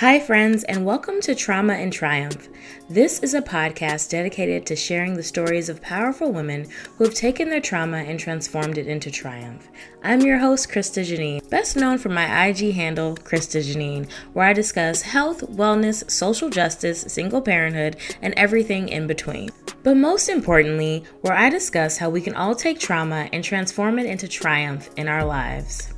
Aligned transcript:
Hi, 0.00 0.18
friends, 0.18 0.64
and 0.64 0.86
welcome 0.86 1.20
to 1.20 1.34
Trauma 1.34 1.74
and 1.74 1.92
Triumph. 1.92 2.48
This 2.88 3.18
is 3.18 3.34
a 3.34 3.42
podcast 3.42 4.08
dedicated 4.08 4.64
to 4.64 4.74
sharing 4.74 5.12
the 5.12 5.22
stories 5.22 5.68
of 5.68 5.82
powerful 5.82 6.32
women 6.32 6.66
who 6.96 7.04
have 7.04 7.12
taken 7.12 7.50
their 7.50 7.60
trauma 7.60 7.98
and 7.98 8.18
transformed 8.18 8.78
it 8.78 8.86
into 8.86 9.10
triumph. 9.10 9.68
I'm 10.02 10.22
your 10.22 10.38
host, 10.38 10.70
Krista 10.70 11.04
Janine, 11.04 11.46
best 11.50 11.76
known 11.76 11.98
for 11.98 12.08
my 12.08 12.46
IG 12.46 12.72
handle, 12.72 13.14
Krista 13.14 13.60
Janine, 13.62 14.10
where 14.32 14.46
I 14.46 14.54
discuss 14.54 15.02
health, 15.02 15.42
wellness, 15.42 16.10
social 16.10 16.48
justice, 16.48 17.02
single 17.02 17.42
parenthood, 17.42 17.96
and 18.22 18.32
everything 18.38 18.88
in 18.88 19.06
between. 19.06 19.50
But 19.82 19.98
most 19.98 20.30
importantly, 20.30 21.04
where 21.20 21.36
I 21.36 21.50
discuss 21.50 21.98
how 21.98 22.08
we 22.08 22.22
can 22.22 22.34
all 22.34 22.54
take 22.54 22.80
trauma 22.80 23.28
and 23.34 23.44
transform 23.44 23.98
it 23.98 24.06
into 24.06 24.28
triumph 24.28 24.88
in 24.96 25.08
our 25.08 25.26
lives. 25.26 25.92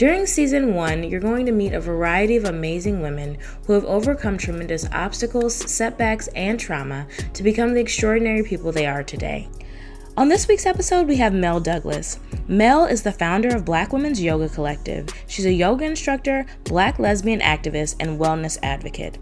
During 0.00 0.24
season 0.24 0.72
one, 0.72 1.04
you're 1.04 1.20
going 1.20 1.44
to 1.44 1.52
meet 1.52 1.74
a 1.74 1.78
variety 1.78 2.38
of 2.38 2.46
amazing 2.46 3.02
women 3.02 3.36
who 3.66 3.74
have 3.74 3.84
overcome 3.84 4.38
tremendous 4.38 4.88
obstacles, 4.92 5.54
setbacks, 5.54 6.26
and 6.28 6.58
trauma 6.58 7.06
to 7.34 7.42
become 7.42 7.74
the 7.74 7.82
extraordinary 7.82 8.42
people 8.42 8.72
they 8.72 8.86
are 8.86 9.02
today. 9.04 9.46
On 10.16 10.26
this 10.26 10.48
week's 10.48 10.64
episode, 10.64 11.06
we 11.06 11.16
have 11.16 11.34
Mel 11.34 11.60
Douglas. 11.60 12.18
Mel 12.48 12.86
is 12.86 13.02
the 13.02 13.12
founder 13.12 13.54
of 13.54 13.66
Black 13.66 13.92
Women's 13.92 14.22
Yoga 14.22 14.48
Collective. 14.48 15.06
She's 15.26 15.44
a 15.44 15.52
yoga 15.52 15.84
instructor, 15.84 16.46
black 16.64 16.98
lesbian 16.98 17.40
activist, 17.40 17.96
and 18.00 18.18
wellness 18.18 18.56
advocate. 18.62 19.18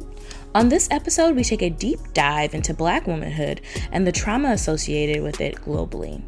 On 0.55 0.69
this 0.69 0.87
episode, 0.93 1.35
we 1.35 1.43
take 1.43 1.63
a 1.63 1.71
deep 1.71 1.99
dive 2.15 2.55
into 2.55 2.73
black 2.73 3.09
womanhood 3.09 3.63
and 3.91 4.07
the 4.07 4.13
trauma 4.13 4.51
associated 4.51 5.24
with 5.24 5.41
it 5.41 5.57
globally 5.57 6.23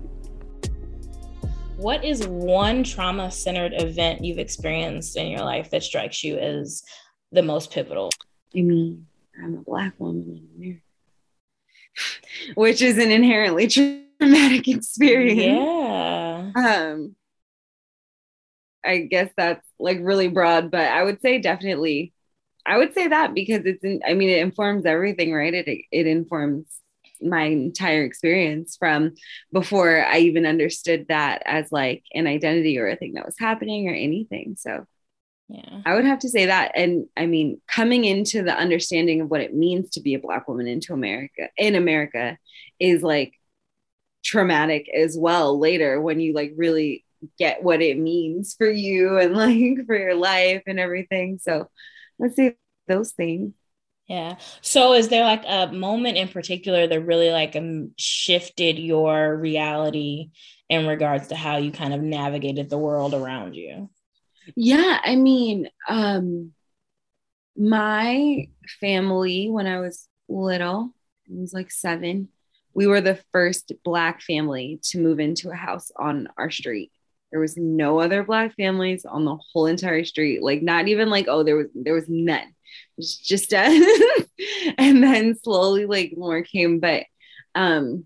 what 1.81 2.05
is 2.05 2.27
one 2.29 2.85
trauma 2.85 3.31
centered 3.31 3.73
event 3.75 4.23
you've 4.23 4.39
experienced 4.39 5.17
in 5.17 5.29
your 5.29 5.41
life 5.41 5.71
that 5.71 5.83
strikes 5.83 6.23
you 6.23 6.37
as 6.37 6.83
the 7.33 7.43
most 7.43 7.73
pivotal? 7.73 8.11
I 8.55 8.61
mean, 8.61 9.07
I'm 9.43 9.55
a 9.55 9.63
Black 9.63 9.95
woman 9.99 10.23
in 10.29 10.49
America, 10.57 10.83
which 12.55 12.83
is 12.83 12.99
an 12.99 13.11
inherently 13.11 13.67
traumatic 13.67 14.69
experience. 14.69 15.41
Yeah. 15.41 16.53
Um, 16.55 17.17
I 18.85 18.99
guess 18.99 19.31
that's 19.37 19.67
like 19.79 19.99
really 20.03 20.29
broad, 20.29 20.71
but 20.71 20.87
I 20.87 21.03
would 21.03 21.23
say 21.23 21.39
definitely, 21.39 22.13
I 22.67 22.77
would 22.77 22.93
say 22.93 23.09
that 23.09 23.33
because 23.35 23.65
it's, 23.65 23.83
in, 23.83 24.03
I 24.07 24.13
mean, 24.13 24.29
it 24.29 24.43
informs 24.43 24.85
everything, 24.85 25.33
right? 25.33 25.55
It, 25.55 25.67
it 25.91 26.07
informs 26.07 26.67
my 27.23 27.45
entire 27.45 28.05
experience 28.05 28.77
from 28.77 29.15
before 29.53 30.05
I 30.05 30.19
even 30.19 30.47
understood 30.47 31.07
that 31.09 31.43
as 31.45 31.71
like 31.71 32.05
an 32.15 32.27
identity 32.27 32.79
or 32.79 32.89
a 32.89 32.97
thing 32.97 33.15
that 33.15 33.27
was 33.27 33.37
happening 33.39 33.89
or 33.89 33.95
anything. 33.95 34.57
So 34.59 34.87
yeah. 35.49 35.81
I 35.85 35.95
would 35.95 36.05
have 36.05 36.21
to 36.21 36.29
say 36.29 36.47
that. 36.47 36.73
And 36.77 37.07
I 37.17 37.27
mean, 37.27 37.61
coming 37.67 38.05
into 38.05 38.43
the 38.43 38.57
understanding 38.57 39.21
of 39.21 39.31
what 39.31 39.41
it 39.41 39.55
means 39.55 39.91
to 39.91 40.01
be 40.01 40.15
a 40.15 40.21
black 40.21 40.47
woman 40.47 40.69
into 40.69 40.93
America 40.93 41.49
in 41.57 41.75
America 41.75 42.39
is 42.79 43.03
like 43.03 43.35
traumatic 44.25 44.89
as 44.95 45.17
well 45.19 45.59
later 45.59 46.01
when 46.01 46.21
you 46.21 46.35
like 46.35 46.53
really 46.57 47.05
get 47.39 47.63
what 47.63 47.83
it 47.83 47.99
means 47.99 48.55
for 48.55 48.71
you 48.71 49.19
and 49.19 49.35
like 49.37 49.87
for 49.87 49.97
your 49.97 50.15
life 50.15 50.63
and 50.67 50.79
everything. 50.79 51.39
So 51.43 51.69
let's 52.19 52.37
say 52.37 52.57
those 52.87 53.13
things. 53.13 53.55
Yeah. 54.11 54.39
So 54.61 54.95
is 54.95 55.07
there 55.07 55.23
like 55.23 55.45
a 55.47 55.71
moment 55.71 56.17
in 56.17 56.27
particular 56.27 56.89
that 56.89 57.01
really 57.07 57.31
like 57.31 57.55
um, 57.55 57.93
shifted 57.97 58.77
your 58.77 59.37
reality 59.37 60.31
in 60.69 60.89
regards 60.89 61.29
to 61.29 61.37
how 61.37 61.59
you 61.59 61.71
kind 61.71 61.95
of 61.95 62.01
navigated 62.01 62.69
the 62.69 62.77
world 62.77 63.15
around 63.15 63.55
you? 63.55 63.89
Yeah, 64.57 64.99
I 65.05 65.15
mean, 65.15 65.69
um 65.89 66.51
my 67.57 68.49
family 68.81 69.49
when 69.49 69.69
I 69.69 69.79
was 69.79 70.09
little, 70.29 70.93
I 71.29 71.41
was 71.41 71.53
like 71.53 71.71
7, 71.71 72.29
we 72.75 72.89
were 72.89 73.01
the 73.01 73.21
first 73.31 73.71
black 73.85 74.23
family 74.23 74.81
to 74.87 74.99
move 74.99 75.21
into 75.21 75.51
a 75.51 75.55
house 75.55 75.93
on 75.97 76.27
our 76.37 76.51
street. 76.51 76.91
There 77.31 77.41
was 77.41 77.57
no 77.57 78.01
other 78.01 78.25
black 78.25 78.57
families 78.57 79.05
on 79.05 79.25
the 79.25 79.37
whole 79.37 79.67
entire 79.67 80.05
street. 80.05 80.43
Like 80.43 80.63
not 80.63 80.89
even 80.89 81.11
like 81.11 81.27
oh 81.29 81.45
there 81.45 81.57
was 81.57 81.69
there 81.77 81.95
was 81.95 82.07
none 82.09 82.57
just 82.99 83.53
us. 83.53 84.23
and 84.79 85.03
then 85.03 85.37
slowly 85.37 85.87
like 85.87 86.15
more 86.17 86.43
came. 86.43 86.81
But 86.81 87.05
um 87.55 88.05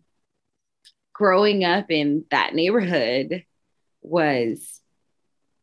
growing 1.12 1.64
up 1.64 1.90
in 1.90 2.24
that 2.30 2.54
neighborhood 2.54 3.44
was 4.02 4.80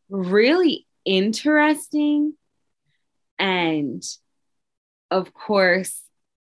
really 0.09 0.87
interesting. 1.05 2.33
And 3.37 4.03
of 5.09 5.33
course, 5.33 6.01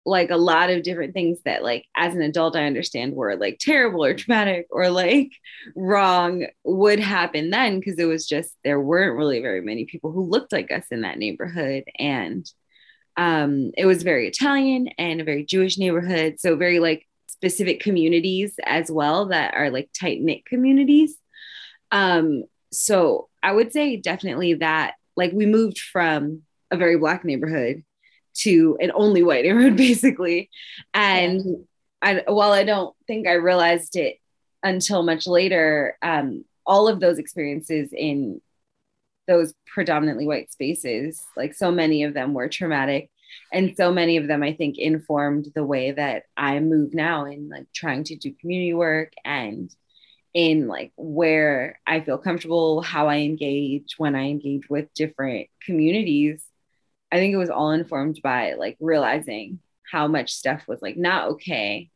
like 0.06 0.30
a 0.30 0.36
lot 0.36 0.70
of 0.70 0.82
different 0.82 1.14
things 1.14 1.38
that 1.44 1.62
like 1.62 1.86
as 1.96 2.14
an 2.14 2.22
adult 2.22 2.56
i 2.56 2.66
understand 2.66 3.14
were 3.14 3.36
like 3.36 3.58
terrible 3.58 4.04
or 4.04 4.14
traumatic 4.14 4.66
or 4.70 4.90
like 4.90 5.32
wrong 5.74 6.46
would 6.64 7.00
happen 7.00 7.50
then 7.50 7.78
because 7.78 7.98
it 7.98 8.04
was 8.04 8.26
just 8.26 8.54
there 8.64 8.80
weren't 8.80 9.16
really 9.16 9.40
very 9.40 9.60
many 9.60 9.84
people 9.84 10.12
who 10.12 10.22
looked 10.22 10.52
like 10.52 10.70
us 10.70 10.84
in 10.90 11.02
that 11.02 11.18
neighborhood. 11.18 11.84
And 11.98 12.48
um 13.16 13.70
it 13.76 13.86
was 13.86 14.02
very 14.02 14.26
italian 14.26 14.88
and 14.98 15.20
a 15.20 15.24
very 15.24 15.44
jewish 15.44 15.78
neighborhood. 15.78 16.40
So 16.40 16.56
very 16.56 16.80
like 16.80 17.06
specific 17.26 17.80
communities 17.80 18.54
as 18.64 18.90
well 18.90 19.26
that 19.26 19.54
are 19.54 19.70
like 19.70 19.90
tight 19.98 20.20
knit 20.20 20.44
communities. 20.46 21.16
Um 21.90 22.44
so 22.72 23.28
i 23.42 23.52
would 23.52 23.72
say 23.72 23.96
definitely 23.96 24.54
that 24.54 24.94
like 25.16 25.32
we 25.32 25.46
moved 25.46 25.78
from 25.78 26.42
a 26.72 26.76
very 26.76 26.98
black 26.98 27.24
neighborhood 27.24 27.84
to 28.34 28.76
an 28.80 28.92
only 28.94 29.22
white 29.22 29.44
neighborhood 29.44 29.76
basically. 29.88 30.50
And 30.92 31.42
yeah. 31.44 31.56
I, 32.04 32.22
while 32.26 32.52
i 32.52 32.64
don't 32.64 32.94
think 33.06 33.26
i 33.26 33.32
realized 33.32 33.96
it 33.96 34.18
until 34.62 35.02
much 35.02 35.26
later 35.26 35.96
um, 36.02 36.44
all 36.66 36.86
of 36.86 37.00
those 37.00 37.18
experiences 37.18 37.90
in 37.92 38.40
those 39.26 39.54
predominantly 39.66 40.26
white 40.26 40.52
spaces 40.52 41.24
like 41.36 41.54
so 41.54 41.70
many 41.70 42.04
of 42.04 42.14
them 42.14 42.34
were 42.34 42.48
traumatic. 42.48 43.10
And 43.52 43.74
so 43.76 43.90
many 43.90 44.16
of 44.16 44.28
them 44.28 44.42
i 44.42 44.52
think 44.52 44.78
informed 44.78 45.48
the 45.54 45.64
way 45.64 45.90
that 45.90 46.24
i 46.36 46.60
move 46.60 46.94
now 46.94 47.24
in 47.24 47.48
like 47.48 47.66
trying 47.74 48.04
to 48.04 48.16
do 48.16 48.32
community 48.40 48.74
work 48.74 49.12
and 49.24 49.74
in 50.34 50.68
like 50.68 50.92
where 50.96 51.80
i 51.86 52.00
feel 52.00 52.18
comfortable 52.18 52.80
how 52.82 53.08
i 53.08 53.18
engage 53.18 53.94
when 53.98 54.14
i 54.14 54.28
engage 54.28 54.68
with 54.68 54.92
different 54.94 55.48
communities 55.64 56.44
I 57.14 57.18
think 57.18 57.32
it 57.32 57.38
was 57.38 57.50
all 57.50 57.70
informed 57.70 58.20
by 58.24 58.54
like 58.54 58.76
realizing 58.80 59.60
how 59.88 60.08
much 60.08 60.34
stuff 60.34 60.66
was 60.66 60.82
like 60.82 60.96
not 60.96 61.28
okay 61.28 61.88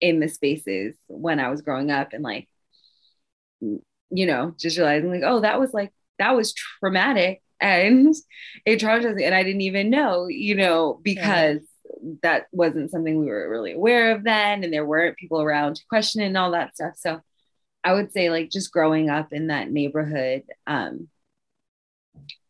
in 0.00 0.18
the 0.18 0.28
spaces 0.28 0.94
when 1.08 1.38
I 1.38 1.50
was 1.50 1.60
growing 1.60 1.90
up 1.90 2.14
and 2.14 2.24
like 2.24 2.48
you 3.60 3.82
know 4.10 4.54
just 4.58 4.78
realizing 4.78 5.10
like 5.10 5.24
oh 5.26 5.40
that 5.40 5.60
was 5.60 5.74
like 5.74 5.92
that 6.18 6.34
was 6.34 6.54
traumatic 6.54 7.42
and 7.60 8.14
it 8.64 8.80
traumatized 8.80 9.16
me 9.16 9.24
and 9.24 9.34
I 9.34 9.42
didn't 9.42 9.60
even 9.60 9.90
know 9.90 10.26
you 10.26 10.54
know 10.54 10.98
because 11.02 11.60
yeah. 12.02 12.12
that 12.22 12.46
wasn't 12.50 12.90
something 12.90 13.20
we 13.20 13.26
were 13.26 13.50
really 13.50 13.72
aware 13.72 14.12
of 14.16 14.24
then 14.24 14.64
and 14.64 14.72
there 14.72 14.86
weren't 14.86 15.18
people 15.18 15.42
around 15.42 15.76
to 15.76 15.86
question 15.90 16.22
it 16.22 16.28
and 16.28 16.38
all 16.38 16.52
that 16.52 16.74
stuff 16.74 16.94
so 16.96 17.20
I 17.84 17.92
would 17.92 18.10
say 18.14 18.30
like 18.30 18.48
just 18.48 18.72
growing 18.72 19.10
up 19.10 19.34
in 19.34 19.48
that 19.48 19.70
neighborhood 19.70 20.44
um 20.66 21.08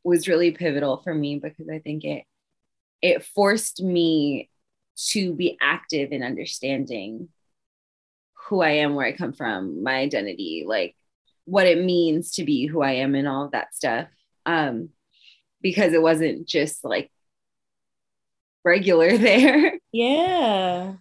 was 0.04 0.28
really 0.28 0.50
pivotal 0.50 0.98
for 1.02 1.14
me 1.14 1.38
because 1.38 1.68
I 1.68 1.78
think 1.78 2.04
it 2.04 2.24
it 3.02 3.24
forced 3.24 3.82
me 3.82 4.50
to 5.08 5.34
be 5.34 5.56
active 5.60 6.12
in 6.12 6.22
understanding 6.22 7.28
who 8.48 8.60
I 8.60 8.70
am, 8.70 8.94
where 8.94 9.06
I 9.06 9.12
come 9.12 9.32
from, 9.32 9.82
my 9.82 9.94
identity, 9.94 10.64
like 10.66 10.94
what 11.44 11.66
it 11.66 11.82
means 11.82 12.32
to 12.32 12.44
be 12.44 12.66
who 12.66 12.82
I 12.82 12.92
am 12.92 13.14
and 13.14 13.26
all 13.26 13.44
of 13.44 13.52
that 13.52 13.74
stuff. 13.74 14.08
Um, 14.44 14.90
because 15.62 15.92
it 15.92 16.02
wasn't 16.02 16.46
just 16.46 16.84
like 16.84 17.10
regular 18.64 19.16
there. 19.18 19.78
Yeah. 19.92 20.94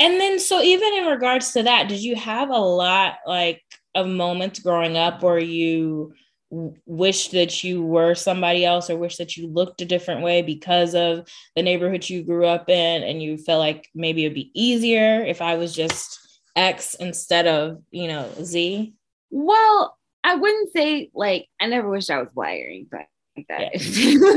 And 0.00 0.20
then 0.20 0.38
so 0.38 0.60
even 0.60 0.94
in 0.94 1.06
regards 1.06 1.52
to 1.52 1.62
that, 1.64 1.88
did 1.88 2.02
you 2.02 2.16
have 2.16 2.50
a 2.50 2.58
lot 2.58 3.16
like 3.26 3.62
of 3.94 4.06
moments 4.06 4.60
growing 4.60 4.96
up 4.96 5.22
where 5.22 5.38
you 5.38 6.14
wish 6.52 7.28
that 7.28 7.64
you 7.64 7.82
were 7.82 8.14
somebody 8.14 8.64
else 8.64 8.90
or 8.90 8.96
wish 8.96 9.16
that 9.16 9.36
you 9.36 9.46
looked 9.46 9.80
a 9.80 9.86
different 9.86 10.20
way 10.20 10.42
because 10.42 10.94
of 10.94 11.26
the 11.56 11.62
neighborhood 11.62 12.08
you 12.08 12.22
grew 12.22 12.46
up 12.46 12.68
in 12.68 13.02
and 13.02 13.22
you 13.22 13.38
felt 13.38 13.58
like 13.58 13.88
maybe 13.94 14.24
it'd 14.24 14.34
be 14.34 14.50
easier 14.54 15.24
if 15.24 15.40
I 15.40 15.56
was 15.56 15.74
just 15.74 16.18
X 16.54 16.94
instead 16.94 17.46
of, 17.46 17.82
you 17.90 18.06
know, 18.06 18.30
Z? 18.42 18.92
Well, 19.30 19.96
I 20.24 20.34
wouldn't 20.34 20.72
say 20.72 21.10
like 21.14 21.48
I 21.58 21.66
never 21.66 21.88
wished 21.88 22.10
I 22.10 22.20
was 22.20 22.30
wiring, 22.34 22.86
but 22.90 23.06
like 23.36 23.46
that. 23.48 23.70
Yeah. 23.74 24.18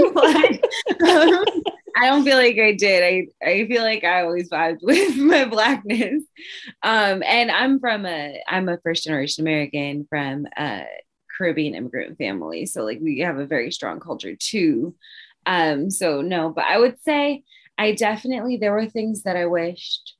was 0.00 0.14
like, 0.14 0.64
um, 1.02 1.44
I 1.96 2.06
don't 2.06 2.24
feel 2.24 2.36
like 2.36 2.58
I 2.58 2.72
did. 2.72 3.02
I, 3.02 3.46
I 3.46 3.66
feel 3.66 3.82
like 3.82 4.04
I 4.04 4.22
always 4.22 4.48
vibed 4.50 4.78
with 4.82 5.16
my 5.16 5.44
blackness. 5.44 6.22
Um, 6.82 7.22
and 7.24 7.50
I'm 7.50 7.80
from 7.80 8.06
a 8.06 8.42
I'm 8.48 8.68
a 8.68 8.78
first 8.78 9.04
generation 9.04 9.42
American 9.44 10.06
from 10.08 10.46
a 10.56 10.84
Caribbean 11.36 11.74
immigrant 11.74 12.18
family. 12.18 12.66
So 12.66 12.84
like 12.84 12.98
we 13.00 13.20
have 13.20 13.38
a 13.38 13.46
very 13.46 13.70
strong 13.72 14.00
culture 14.00 14.36
too. 14.36 14.94
Um, 15.46 15.90
so 15.90 16.20
no, 16.20 16.50
but 16.50 16.64
I 16.64 16.78
would 16.78 17.00
say 17.02 17.44
I 17.78 17.92
definitely 17.92 18.58
there 18.58 18.72
were 18.72 18.86
things 18.86 19.22
that 19.22 19.36
I 19.36 19.46
wished 19.46 20.14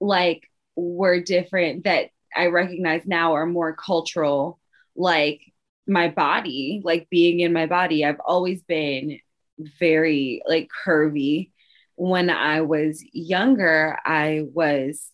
like 0.00 0.42
were 0.76 1.20
different 1.20 1.84
that 1.84 2.10
I 2.36 2.46
recognize 2.46 3.06
now 3.06 3.34
are 3.34 3.46
more 3.46 3.74
cultural, 3.74 4.58
like 4.96 5.40
my 5.86 6.08
body, 6.08 6.80
like 6.84 7.08
being 7.10 7.40
in 7.40 7.52
my 7.52 7.66
body. 7.66 8.04
I've 8.04 8.20
always 8.20 8.62
been 8.62 9.20
very 9.58 10.42
like 10.46 10.68
curvy. 10.86 11.50
When 11.96 12.28
I 12.30 12.62
was 12.62 13.04
younger, 13.12 13.98
I 14.04 14.44
was 14.52 15.10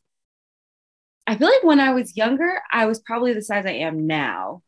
I 1.26 1.36
feel 1.36 1.48
like 1.48 1.62
when 1.62 1.80
I 1.80 1.92
was 1.92 2.16
younger, 2.16 2.60
I 2.72 2.86
was 2.86 2.98
probably 3.00 3.32
the 3.34 3.42
size 3.42 3.64
I 3.64 3.70
am 3.70 4.06
now, 4.06 4.62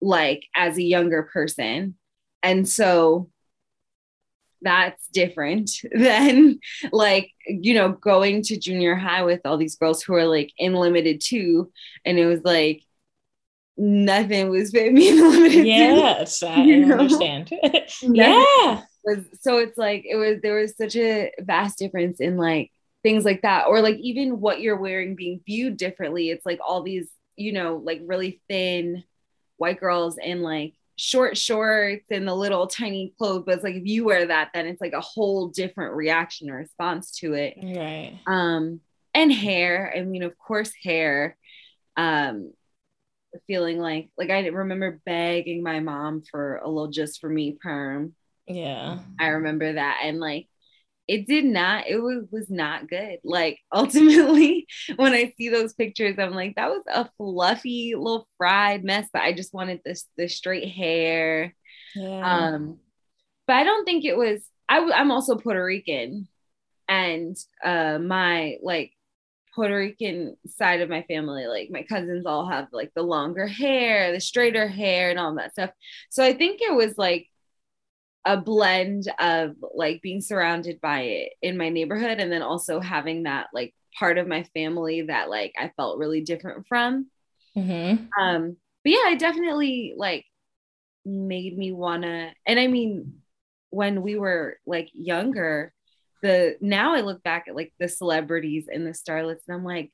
like 0.00 0.44
as 0.54 0.76
a 0.78 0.82
younger 0.82 1.24
person. 1.24 1.96
And 2.42 2.68
so 2.68 3.30
that's 4.62 5.06
different 5.08 5.70
than 5.92 6.58
like, 6.92 7.30
you 7.46 7.74
know, 7.74 7.90
going 7.90 8.42
to 8.42 8.58
junior 8.58 8.94
high 8.94 9.22
with 9.24 9.40
all 9.44 9.56
these 9.56 9.76
girls 9.76 10.02
who 10.02 10.14
are 10.14 10.26
like 10.26 10.52
in 10.58 10.74
Limited 10.74 11.20
Too. 11.20 11.70
And 12.04 12.18
it 12.18 12.26
was 12.26 12.42
like, 12.44 12.82
nothing 13.78 14.50
was 14.50 14.70
fit 14.70 14.92
me 14.92 15.08
in 15.10 15.30
limited 15.30 15.66
yes. 15.66 16.42
I 16.42 16.62
you 16.62 16.92
understand. 16.92 17.52
yeah. 18.02 18.82
Was, 19.04 19.24
so 19.40 19.58
it's 19.58 19.78
like, 19.78 20.04
it 20.04 20.16
was, 20.16 20.40
there 20.42 20.56
was 20.56 20.76
such 20.76 20.96
a 20.96 21.32
vast 21.40 21.78
difference 21.78 22.20
in 22.20 22.36
like 22.36 22.70
things 23.02 23.24
like 23.24 23.42
that. 23.42 23.66
Or 23.68 23.80
like 23.80 23.96
even 23.98 24.40
what 24.40 24.60
you're 24.60 24.76
wearing 24.76 25.14
being 25.14 25.40
viewed 25.46 25.76
differently. 25.76 26.30
It's 26.30 26.44
like 26.44 26.60
all 26.66 26.82
these, 26.82 27.08
you 27.36 27.52
know, 27.52 27.76
like 27.76 28.02
really 28.04 28.42
thin 28.48 29.04
white 29.56 29.80
girls 29.80 30.18
and 30.22 30.42
like 30.42 30.74
short 30.96 31.38
shorts 31.38 32.06
and 32.10 32.26
the 32.26 32.34
little 32.34 32.66
tiny 32.66 33.14
clothes 33.18 33.44
but 33.46 33.54
it's 33.54 33.62
like 33.62 33.76
if 33.76 33.86
you 33.86 34.04
wear 34.04 34.26
that 34.26 34.50
then 34.52 34.66
it's 34.66 34.80
like 34.80 34.94
a 34.94 35.00
whole 35.00 35.46
different 35.46 35.94
reaction 35.94 36.50
or 36.50 36.56
response 36.56 37.12
to 37.12 37.34
it 37.34 37.54
right 37.62 38.18
um 38.26 38.80
and 39.14 39.32
hair 39.32 39.94
i 39.96 40.02
mean 40.02 40.24
of 40.24 40.36
course 40.36 40.72
hair 40.82 41.36
um 41.96 42.52
feeling 43.46 43.78
like 43.78 44.10
like 44.16 44.30
i 44.30 44.46
remember 44.46 45.00
begging 45.04 45.62
my 45.62 45.80
mom 45.80 46.22
for 46.22 46.56
a 46.56 46.68
little 46.68 46.90
just 46.90 47.20
for 47.20 47.28
me 47.28 47.56
perm. 47.60 48.14
Yeah. 48.46 49.00
I 49.20 49.28
remember 49.28 49.74
that 49.74 50.00
and 50.04 50.18
like 50.18 50.48
it 51.06 51.26
did 51.26 51.44
not 51.44 51.86
it 51.88 51.98
was 51.98 52.26
was 52.30 52.50
not 52.50 52.88
good. 52.88 53.18
Like 53.24 53.58
ultimately 53.72 54.66
when 54.96 55.12
i 55.12 55.32
see 55.36 55.48
those 55.48 55.74
pictures 55.74 56.16
i'm 56.18 56.34
like 56.34 56.56
that 56.56 56.70
was 56.70 56.84
a 56.92 57.08
fluffy 57.16 57.94
little 57.94 58.28
fried 58.38 58.84
mess 58.84 59.08
but 59.12 59.22
i 59.22 59.32
just 59.32 59.54
wanted 59.54 59.80
this 59.84 60.06
the 60.16 60.28
straight 60.28 60.68
hair. 60.68 61.54
Yeah. 61.94 62.48
um 62.48 62.78
but 63.46 63.56
i 63.56 63.64
don't 63.64 63.84
think 63.84 64.04
it 64.04 64.16
was 64.16 64.42
I, 64.68 64.78
i'm 64.94 65.10
also 65.10 65.36
puerto 65.36 65.64
rican 65.64 66.28
and 66.88 67.36
uh 67.64 67.98
my 67.98 68.56
like 68.62 68.92
Puerto 69.58 69.76
Rican 69.76 70.36
side 70.46 70.82
of 70.82 70.88
my 70.88 71.02
family, 71.02 71.48
like 71.48 71.68
my 71.68 71.82
cousins 71.82 72.26
all 72.26 72.48
have 72.48 72.68
like 72.70 72.92
the 72.94 73.02
longer 73.02 73.48
hair, 73.48 74.12
the 74.12 74.20
straighter 74.20 74.68
hair, 74.68 75.10
and 75.10 75.18
all 75.18 75.34
that 75.34 75.50
stuff. 75.50 75.70
So 76.10 76.22
I 76.22 76.32
think 76.32 76.60
it 76.62 76.72
was 76.72 76.96
like 76.96 77.26
a 78.24 78.36
blend 78.36 79.10
of 79.18 79.56
like 79.74 80.00
being 80.00 80.20
surrounded 80.20 80.80
by 80.80 81.00
it 81.00 81.32
in 81.42 81.56
my 81.56 81.70
neighborhood 81.70 82.20
and 82.20 82.30
then 82.30 82.42
also 82.42 82.78
having 82.78 83.24
that 83.24 83.48
like 83.52 83.74
part 83.98 84.16
of 84.16 84.28
my 84.28 84.44
family 84.54 85.02
that 85.02 85.28
like 85.28 85.54
I 85.58 85.72
felt 85.76 85.98
really 85.98 86.20
different 86.20 86.68
from. 86.68 87.08
Mm-hmm. 87.56 88.06
Um, 88.22 88.56
but 88.84 88.92
yeah, 88.92 89.10
it 89.10 89.18
definitely 89.18 89.94
like 89.96 90.24
made 91.04 91.58
me 91.58 91.72
wanna, 91.72 92.32
and 92.46 92.60
I 92.60 92.68
mean, 92.68 93.22
when 93.70 94.02
we 94.02 94.16
were 94.16 94.56
like 94.66 94.88
younger, 94.92 95.72
the 96.22 96.56
now 96.60 96.94
I 96.94 97.00
look 97.00 97.22
back 97.22 97.46
at 97.48 97.56
like 97.56 97.72
the 97.78 97.88
celebrities 97.88 98.68
and 98.72 98.86
the 98.86 98.90
starlets, 98.90 99.42
and 99.46 99.56
I'm 99.56 99.64
like, 99.64 99.92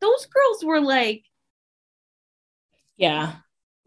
those 0.00 0.26
girls 0.26 0.64
were 0.64 0.80
like, 0.80 1.24
yeah, 2.96 3.34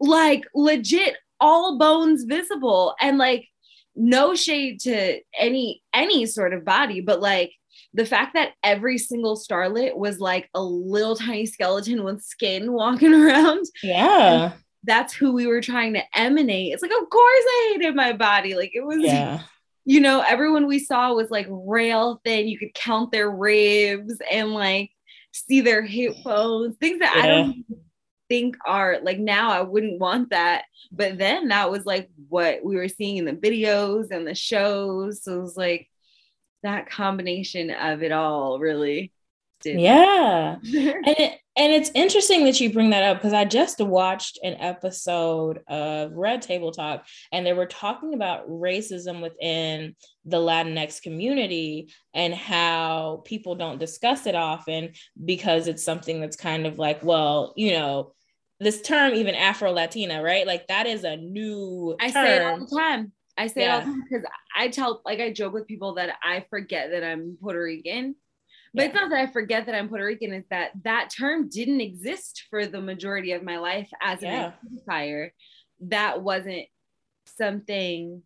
like 0.00 0.44
legit 0.54 1.16
all 1.40 1.78
bones 1.78 2.24
visible 2.24 2.94
and 3.00 3.18
like 3.18 3.46
no 3.94 4.34
shade 4.34 4.80
to 4.80 5.20
any 5.38 5.82
any 5.92 6.24
sort 6.26 6.54
of 6.54 6.64
body 6.64 7.00
but 7.00 7.20
like 7.20 7.52
the 7.94 8.06
fact 8.06 8.34
that 8.34 8.52
every 8.62 8.98
single 8.98 9.36
starlet 9.36 9.96
was 9.96 10.18
like 10.18 10.48
a 10.54 10.62
little 10.62 11.16
tiny 11.16 11.46
skeleton 11.46 12.04
with 12.04 12.22
skin 12.22 12.72
walking 12.72 13.14
around. 13.22 13.64
Yeah. 13.82 14.52
That's 14.84 15.14
who 15.14 15.32
we 15.32 15.46
were 15.46 15.62
trying 15.62 15.94
to 15.94 16.02
emanate. 16.14 16.72
It's 16.72 16.82
like 16.82 16.92
of 16.92 17.08
course 17.08 17.44
i 17.46 17.72
hated 17.72 17.96
my 17.96 18.12
body. 18.12 18.54
Like 18.54 18.72
it 18.74 18.84
was 18.84 18.98
yeah 19.00 19.42
you 19.86 20.00
know 20.00 20.22
everyone 20.26 20.66
we 20.66 20.78
saw 20.78 21.14
was 21.14 21.30
like 21.30 21.46
rail 21.48 22.20
thin 22.24 22.48
you 22.48 22.58
could 22.58 22.74
count 22.74 23.10
their 23.10 23.30
ribs 23.30 24.20
and 24.30 24.52
like 24.52 24.90
see 25.32 25.62
their 25.62 25.82
hip 25.82 26.14
bones 26.24 26.76
things 26.78 26.98
that 26.98 27.14
yeah. 27.16 27.22
i 27.22 27.26
don't 27.26 27.64
think 28.28 28.56
are 28.66 28.98
like 29.02 29.18
now 29.18 29.50
I 29.50 29.62
wouldn't 29.62 30.00
want 30.00 30.30
that. 30.30 30.64
But 30.92 31.18
then 31.18 31.48
that 31.48 31.70
was 31.70 31.84
like 31.84 32.10
what 32.28 32.64
we 32.64 32.76
were 32.76 32.88
seeing 32.88 33.16
in 33.16 33.24
the 33.24 33.32
videos 33.32 34.10
and 34.10 34.26
the 34.26 34.34
shows. 34.34 35.22
So 35.22 35.38
it 35.38 35.42
was 35.42 35.56
like 35.56 35.88
that 36.62 36.90
combination 36.90 37.70
of 37.70 38.02
it 38.02 38.12
all 38.12 38.58
really 38.58 39.12
did. 39.66 39.80
Yeah. 39.80 40.56
and 40.62 41.16
it, 41.18 41.38
and 41.56 41.72
it's 41.72 41.90
interesting 41.94 42.44
that 42.44 42.60
you 42.60 42.72
bring 42.72 42.90
that 42.90 43.02
up 43.02 43.18
because 43.18 43.32
I 43.32 43.44
just 43.44 43.80
watched 43.80 44.38
an 44.42 44.54
episode 44.54 45.60
of 45.68 46.12
Red 46.12 46.42
Table 46.42 46.70
Talk 46.70 47.06
and 47.32 47.46
they 47.46 47.52
were 47.52 47.66
talking 47.66 48.14
about 48.14 48.48
racism 48.48 49.22
within 49.22 49.96
the 50.24 50.36
Latinx 50.36 51.02
community 51.02 51.92
and 52.14 52.34
how 52.34 53.22
people 53.24 53.54
don't 53.54 53.78
discuss 53.80 54.26
it 54.26 54.34
often 54.34 54.92
because 55.24 55.66
it's 55.66 55.82
something 55.82 56.20
that's 56.20 56.36
kind 56.36 56.66
of 56.66 56.78
like, 56.78 57.02
well, 57.02 57.54
you 57.56 57.72
know, 57.72 58.12
this 58.60 58.82
term 58.82 59.14
even 59.14 59.34
Afro 59.34 59.72
Latina, 59.72 60.22
right? 60.22 60.46
Like 60.46 60.66
that 60.68 60.86
is 60.86 61.04
a 61.04 61.16
new. 61.16 61.96
I 62.00 62.10
say 62.10 62.36
it 62.36 62.42
all 62.42 62.60
the 62.60 62.76
time. 62.76 63.12
I 63.38 63.48
say 63.48 63.62
yeah. 63.62 63.66
it 63.66 63.72
all 63.72 63.80
the 63.80 63.86
time 63.86 64.04
because 64.08 64.24
I 64.56 64.68
tell, 64.68 65.02
like, 65.04 65.20
I 65.20 65.32
joke 65.32 65.52
with 65.52 65.66
people 65.66 65.94
that 65.94 66.16
I 66.22 66.46
forget 66.48 66.90
that 66.90 67.04
I'm 67.04 67.36
Puerto 67.40 67.62
Rican. 67.62 68.14
But 68.76 68.82
yeah. 68.82 68.86
it's 68.88 68.94
not 68.94 69.10
that 69.10 69.18
I 69.18 69.26
forget 69.32 69.66
that 69.66 69.74
I'm 69.74 69.88
Puerto 69.88 70.04
Rican. 70.04 70.34
It's 70.34 70.48
that 70.50 70.72
that 70.84 71.08
term 71.16 71.48
didn't 71.48 71.80
exist 71.80 72.44
for 72.50 72.66
the 72.66 72.80
majority 72.80 73.32
of 73.32 73.42
my 73.42 73.56
life 73.56 73.88
as 74.02 74.20
yeah. 74.20 74.52
an 74.62 74.80
identifier. 74.86 75.30
That 75.80 76.22
wasn't 76.22 76.66
something 77.24 78.22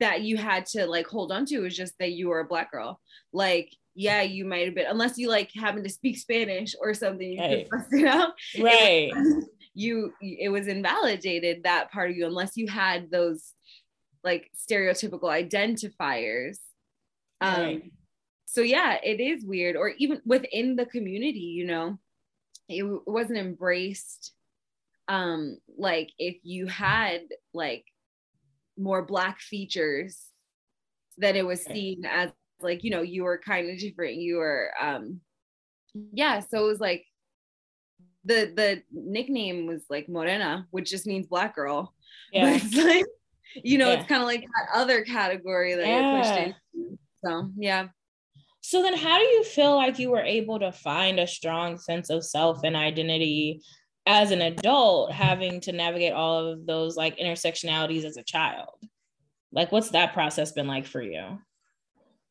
that 0.00 0.20
you 0.20 0.36
had 0.36 0.66
to 0.66 0.86
like 0.86 1.06
hold 1.06 1.32
on 1.32 1.46
to. 1.46 1.56
It 1.56 1.60
was 1.60 1.76
just 1.76 1.94
that 1.98 2.12
you 2.12 2.28
were 2.28 2.40
a 2.40 2.44
black 2.44 2.70
girl. 2.70 3.00
Like 3.32 3.72
yeah, 3.94 4.22
you 4.22 4.44
might 4.44 4.66
have 4.66 4.74
been, 4.74 4.86
unless 4.86 5.18
you 5.18 5.28
like 5.28 5.50
having 5.54 5.82
to 5.82 5.90
speak 5.90 6.18
Spanish 6.18 6.74
or 6.80 6.94
something, 6.94 7.32
you 7.32 7.40
right. 7.40 7.70
could 7.70 8.00
it 8.00 8.06
out. 8.06 8.32
Right. 8.58 9.12
It 9.14 9.44
you, 9.74 10.12
it 10.20 10.50
was 10.50 10.66
invalidated 10.66 11.64
that 11.64 11.90
part 11.90 12.10
of 12.10 12.16
you, 12.16 12.26
unless 12.26 12.56
you 12.56 12.68
had 12.68 13.10
those 13.10 13.52
like 14.22 14.50
stereotypical 14.56 15.24
identifiers. 15.24 16.58
Um, 17.40 17.60
right. 17.60 17.92
So 18.52 18.62
yeah, 18.62 18.98
it 19.04 19.20
is 19.20 19.44
weird. 19.44 19.76
Or 19.76 19.90
even 19.98 20.20
within 20.26 20.74
the 20.74 20.84
community, 20.86 21.38
you 21.38 21.66
know, 21.66 21.98
it, 22.68 22.84
wasn't 23.06 23.38
embraced. 23.38 24.32
Um, 25.06 25.58
like 25.78 26.10
if 26.18 26.36
you 26.42 26.66
had 26.66 27.20
like 27.54 27.84
more 28.76 29.04
black 29.04 29.40
features, 29.40 30.18
that 31.18 31.36
it 31.36 31.46
was 31.46 31.62
seen 31.64 32.04
as 32.04 32.30
like 32.60 32.82
you 32.82 32.90
know 32.90 33.02
you 33.02 33.24
were 33.24 33.38
kind 33.38 33.70
of 33.70 33.78
different 33.78 34.16
you 34.16 34.36
were 34.36 34.70
um 34.80 35.20
yeah 36.12 36.40
so 36.40 36.64
it 36.64 36.66
was 36.66 36.80
like 36.80 37.04
the 38.24 38.52
the 38.54 38.82
nickname 38.92 39.66
was 39.66 39.82
like 39.88 40.08
morena 40.08 40.66
which 40.70 40.90
just 40.90 41.06
means 41.06 41.26
black 41.26 41.54
girl 41.54 41.94
yeah. 42.32 42.44
but 42.44 42.62
it's 42.62 42.74
like 42.74 43.06
you 43.54 43.78
know 43.78 43.88
yeah. 43.88 43.98
it's 43.98 44.08
kind 44.08 44.22
of 44.22 44.28
like 44.28 44.42
that 44.42 44.78
other 44.78 45.02
category 45.04 45.74
that 45.74 45.86
yeah. 45.86 46.14
you're 46.14 46.22
pushed 46.22 46.40
in 46.74 46.98
so 47.24 47.50
yeah 47.56 47.88
so 48.60 48.82
then 48.82 48.96
how 48.96 49.18
do 49.18 49.24
you 49.24 49.44
feel 49.44 49.74
like 49.74 49.98
you 49.98 50.10
were 50.10 50.22
able 50.22 50.58
to 50.58 50.72
find 50.72 51.18
a 51.18 51.26
strong 51.26 51.78
sense 51.78 52.10
of 52.10 52.24
self 52.24 52.60
and 52.64 52.76
identity 52.76 53.60
as 54.06 54.30
an 54.30 54.42
adult 54.42 55.12
having 55.12 55.60
to 55.60 55.72
navigate 55.72 56.12
all 56.12 56.46
of 56.46 56.66
those 56.66 56.96
like 56.96 57.18
intersectionalities 57.18 58.04
as 58.04 58.16
a 58.16 58.24
child 58.24 58.70
like 59.52 59.72
what's 59.72 59.90
that 59.90 60.12
process 60.12 60.52
been 60.52 60.66
like 60.66 60.86
for 60.86 61.02
you 61.02 61.38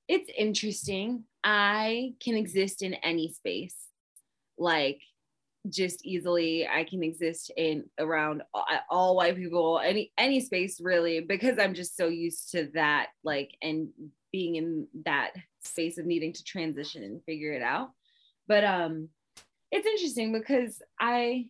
it's 0.10 0.32
interesting. 0.36 1.24
I 1.44 2.16
can 2.20 2.36
exist 2.36 2.82
in 2.82 2.96
any 2.96 3.32
space, 3.32 3.76
like 4.58 5.00
just 5.70 6.04
easily. 6.04 6.68
I 6.68 6.84
can 6.84 7.04
exist 7.04 7.52
in 7.56 7.86
around 8.00 8.42
all, 8.90 9.16
white 9.16 9.38
people, 9.38 9.80
any 9.80 10.12
any 10.18 10.40
space 10.40 10.82
really, 10.82 11.20
because 11.22 11.60
I'm 11.60 11.76
just 11.76 11.96
so 11.96 12.08
used 12.08 12.52
to 12.54 12.70
that, 12.74 13.10
like, 13.24 13.52
and 13.62 13.90
being 14.32 14.56
in 14.56 14.88
that 15.06 15.32
space 15.62 15.98
of 15.98 16.06
needing 16.06 16.34
to 16.34 16.44
transition 16.44 17.04
and 17.04 17.24
figure 17.24 17.54
it 17.54 17.62
out. 17.62 17.90
But 18.48 18.64
um, 18.64 19.10
it's 19.72 19.88
interesting 19.88 20.32
because 20.34 20.82
I 21.00 21.46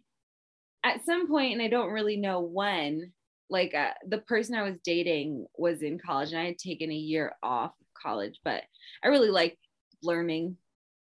at 0.83 1.05
some 1.05 1.27
point, 1.27 1.53
and 1.53 1.61
I 1.61 1.67
don't 1.67 1.91
really 1.91 2.17
know 2.17 2.39
when, 2.41 3.11
like 3.49 3.73
uh, 3.73 3.91
the 4.07 4.19
person 4.19 4.55
I 4.55 4.63
was 4.63 4.75
dating 4.83 5.45
was 5.57 5.81
in 5.81 5.99
college 5.99 6.31
and 6.31 6.39
I 6.39 6.45
had 6.45 6.57
taken 6.57 6.91
a 6.91 6.95
year 6.95 7.33
off 7.43 7.71
of 7.71 8.01
college, 8.01 8.39
but 8.43 8.63
I 9.03 9.07
really 9.07 9.29
like 9.29 9.57
learning. 10.03 10.57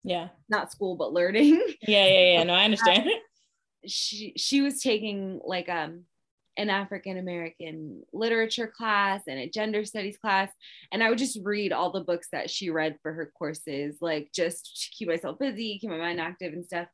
Yeah. 0.03 0.29
Not 0.49 0.71
school, 0.71 0.95
but 0.95 1.13
learning. 1.13 1.61
Yeah, 1.81 2.05
yeah, 2.07 2.33
yeah. 2.33 2.43
No, 2.43 2.53
I 2.53 2.63
understand. 2.65 3.09
she 3.85 4.33
she 4.37 4.61
was 4.61 4.81
taking 4.81 5.39
like 5.43 5.69
um 5.69 6.05
an 6.58 6.70
African 6.70 7.17
American 7.17 8.03
literature 8.13 8.67
class 8.67 9.22
and 9.27 9.39
a 9.39 9.50
gender 9.50 9.86
studies 9.86 10.17
class. 10.17 10.51
And 10.91 11.03
I 11.03 11.10
would 11.10 11.17
just 11.17 11.39
read 11.43 11.72
all 11.72 11.91
the 11.91 12.01
books 12.01 12.27
that 12.31 12.50
she 12.50 12.70
read 12.70 12.98
for 13.01 13.13
her 13.13 13.31
courses, 13.38 13.98
like 14.01 14.29
just 14.34 14.84
to 14.84 14.98
keep 14.98 15.08
myself 15.08 15.39
busy, 15.39 15.79
keep 15.79 15.89
my 15.89 15.98
mind 15.98 16.20
active 16.20 16.53
and 16.53 16.65
stuff. 16.65 16.88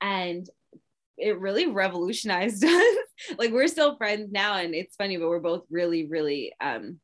And 0.00 0.48
it 1.16 1.38
really 1.38 1.66
revolutionized 1.66 2.64
us. 2.64 2.96
like 3.38 3.52
we're 3.52 3.68
still 3.68 3.96
friends 3.96 4.32
now. 4.32 4.56
And 4.56 4.74
it's 4.74 4.96
funny, 4.96 5.16
but 5.16 5.28
we're 5.28 5.40
both 5.40 5.64
really, 5.70 6.06
really 6.06 6.52
um 6.60 6.98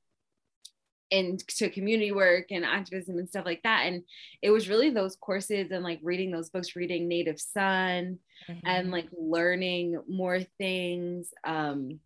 into 1.10 1.68
community 1.70 2.12
work 2.12 2.46
and 2.50 2.64
activism 2.64 3.18
and 3.18 3.28
stuff 3.28 3.44
like 3.44 3.62
that. 3.64 3.86
And 3.86 4.02
it 4.42 4.50
was 4.50 4.68
really 4.68 4.90
those 4.90 5.16
courses 5.16 5.70
and 5.70 5.82
like 5.82 6.00
reading 6.02 6.30
those 6.30 6.50
books, 6.50 6.76
reading 6.76 7.08
Native 7.08 7.40
Son 7.40 8.18
mm-hmm. 8.48 8.66
and 8.66 8.90
like 8.90 9.08
learning 9.12 10.00
more 10.08 10.40
things. 10.58 11.28
Um, 11.44 12.00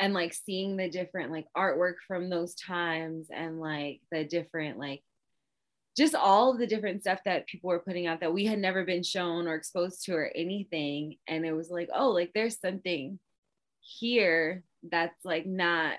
and 0.00 0.14
like 0.14 0.32
seeing 0.32 0.76
the 0.76 0.88
different 0.88 1.32
like 1.32 1.46
artwork 1.56 1.94
from 2.06 2.30
those 2.30 2.54
times 2.54 3.28
and 3.34 3.60
like 3.60 4.00
the 4.10 4.24
different 4.24 4.78
like 4.78 5.02
just 5.96 6.14
all 6.14 6.56
the 6.56 6.66
different 6.66 7.00
stuff 7.00 7.18
that 7.24 7.48
people 7.48 7.68
were 7.68 7.80
putting 7.80 8.06
out 8.06 8.20
that 8.20 8.32
we 8.32 8.44
had 8.44 8.58
never 8.58 8.84
been 8.84 9.02
shown 9.02 9.48
or 9.48 9.54
exposed 9.54 10.04
to 10.04 10.14
or 10.14 10.30
anything 10.34 11.16
and 11.26 11.44
it 11.44 11.52
was 11.52 11.70
like 11.70 11.88
oh 11.92 12.10
like 12.10 12.30
there's 12.34 12.60
something 12.60 13.18
here 13.80 14.62
that's 14.88 15.24
like 15.24 15.46
not 15.46 15.98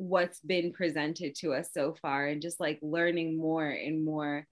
what's 0.00 0.40
been 0.40 0.72
presented 0.72 1.34
to 1.34 1.52
us 1.52 1.68
so 1.74 1.94
far 2.00 2.26
and 2.26 2.40
just 2.40 2.58
like 2.58 2.78
learning 2.80 3.36
more 3.36 3.68
and 3.68 4.02
more 4.02 4.46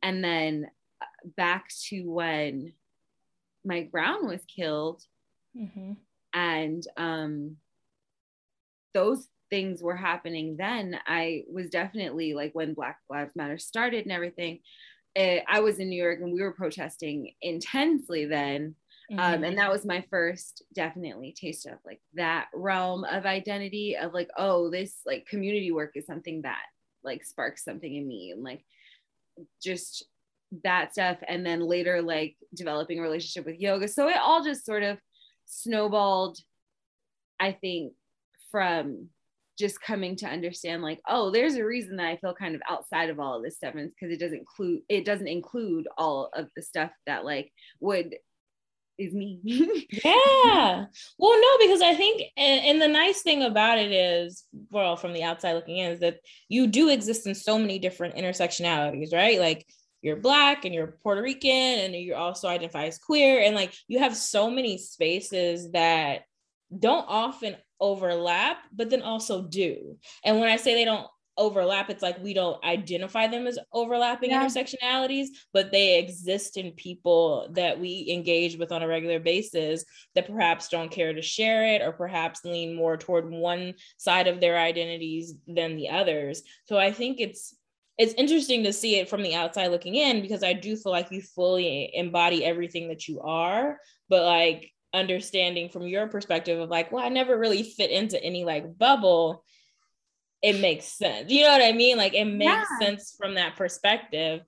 and 0.00 0.22
then 0.22 0.64
uh, 1.00 1.28
back 1.36 1.68
to 1.88 2.08
when 2.08 2.72
mike 3.64 3.90
brown 3.90 4.28
was 4.28 4.40
killed 4.44 5.02
mm-hmm. 5.58 5.94
and 6.34 6.86
um 6.96 7.56
those 8.94 9.26
things 9.50 9.82
were 9.82 9.96
happening 9.96 10.56
then 10.56 10.96
i 11.04 11.42
was 11.52 11.68
definitely 11.68 12.32
like 12.32 12.52
when 12.54 12.72
black 12.72 12.98
lives 13.10 13.34
matter 13.34 13.58
started 13.58 14.04
and 14.04 14.12
everything 14.12 14.60
it, 15.16 15.20
eh, 15.20 15.42
i 15.48 15.58
was 15.58 15.80
in 15.80 15.88
new 15.88 16.00
york 16.00 16.20
and 16.20 16.32
we 16.32 16.40
were 16.40 16.52
protesting 16.52 17.32
intensely 17.42 18.24
then 18.24 18.76
mm-hmm. 19.12 19.20
Um, 19.20 19.44
and 19.44 19.58
that 19.58 19.70
was 19.70 19.84
my 19.84 20.04
first 20.10 20.62
definitely 20.74 21.32
taste 21.32 21.66
of 21.66 21.74
like 21.84 22.00
that 22.14 22.46
realm 22.54 23.04
of 23.04 23.26
identity 23.26 23.96
of 23.96 24.12
like, 24.14 24.30
oh, 24.36 24.70
this 24.70 24.96
like 25.06 25.26
community 25.26 25.70
work 25.70 25.92
is 25.94 26.06
something 26.06 26.42
that 26.42 26.62
like 27.04 27.24
sparks 27.24 27.64
something 27.64 27.94
in 27.94 28.06
me 28.06 28.30
and 28.30 28.42
like 28.42 28.64
just 29.62 30.04
that 30.64 30.92
stuff. 30.92 31.18
And 31.26 31.44
then 31.44 31.60
later, 31.60 32.02
like 32.02 32.36
developing 32.54 32.98
a 32.98 33.02
relationship 33.02 33.46
with 33.46 33.60
yoga. 33.60 33.88
So 33.88 34.08
it 34.08 34.16
all 34.16 34.44
just 34.44 34.64
sort 34.64 34.82
of 34.82 34.98
snowballed, 35.46 36.38
I 37.38 37.52
think, 37.52 37.92
from 38.50 39.08
just 39.58 39.80
coming 39.82 40.16
to 40.16 40.26
understand 40.26 40.82
like 40.82 41.00
oh 41.06 41.30
there's 41.30 41.56
a 41.56 41.64
reason 41.64 41.96
that 41.96 42.06
i 42.06 42.16
feel 42.16 42.34
kind 42.34 42.54
of 42.54 42.62
outside 42.68 43.10
of 43.10 43.20
all 43.20 43.36
of 43.36 43.42
this 43.42 43.56
stuff 43.56 43.74
and 43.74 43.90
because 43.90 44.12
it 44.12 44.18
doesn't 44.18 44.38
include 44.38 44.80
it 44.88 45.04
doesn't 45.04 45.28
include 45.28 45.86
all 45.98 46.30
of 46.34 46.48
the 46.56 46.62
stuff 46.62 46.90
that 47.06 47.24
like 47.24 47.52
would 47.78 48.14
is 48.98 49.14
me. 49.14 49.40
yeah. 50.04 50.86
Well, 51.18 51.40
no, 51.40 51.66
because 51.66 51.82
I 51.82 51.94
think, 51.94 52.22
and, 52.36 52.80
the 52.80 52.88
nice 52.88 53.22
thing 53.22 53.42
about 53.42 53.78
it 53.78 53.92
is, 53.92 54.44
well, 54.70 54.96
from 54.96 55.12
the 55.12 55.22
outside 55.22 55.54
looking 55.54 55.78
in, 55.78 55.92
is 55.92 56.00
that 56.00 56.18
you 56.48 56.66
do 56.66 56.88
exist 56.88 57.26
in 57.26 57.34
so 57.34 57.58
many 57.58 57.78
different 57.78 58.16
intersectionalities, 58.16 59.12
right? 59.12 59.38
Like 59.38 59.66
you're 60.00 60.16
Black 60.16 60.64
and 60.64 60.74
you're 60.74 60.98
Puerto 61.02 61.22
Rican 61.22 61.50
and 61.50 61.94
you 61.94 62.14
also 62.14 62.48
identify 62.48 62.86
as 62.86 62.98
queer. 62.98 63.40
And 63.42 63.54
like 63.54 63.72
you 63.88 64.00
have 64.00 64.16
so 64.16 64.50
many 64.50 64.78
spaces 64.78 65.70
that 65.72 66.22
don't 66.76 67.06
often 67.08 67.56
overlap, 67.80 68.58
but 68.72 68.90
then 68.90 69.02
also 69.02 69.42
do. 69.42 69.96
And 70.24 70.40
when 70.40 70.48
I 70.48 70.56
say 70.56 70.74
they 70.74 70.84
don't 70.84 71.06
overlap 71.38 71.88
it's 71.88 72.02
like 72.02 72.22
we 72.22 72.34
don't 72.34 72.62
identify 72.62 73.26
them 73.26 73.46
as 73.46 73.58
overlapping 73.72 74.30
yeah. 74.30 74.44
intersectionalities 74.44 75.28
but 75.52 75.72
they 75.72 75.98
exist 75.98 76.56
in 76.56 76.72
people 76.72 77.48
that 77.52 77.78
we 77.78 78.06
engage 78.10 78.56
with 78.58 78.70
on 78.70 78.82
a 78.82 78.88
regular 78.88 79.18
basis 79.18 79.84
that 80.14 80.26
perhaps 80.26 80.68
don't 80.68 80.90
care 80.90 81.14
to 81.14 81.22
share 81.22 81.66
it 81.66 81.80
or 81.80 81.92
perhaps 81.92 82.44
lean 82.44 82.74
more 82.74 82.96
toward 82.96 83.30
one 83.30 83.74
side 83.96 84.26
of 84.26 84.40
their 84.40 84.58
identities 84.58 85.34
than 85.46 85.76
the 85.76 85.88
others 85.88 86.42
so 86.66 86.76
i 86.76 86.92
think 86.92 87.18
it's 87.18 87.54
it's 87.98 88.14
interesting 88.14 88.64
to 88.64 88.72
see 88.72 88.96
it 88.96 89.08
from 89.08 89.22
the 89.22 89.34
outside 89.34 89.68
looking 89.68 89.94
in 89.94 90.20
because 90.20 90.42
i 90.42 90.52
do 90.52 90.76
feel 90.76 90.92
like 90.92 91.10
you 91.10 91.22
fully 91.22 91.90
embody 91.94 92.44
everything 92.44 92.88
that 92.88 93.08
you 93.08 93.20
are 93.20 93.78
but 94.10 94.24
like 94.24 94.70
understanding 94.94 95.70
from 95.70 95.86
your 95.86 96.06
perspective 96.08 96.60
of 96.60 96.68
like 96.68 96.92
well 96.92 97.04
i 97.04 97.08
never 97.08 97.38
really 97.38 97.62
fit 97.62 97.90
into 97.90 98.22
any 98.22 98.44
like 98.44 98.76
bubble 98.76 99.42
it 100.42 100.60
makes 100.60 100.86
sense. 100.86 101.30
You 101.30 101.44
know 101.44 101.52
what 101.52 101.62
I 101.62 101.72
mean? 101.72 101.96
Like 101.96 102.14
it 102.14 102.24
makes 102.24 102.50
yeah. 102.50 102.78
sense 102.80 103.14
from 103.16 103.34
that 103.34 103.56
perspective. 103.56 104.42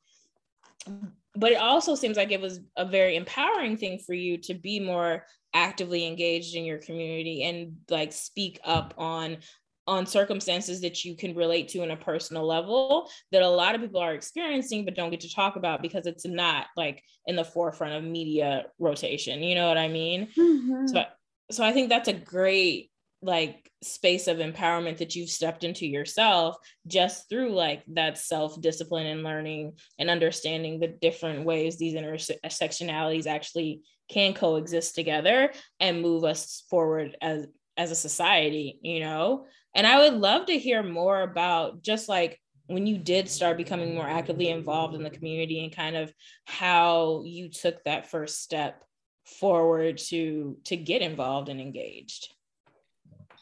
But 1.37 1.53
it 1.53 1.59
also 1.59 1.95
seems 1.95 2.17
like 2.17 2.33
it 2.33 2.41
was 2.41 2.61
a 2.77 2.85
very 2.85 3.17
empowering 3.17 3.77
thing 3.77 3.99
for 3.99 4.13
you 4.13 4.39
to 4.39 4.55
be 4.55 4.81
more 4.81 5.25
actively 5.55 6.07
engaged 6.07 6.57
in 6.57 6.65
your 6.65 6.79
community 6.79 7.45
and 7.45 7.77
like 7.89 8.13
speak 8.13 8.61
up 8.65 8.95
on 8.99 9.39
on 9.87 10.07
circumstances 10.07 10.81
that 10.81 11.05
you 11.05 11.15
can 11.15 11.35
relate 11.35 11.69
to 11.69 11.83
in 11.83 11.91
a 11.91 11.97
personal 11.97 12.47
level 12.47 13.09
that 13.31 13.43
a 13.43 13.49
lot 13.49 13.75
of 13.75 13.81
people 13.83 14.01
are 14.01 14.15
experiencing 14.15 14.85
but 14.85 14.95
don't 14.95 15.11
get 15.11 15.21
to 15.21 15.33
talk 15.33 15.57
about 15.57 15.83
because 15.83 16.07
it's 16.07 16.25
not 16.25 16.67
like 16.77 17.03
in 17.27 17.37
the 17.37 17.45
forefront 17.45 17.93
of 17.93 18.03
media 18.03 18.65
rotation 18.79 19.43
you 19.43 19.55
know 19.55 19.69
what 19.69 19.77
i 19.77 19.87
mean 19.87 20.27
mm-hmm. 20.37 20.87
so 20.87 21.05
so 21.51 21.63
i 21.63 21.71
think 21.71 21.91
that's 21.91 22.09
a 22.09 22.15
great 22.15 22.91
like 23.25 23.71
space 23.83 24.28
of 24.28 24.38
empowerment 24.38 24.99
that 24.99 25.16
you've 25.16 25.31
stepped 25.31 25.64
into 25.64 25.87
yourself 25.87 26.57
just 26.87 27.28
through 27.28 27.50
like 27.50 27.83
that 27.88 28.19
self 28.19 28.61
discipline 28.61 29.07
and 29.07 29.23
learning 29.23 29.73
and 29.99 30.11
understanding 30.11 30.78
the 30.78 30.88
different 30.88 31.45
ways 31.45 31.76
these 31.76 31.95
intersectionalities 31.95 33.26
actually 33.26 33.83
can 34.11 34.35
coexist 34.35 34.95
together 34.95 35.50
and 35.81 36.02
move 36.02 36.25
us 36.25 36.64
forward 36.69 37.16
as 37.21 37.47
as 37.76 37.90
a 37.90 37.97
society 37.97 38.78
you 38.83 39.00
know? 39.00 39.47
And 39.75 39.87
i 39.87 39.99
would 39.99 40.14
love 40.14 40.47
to 40.47 40.59
hear 40.59 40.83
more 40.83 41.23
about 41.23 41.83
just 41.83 42.09
like 42.09 42.38
when 42.66 42.87
you 42.87 42.97
did 42.97 43.28
start 43.28 43.57
becoming 43.57 43.95
more 43.95 44.09
actively 44.09 44.49
involved 44.49 44.95
in 44.95 45.02
the 45.02 45.11
community 45.11 45.62
and 45.62 45.75
kind 45.75 45.97
of 45.97 46.12
how 46.47 47.23
you 47.25 47.50
took 47.50 47.83
that 47.85 48.11
first 48.11 48.43
step 48.43 48.83
forward 49.25 49.99
to 49.99 50.59
to 50.64 50.76
get 50.76 51.02
involved 51.02 51.49
and 51.49 51.61
engaged 51.61 52.34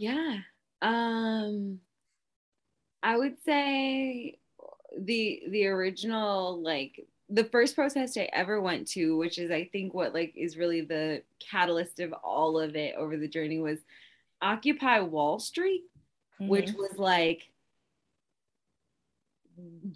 yeah. 0.03 0.39
Um 0.83 1.79
I 3.05 3.17
would 3.17 3.37
say 3.45 4.39
the 4.99 5.43
the 5.49 5.67
original 5.69 6.61
like 6.61 7.07
the 7.31 7.45
first 7.45 7.77
protest 7.77 8.19
I 8.19 8.29
ever 8.33 8.61
went 8.61 8.89
to, 8.89 9.17
which 9.17 9.39
is 9.39 9.53
I 9.53 9.65
think 9.71 9.95
what 9.95 10.13
like 10.13 10.33
is 10.37 10.57
really 10.57 10.81
the 10.81 11.23
catalyst 11.39 12.01
of 12.01 12.13
all 12.13 12.59
of 12.59 12.75
it 12.75 12.97
over 12.97 13.17
the 13.17 13.29
journey 13.29 13.61
was 13.61 13.79
Occupy 14.43 15.01
Wall 15.01 15.39
Street, 15.39 15.85
mm-hmm. 16.41 16.49
which 16.49 16.73
was 16.73 16.99
like 16.99 17.49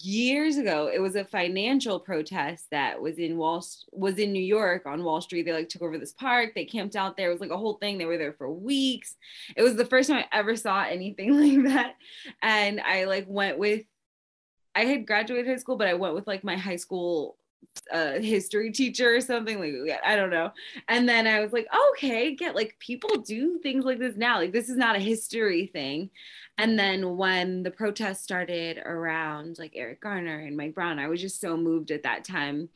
years 0.00 0.56
ago 0.56 0.90
it 0.92 1.00
was 1.00 1.16
a 1.16 1.24
financial 1.24 1.98
protest 1.98 2.66
that 2.70 3.00
was 3.00 3.18
in 3.18 3.36
wall 3.36 3.64
was 3.92 4.18
in 4.18 4.32
new 4.32 4.42
york 4.42 4.84
on 4.86 5.02
wall 5.02 5.20
street. 5.20 5.42
They 5.42 5.52
like 5.52 5.68
took 5.68 5.82
over 5.82 5.98
this 5.98 6.12
park. 6.12 6.52
They 6.54 6.64
camped 6.64 6.96
out 6.96 7.16
there. 7.16 7.28
It 7.28 7.32
was 7.32 7.40
like 7.40 7.50
a 7.50 7.56
whole 7.56 7.74
thing. 7.74 7.98
They 7.98 8.04
were 8.04 8.18
there 8.18 8.32
for 8.32 8.50
weeks. 8.50 9.16
It 9.56 9.62
was 9.62 9.76
the 9.76 9.86
first 9.86 10.08
time 10.08 10.18
i 10.18 10.36
ever 10.36 10.56
saw 10.56 10.82
anything 10.82 11.40
like 11.64 11.72
that. 11.72 11.94
And 12.42 12.80
i 12.80 13.04
like 13.04 13.26
went 13.28 13.58
with 13.58 13.84
i 14.74 14.84
had 14.84 15.06
graduated 15.06 15.46
high 15.46 15.56
school 15.56 15.76
but 15.76 15.88
i 15.88 15.94
went 15.94 16.14
with 16.14 16.26
like 16.26 16.44
my 16.44 16.56
high 16.56 16.76
school 16.76 17.38
uh, 17.92 18.12
history 18.14 18.72
teacher 18.72 19.14
or 19.14 19.20
something 19.20 19.60
like 19.60 20.00
I 20.04 20.16
don't 20.16 20.30
know. 20.30 20.52
And 20.88 21.08
then 21.08 21.26
I 21.26 21.40
was 21.40 21.52
like, 21.52 21.66
okay, 21.92 22.34
get 22.34 22.54
like 22.54 22.76
people 22.78 23.18
do 23.18 23.58
things 23.62 23.84
like 23.84 23.98
this 23.98 24.16
now. 24.16 24.38
Like 24.38 24.52
this 24.52 24.68
is 24.68 24.76
not 24.76 24.96
a 24.96 25.00
history 25.00 25.66
thing. 25.72 26.10
And 26.58 26.78
then 26.78 27.16
when 27.16 27.62
the 27.62 27.70
protests 27.70 28.22
started 28.22 28.78
around 28.78 29.58
like 29.58 29.72
Eric 29.74 30.00
Garner 30.00 30.38
and 30.38 30.56
Mike 30.56 30.74
Brown, 30.74 30.98
I 30.98 31.08
was 31.08 31.20
just 31.20 31.40
so 31.40 31.56
moved 31.56 31.90
at 31.90 32.04
that 32.04 32.24
time 32.24 32.68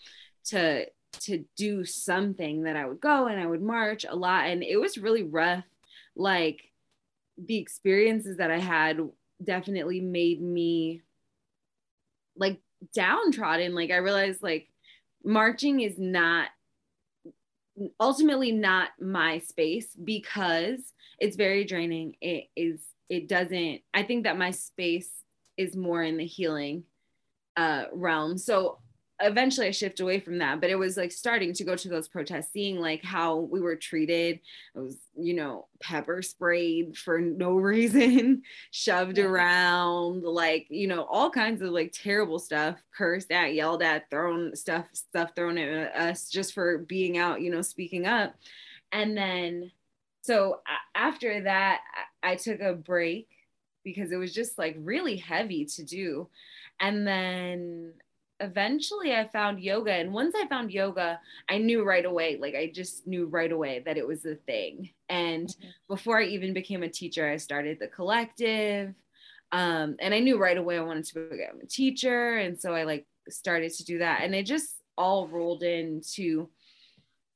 to 0.47 0.87
to 1.13 1.45
do 1.57 1.85
something 1.85 2.63
that 2.63 2.77
I 2.77 2.87
would 2.87 3.01
go 3.01 3.27
and 3.27 3.41
I 3.41 3.47
would 3.47 3.63
march 3.63 4.07
a 4.09 4.15
lot. 4.15 4.47
And 4.47 4.63
it 4.63 4.77
was 4.77 4.97
really 4.97 5.25
rough. 5.25 5.65
Like 6.15 6.71
the 7.37 7.57
experiences 7.57 8.37
that 8.37 8.51
I 8.51 8.59
had 8.59 9.01
definitely 9.43 10.01
made 10.01 10.41
me 10.41 11.03
like 12.37 12.61
downtrodden. 12.95 13.75
Like 13.75 13.91
I 13.91 13.97
realized 13.97 14.43
like 14.43 14.70
marching 15.25 15.81
is 15.81 15.99
not 15.99 16.49
ultimately 17.99 18.53
not 18.53 18.91
my 19.00 19.39
space 19.39 19.89
because 20.03 20.81
it's 21.19 21.37
very 21.37 21.65
draining. 21.65 22.17
It 22.21 22.49
is, 22.57 22.81
it 23.09 23.29
doesn't, 23.29 23.81
I 23.95 24.03
think 24.03 24.25
that 24.25 24.39
my 24.39 24.50
space 24.50 25.11
is 25.57 25.77
more 25.77 26.03
in 26.03 26.17
the 26.17 26.27
healing 26.27 26.85
uh, 27.57 27.85
realm. 27.93 28.39
So 28.39 28.79
eventually 29.21 29.67
I 29.69 29.71
shift 29.71 30.00
away 30.00 30.21
from 30.21 30.39
that, 30.39 30.61
but 30.61 30.71
it 30.71 30.77
was 30.77 30.97
like 30.97 31.12
starting 31.12 31.53
to 31.55 31.65
go 31.65 31.77
to 31.77 31.89
those 31.89 32.09
protests, 32.09 32.53
seeing 32.53 32.81
like 32.81 33.05
how 33.05 33.37
we 33.37 33.61
were 33.61 33.77
treated. 33.77 34.41
It 34.75 34.79
was, 34.79 34.97
you 35.17 35.35
know, 35.35 35.67
pepper 35.81 36.23
sprayed 36.23 36.97
for 36.97 37.21
no 37.21 37.53
reason, 37.57 38.43
shoved 38.71 39.19
around, 39.19 40.23
like, 40.23 40.67
you 40.71 40.87
know, 40.87 41.05
all 41.05 41.31
kinds 41.31 41.62
of 41.62 41.71
like 41.71 41.93
terrible 41.93 42.39
stuff, 42.39 42.77
cursed 42.97 43.31
at, 43.31 43.55
yelled 43.55 43.83
at, 43.83 44.11
thrown 44.11 44.57
stuff, 44.57 44.87
stuff 44.93 45.33
thrown 45.37 45.59
at 45.59 45.95
uh, 45.95 45.99
us 45.99 46.31
just 46.31 46.55
for 46.55 46.79
being 46.79 47.19
out, 47.19 47.41
you 47.41 47.50
know, 47.50 47.62
speaking 47.62 48.07
up. 48.07 48.35
And 48.93 49.17
then, 49.17 49.71
so 50.23 50.61
after 50.95 51.43
that, 51.43 51.81
I 52.23 52.37
took 52.37 52.61
a 52.61 52.75
break 52.75 53.29
because 53.85 54.12
it 54.12 54.17
was 54.17 54.35
just 54.35 54.59
like 54.59 54.77
really 54.79 55.17
heavy 55.17 55.65
to 55.65 55.83
do. 55.83 56.29
And 56.79 57.07
then 57.07 57.93
eventually 58.41 59.15
I 59.15 59.29
found 59.29 59.61
yoga. 59.61 59.93
And 59.93 60.13
once 60.13 60.35
I 60.35 60.47
found 60.47 60.73
yoga, 60.73 61.21
I 61.49 61.59
knew 61.59 61.85
right 61.85 62.05
away, 62.05 62.39
like 62.41 62.55
I 62.55 62.71
just 62.75 63.07
knew 63.07 63.27
right 63.27 63.53
away 63.53 63.83
that 63.85 63.97
it 63.97 64.07
was 64.07 64.25
a 64.25 64.35
thing. 64.35 64.91
And 65.09 65.49
mm-hmm. 65.49 65.69
before 65.89 66.21
I 66.21 66.25
even 66.25 66.53
became 66.53 66.83
a 66.83 66.89
teacher, 66.89 67.31
I 67.31 67.37
started 67.37 67.79
the 67.79 67.89
collective. 67.89 68.95
Um, 69.53 69.97
and 70.01 70.15
I 70.15 70.21
knew 70.21 70.39
right 70.39 70.57
away 70.57 70.79
I 70.79 70.83
wanted 70.83 71.05
to 71.07 71.29
become 71.31 71.61
a 71.63 71.67
teacher. 71.67 72.39
And 72.39 72.59
so 72.59 72.75
I 72.75 72.85
like 72.85 73.07
started 73.29 73.73
to 73.75 73.85
do 73.85 73.99
that. 73.99 74.23
And 74.23 74.35
it 74.35 74.47
just 74.47 74.77
all 74.97 75.29
rolled 75.29 75.63
into 75.63 76.49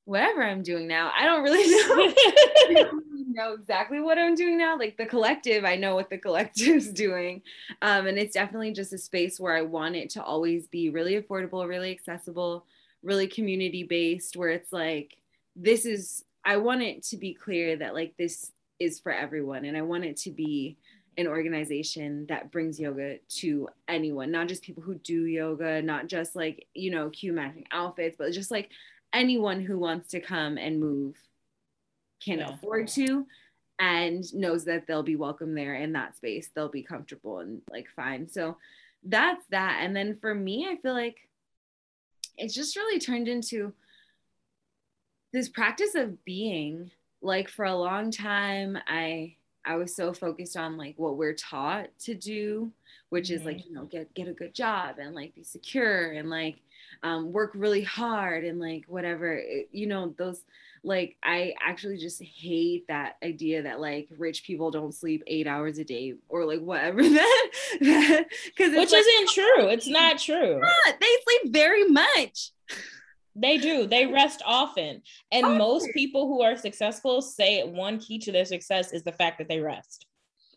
whatever 0.05 0.43
I'm 0.43 0.63
doing 0.63 0.87
now. 0.87 1.11
I 1.19 1.25
don't 1.25 1.43
really 1.43 1.65
know, 2.71 3.01
know 3.31 3.53
exactly 3.55 4.01
what 4.01 4.19
I'm 4.19 4.35
doing 4.35 4.59
now. 4.59 4.79
Like 4.79 4.97
the 4.97 5.07
collective, 5.07 5.65
I 5.65 5.77
know 5.77 5.95
what 5.95 6.11
the 6.11 6.19
collective 6.19 6.77
is 6.77 6.93
doing. 6.93 7.43
Um, 7.83 8.07
and 8.07 8.19
it's 8.19 8.35
definitely 8.35 8.73
just 8.73 8.93
a 8.93 8.99
space 8.99 9.41
where 9.41 9.57
I 9.57 9.63
want 9.63 9.97
it 9.97 10.11
to 10.11 10.23
always 10.23 10.67
be 10.67 10.91
really 10.91 11.21
affordable, 11.21 11.67
really 11.67 11.91
accessible, 11.91 12.67
really 13.03 13.27
community 13.27 13.83
based, 13.83 14.37
where 14.37 14.51
it's 14.51 14.73
like, 14.73 15.17
this 15.57 15.87
is, 15.87 16.25
I 16.45 16.59
want 16.59 16.83
it 16.83 17.03
to 17.05 17.17
be 17.17 17.33
clear 17.33 17.77
that 17.77 17.95
like 17.95 18.15
this 18.19 18.53
is 18.79 19.01
for 19.01 19.13
everyone. 19.13 19.65
And 19.65 19.77
I 19.77 19.83
want 19.83 20.05
it 20.05 20.17
to 20.19 20.31
be 20.31 20.77
an 21.17 21.27
organization 21.29 22.27
that 22.29 22.51
brings 22.51 22.79
yoga 22.79 23.19
to 23.29 23.69
anyone, 23.89 24.31
not 24.31 24.49
just 24.49 24.63
people 24.63 24.83
who 24.83 24.97
do 24.97 25.27
yoga, 25.27 25.81
not 25.81 26.09
just 26.09 26.35
like, 26.35 26.67
you 26.75 26.91
know, 26.91 27.09
cue 27.11 27.33
matching 27.33 27.65
outfits, 27.71 28.17
but 28.19 28.33
just 28.33 28.51
like 28.51 28.71
anyone 29.15 29.63
who 29.63 29.79
wants 29.79 30.09
to 30.11 30.21
come 30.21 30.59
and 30.59 30.81
move 30.81 31.17
can 32.23 32.41
yeah. 32.41 32.53
afford 32.53 32.89
to 32.89 33.27
and 33.79 34.33
knows 34.35 34.65
that 34.65 34.87
they'll 34.87 35.03
be 35.03 35.17
welcome 35.17 35.55
there 35.55 35.75
in 35.75 35.93
that 35.93 36.17
space 36.17 36.51
they'll 36.55 36.69
be 36.69 36.83
comfortable 36.83 37.39
and 37.39 37.63
like 37.71 37.87
fine 37.97 38.29
so 38.29 38.57
that's 39.05 39.45
that 39.51 39.79
and 39.83 39.95
then 39.97 40.17
for 40.21 40.35
me 40.35 40.67
i 40.69 40.77
feel 40.77 40.93
like 40.93 41.29
it's 42.37 42.55
just 42.55 42.77
really 42.77 42.99
turned 42.99 43.29
into 43.29 43.73
this 45.33 45.49
practice 45.49 45.95
of 45.95 46.25
being 46.25 46.91
like 47.21 47.49
for 47.49 47.65
a 47.65 47.77
long 47.77 48.11
time 48.11 48.79
i 48.87 49.35
i 49.65 49.77
was 49.77 49.95
so 49.95 50.13
focused 50.13 50.57
on 50.57 50.77
like 50.77 50.95
what 50.97 51.17
we're 51.17 51.35
taught 51.35 51.89
to 51.99 52.15
do 52.15 52.71
which 53.09 53.27
mm-hmm. 53.27 53.35
is 53.35 53.45
like 53.45 53.57
mm-hmm. 53.59 53.69
you 53.69 53.75
know 53.75 53.85
get 53.85 54.13
get 54.15 54.29
a 54.29 54.33
good 54.33 54.55
job 54.55 54.97
and 54.99 55.15
like 55.15 55.35
be 55.35 55.43
secure 55.43 56.13
and 56.13 56.31
like 56.31 56.57
um, 57.03 57.33
work 57.33 57.53
really 57.55 57.83
hard 57.83 58.45
and 58.45 58.59
like 58.59 58.85
whatever 58.89 59.43
you 59.71 59.87
know 59.87 60.15
those 60.19 60.43
like 60.83 61.17
i 61.23 61.55
actually 61.61 61.97
just 61.97 62.23
hate 62.23 62.87
that 62.89 63.17
idea 63.23 63.63
that 63.63 63.81
like 63.81 64.09
rich 64.19 64.45
people 64.45 64.71
don't 64.71 64.95
sleep 64.95 65.23
eight 65.27 65.47
hours 65.47 65.79
a 65.79 65.85
day 65.85 66.15
or 66.29 66.45
like 66.45 66.61
whatever 66.61 67.03
that 67.81 68.25
because 68.47 68.75
which 68.77 68.93
like, 68.93 69.01
isn't 69.01 69.31
true. 69.31 69.69
It's 69.69 69.89
not 69.89 70.19
true. 70.19 70.61
they 71.01 71.07
sleep 71.25 71.53
very 71.53 71.85
much. 71.87 72.53
They 73.37 73.59
do. 73.59 73.87
They 73.87 74.07
rest 74.07 74.43
often. 74.45 75.03
And 75.33 75.45
oh. 75.45 75.59
most 75.59 75.89
people 75.93 76.29
who 76.29 76.43
are 76.43 76.57
successful 76.57 77.21
say 77.21 77.65
one 77.65 77.99
key 77.99 78.19
to 78.21 78.33
their 78.33 78.45
success 78.45 78.93
is 78.93 79.03
the 79.03 79.13
fact 79.13 79.39
that 79.39 79.49
they 79.49 79.61
rest. 79.61 80.07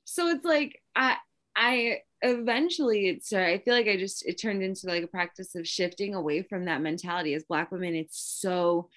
So 0.05 0.27
it's 0.29 0.45
like 0.45 0.81
i 0.95 1.17
i 1.55 1.99
eventually 2.23 3.09
it's 3.09 3.31
i 3.31 3.59
feel 3.59 3.75
like 3.75 3.87
i 3.87 3.95
just 3.95 4.25
it 4.25 4.41
turned 4.41 4.63
into 4.63 4.87
like 4.87 5.03
a 5.03 5.07
practice 5.07 5.53
of 5.55 5.67
shifting 5.67 6.15
away 6.15 6.41
from 6.41 6.65
that 6.65 6.81
mentality. 6.81 7.33
As 7.33 7.43
black 7.43 7.71
women 7.71 7.95
it's 7.95 8.19
so 8.19 8.89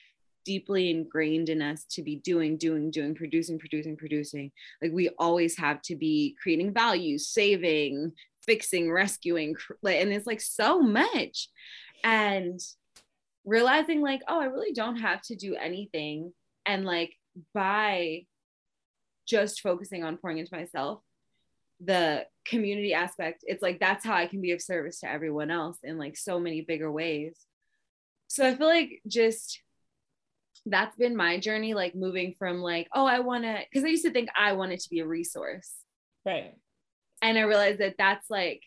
deeply 0.47 0.91
ingrained 0.91 1.51
in 1.51 1.61
us 1.61 1.85
to 1.85 2.03
be 2.03 2.17
doing 2.17 2.57
doing 2.57 2.91
doing 2.91 3.15
producing 3.15 3.59
producing 3.59 3.97
producing. 3.97 4.51
Like 4.81 4.93
we 4.93 5.11
always 5.19 5.57
have 5.59 5.83
to 5.83 5.97
be 5.97 6.35
creating 6.43 6.73
value 6.73 7.19
saving 7.19 8.13
fixing 8.47 8.91
rescuing 8.91 9.55
and 9.87 10.13
it's 10.13 10.27
like 10.27 10.41
so 10.41 10.81
much. 10.81 11.49
And 12.03 12.59
realizing 13.45 14.01
like 14.01 14.21
oh 14.29 14.41
i 14.41 14.45
really 14.45 14.73
don't 14.73 14.97
have 14.97 15.21
to 15.23 15.37
do 15.37 15.57
anything. 15.57 16.33
And 16.65 16.87
like 16.87 17.15
by 17.53 18.25
just 19.27 19.61
focusing 19.61 20.05
on 20.05 20.17
pouring 20.17 20.39
into 20.39 20.55
myself 20.57 21.03
the 21.81 22.27
community 22.51 22.93
aspect 22.93 23.45
it's 23.47 23.63
like 23.63 23.79
that's 23.79 24.05
how 24.05 24.13
i 24.13 24.27
can 24.27 24.41
be 24.41 24.51
of 24.51 24.61
service 24.61 24.99
to 24.99 25.09
everyone 25.09 25.53
else 25.53 25.79
in 25.85 25.97
like 25.97 26.17
so 26.17 26.39
many 26.41 26.61
bigger 26.61 26.91
ways. 26.91 27.37
So 28.27 28.47
i 28.47 28.55
feel 28.55 28.67
like 28.67 29.01
just 29.07 29.61
that's 30.67 30.97
been 30.97 31.17
my 31.17 31.39
journey 31.39 31.73
like 31.73 31.95
moving 31.95 32.35
from 32.39 32.61
like 32.61 32.89
oh 32.93 33.07
i 33.07 33.21
want 33.21 33.45
to 33.45 33.59
because 33.71 33.85
i 33.85 33.89
used 33.89 34.05
to 34.05 34.11
think 34.11 34.29
i 34.37 34.53
wanted 34.53 34.81
to 34.81 34.91
be 34.91 34.99
a 34.99 35.07
resource. 35.07 35.73
Right. 36.27 36.55
And 37.23 37.39
i 37.39 37.43
realized 37.43 37.79
that 37.79 37.95
that's 37.97 38.29
like 38.29 38.63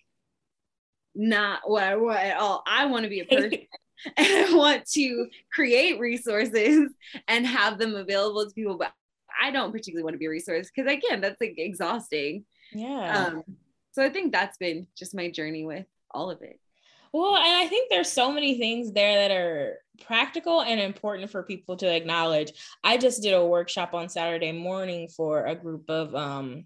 not 1.14 1.70
what 1.70 1.84
i 1.84 1.96
want 1.98 2.20
at 2.20 2.38
all 2.38 2.64
i 2.66 2.86
want 2.86 3.04
to 3.04 3.10
be 3.10 3.20
a 3.20 3.26
person. 3.36 3.60
And 4.18 4.28
i 4.28 4.56
want 4.56 4.86
to 4.94 5.28
create 5.54 6.00
resources 6.00 6.90
and 7.28 7.46
have 7.46 7.78
them 7.78 7.96
available 7.96 8.46
to 8.46 8.54
people 8.54 8.78
but 8.78 8.94
i 9.42 9.52
don't 9.52 9.72
particularly 9.72 10.04
want 10.04 10.14
to 10.14 10.20
be 10.20 10.26
a 10.26 10.30
resource 10.30 10.72
because 10.74 10.92
again 10.92 11.20
that's 11.20 11.42
like 11.42 11.56
exhausting. 11.58 12.46
Yeah. 12.74 13.28
Um, 13.28 13.44
so 13.94 14.04
I 14.04 14.10
think 14.10 14.32
that's 14.32 14.58
been 14.58 14.88
just 14.98 15.16
my 15.16 15.30
journey 15.30 15.66
with 15.66 15.86
all 16.12 16.30
of 16.30 16.42
it. 16.42 16.60
Well, 17.14 17.36
and 17.36 17.46
I 17.46 17.68
think 17.68 17.90
there's 17.90 18.12
so 18.12 18.32
many 18.32 18.58
things 18.58 18.92
there 18.92 19.28
that 19.28 19.32
are 19.32 19.78
practical 20.04 20.64
and 20.64 20.80
important 20.80 21.30
for 21.30 21.44
people 21.44 21.78
to 21.78 21.96
acknowledge. 21.96 22.52
I 22.84 22.98
just 22.98 23.22
did 23.22 23.36
a 23.36 23.46
workshop 23.46 23.94
on 23.94 24.10
Saturday 24.10 24.52
morning 24.52 25.08
for 25.10 25.46
a 25.46 25.54
group 25.54 25.90
of 25.90 26.16
um, 26.16 26.66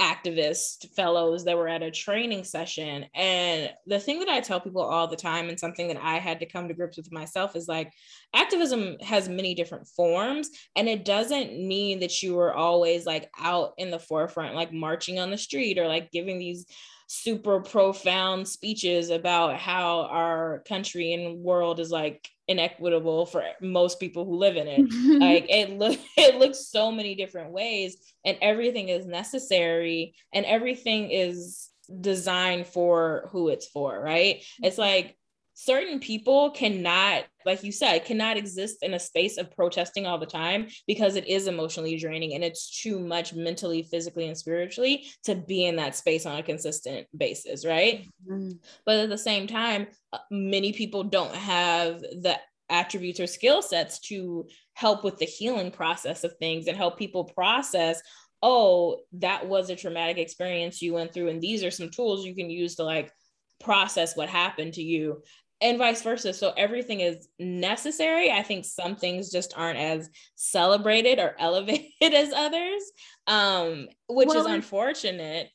activist 0.00 0.88
fellows 0.94 1.44
that 1.44 1.56
were 1.56 1.68
at 1.68 1.82
a 1.82 1.90
training 1.90 2.44
session. 2.44 3.06
And 3.14 3.70
the 3.86 4.00
thing 4.00 4.18
that 4.20 4.28
I 4.28 4.40
tell 4.40 4.60
people 4.60 4.82
all 4.82 5.06
the 5.06 5.16
time, 5.16 5.48
and 5.48 5.58
something 5.58 5.88
that 5.88 6.02
I 6.02 6.18
had 6.18 6.40
to 6.40 6.46
come 6.46 6.68
to 6.68 6.74
grips 6.74 6.96
with 6.96 7.12
myself, 7.12 7.54
is 7.54 7.68
like 7.68 7.92
activism 8.34 8.96
has 9.00 9.28
many 9.28 9.54
different 9.54 9.86
forms. 9.86 10.50
And 10.74 10.88
it 10.88 11.04
doesn't 11.04 11.52
mean 11.52 12.00
that 12.00 12.22
you 12.22 12.38
are 12.38 12.54
always 12.54 13.06
like 13.06 13.30
out 13.38 13.74
in 13.78 13.90
the 13.90 13.98
forefront, 13.98 14.54
like 14.54 14.72
marching 14.72 15.18
on 15.18 15.30
the 15.30 15.38
street 15.38 15.78
or 15.78 15.86
like 15.86 16.10
giving 16.10 16.38
these 16.38 16.66
super 17.06 17.60
profound 17.60 18.48
speeches 18.48 19.10
about 19.10 19.56
how 19.56 20.02
our 20.10 20.62
country 20.66 21.12
and 21.12 21.38
world 21.38 21.78
is 21.78 21.90
like 21.90 22.28
inequitable 22.48 23.26
for 23.26 23.42
most 23.60 23.98
people 23.98 24.24
who 24.24 24.36
live 24.36 24.56
in 24.56 24.68
it. 24.68 24.84
Like 25.24 25.46
it 25.48 25.78
look 25.78 25.98
it 26.16 26.36
looks 26.36 26.68
so 26.68 26.90
many 26.90 27.14
different 27.14 27.50
ways 27.50 27.96
and 28.24 28.36
everything 28.42 28.88
is 28.88 29.06
necessary 29.06 30.14
and 30.32 30.44
everything 30.44 31.10
is 31.10 31.70
designed 32.00 32.66
for 32.66 33.28
who 33.32 33.48
it's 33.48 33.66
for 33.66 34.00
right? 34.00 34.36
Mm-hmm. 34.36 34.64
It's 34.64 34.78
like 34.78 35.16
certain 35.54 36.00
people 36.00 36.50
cannot 36.50 37.24
like 37.44 37.62
you 37.62 37.72
said 37.72 38.04
cannot 38.04 38.36
exist 38.36 38.78
in 38.82 38.94
a 38.94 38.98
space 38.98 39.38
of 39.38 39.50
protesting 39.54 40.06
all 40.06 40.18
the 40.18 40.26
time 40.26 40.66
because 40.86 41.16
it 41.16 41.26
is 41.26 41.46
emotionally 41.46 41.96
draining 41.96 42.34
and 42.34 42.44
it's 42.44 42.82
too 42.82 42.98
much 42.98 43.34
mentally 43.34 43.82
physically 43.82 44.26
and 44.26 44.36
spiritually 44.36 45.06
to 45.22 45.34
be 45.34 45.64
in 45.66 45.76
that 45.76 45.94
space 45.94 46.26
on 46.26 46.38
a 46.38 46.42
consistent 46.42 47.06
basis 47.16 47.64
right 47.64 48.06
mm-hmm. 48.28 48.50
but 48.86 48.98
at 48.98 49.08
the 49.08 49.18
same 49.18 49.46
time 49.46 49.86
uh, 50.12 50.18
many 50.30 50.72
people 50.72 51.04
don't 51.04 51.34
have 51.34 52.00
the 52.00 52.38
attributes 52.70 53.20
or 53.20 53.26
skill 53.26 53.60
sets 53.60 53.98
to 53.98 54.46
help 54.72 55.04
with 55.04 55.18
the 55.18 55.26
healing 55.26 55.70
process 55.70 56.24
of 56.24 56.34
things 56.38 56.66
and 56.66 56.76
help 56.76 56.98
people 56.98 57.24
process 57.24 58.00
oh 58.42 59.00
that 59.12 59.46
was 59.46 59.70
a 59.70 59.76
traumatic 59.76 60.18
experience 60.18 60.80
you 60.80 60.94
went 60.94 61.12
through 61.12 61.28
and 61.28 61.40
these 61.40 61.62
are 61.62 61.70
some 61.70 61.90
tools 61.90 62.24
you 62.24 62.34
can 62.34 62.50
use 62.50 62.74
to 62.74 62.84
like 62.84 63.12
process 63.60 64.16
what 64.16 64.28
happened 64.28 64.74
to 64.74 64.82
you 64.82 65.22
and 65.64 65.78
vice 65.78 66.02
versa. 66.02 66.32
So 66.32 66.52
everything 66.56 67.00
is 67.00 67.26
necessary. 67.40 68.30
I 68.30 68.44
think 68.44 68.64
some 68.64 68.94
things 68.94 69.32
just 69.32 69.52
aren't 69.56 69.78
as 69.78 70.08
celebrated 70.36 71.18
or 71.18 71.34
elevated 71.40 72.14
as 72.14 72.32
others, 72.32 72.82
um, 73.26 73.88
which 74.08 74.28
well, 74.28 74.40
is 74.40 74.46
unfortunate. 74.46 75.48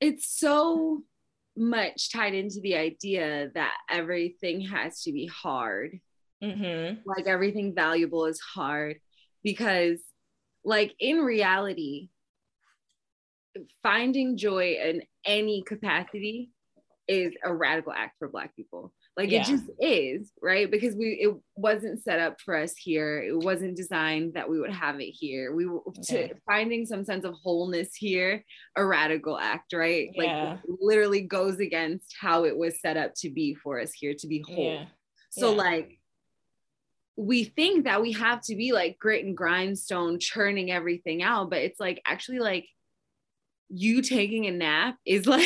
It's 0.00 0.26
so 0.38 1.02
much 1.54 2.10
tied 2.10 2.32
into 2.32 2.60
the 2.62 2.76
idea 2.76 3.50
that 3.54 3.76
everything 3.90 4.62
has 4.62 5.02
to 5.02 5.12
be 5.12 5.26
hard 5.26 6.00
Mm-hmm. 6.42 7.00
Like 7.04 7.26
everything 7.26 7.74
valuable 7.74 8.26
is 8.26 8.40
hard 8.40 8.96
because, 9.42 10.00
like, 10.64 10.94
in 10.98 11.18
reality, 11.18 12.08
finding 13.82 14.36
joy 14.36 14.76
in 14.82 15.02
any 15.24 15.62
capacity 15.66 16.50
is 17.08 17.32
a 17.44 17.52
radical 17.52 17.92
act 17.92 18.16
for 18.18 18.28
Black 18.28 18.56
people. 18.56 18.92
Like 19.16 19.30
yeah. 19.30 19.42
it 19.42 19.46
just 19.46 19.64
is, 19.78 20.32
right? 20.40 20.70
Because 20.70 20.94
we 20.94 21.18
it 21.20 21.34
wasn't 21.56 22.02
set 22.02 22.20
up 22.20 22.40
for 22.40 22.56
us 22.56 22.74
here. 22.76 23.20
It 23.20 23.36
wasn't 23.36 23.76
designed 23.76 24.34
that 24.34 24.48
we 24.48 24.60
would 24.60 24.72
have 24.72 25.00
it 25.00 25.10
here. 25.10 25.54
We 25.54 25.66
were 25.66 25.80
to 26.06 26.34
finding 26.46 26.86
some 26.86 27.04
sense 27.04 27.24
of 27.24 27.34
wholeness 27.34 27.94
here, 27.94 28.44
a 28.76 28.84
radical 28.84 29.38
act, 29.38 29.72
right? 29.72 30.10
Yeah. 30.14 30.50
Like 30.52 30.60
literally 30.80 31.22
goes 31.22 31.58
against 31.58 32.14
how 32.18 32.44
it 32.44 32.56
was 32.56 32.80
set 32.80 32.96
up 32.96 33.12
to 33.16 33.30
be 33.30 33.54
for 33.54 33.80
us 33.80 33.92
here 33.92 34.14
to 34.14 34.26
be 34.26 34.44
whole. 34.46 34.74
Yeah. 34.74 34.84
So 35.30 35.52
like 35.52 35.98
we 37.16 37.44
think 37.44 37.84
that 37.84 38.00
we 38.00 38.12
have 38.12 38.40
to 38.42 38.56
be 38.56 38.72
like 38.72 38.98
grit 38.98 39.24
and 39.24 39.36
grindstone 39.36 40.18
churning 40.18 40.70
everything 40.70 41.22
out, 41.22 41.50
but 41.50 41.58
it's 41.58 41.78
like 41.78 42.00
actually 42.06 42.38
like 42.38 42.66
you 43.68 44.02
taking 44.02 44.46
a 44.46 44.50
nap 44.50 44.96
is 45.04 45.26
like 45.26 45.44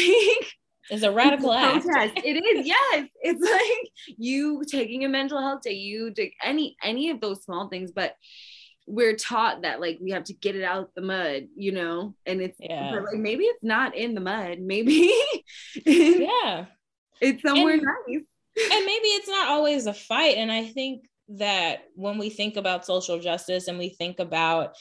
it's 0.90 1.02
a 1.02 1.12
radical 1.12 1.52
act. 1.52 1.86
it 1.88 2.44
is, 2.44 2.66
yes. 2.66 3.08
It's 3.20 3.40
like 3.50 4.16
you 4.18 4.62
taking 4.68 5.04
a 5.04 5.08
mental 5.08 5.40
health 5.40 5.62
day, 5.62 5.72
you 5.72 6.10
do 6.10 6.28
any 6.42 6.76
any 6.82 7.10
of 7.10 7.20
those 7.20 7.42
small 7.44 7.68
things, 7.68 7.92
but 7.92 8.16
we're 8.86 9.16
taught 9.16 9.62
that 9.62 9.80
like 9.80 9.98
we 10.00 10.10
have 10.10 10.24
to 10.24 10.34
get 10.34 10.56
it 10.56 10.64
out 10.64 10.94
the 10.94 11.00
mud, 11.00 11.48
you 11.56 11.72
know, 11.72 12.14
and 12.26 12.42
it's 12.42 12.58
yeah. 12.60 12.90
like 12.90 13.16
maybe 13.16 13.44
it's 13.44 13.64
not 13.64 13.94
in 13.94 14.14
the 14.14 14.20
mud, 14.20 14.58
maybe 14.60 15.10
yeah, 15.86 16.66
it's 17.20 17.42
somewhere 17.42 17.74
and, 17.74 17.82
nice, 17.82 18.24
and 18.72 18.84
maybe 18.84 19.08
it's 19.08 19.28
not 19.28 19.48
always 19.48 19.86
a 19.86 19.94
fight. 19.94 20.36
And 20.36 20.52
I 20.52 20.66
think 20.66 21.06
that 21.28 21.84
when 21.94 22.18
we 22.18 22.28
think 22.28 22.56
about 22.56 22.84
social 22.84 23.18
justice 23.18 23.68
and 23.68 23.78
we 23.78 23.88
think 23.88 24.18
about 24.18 24.74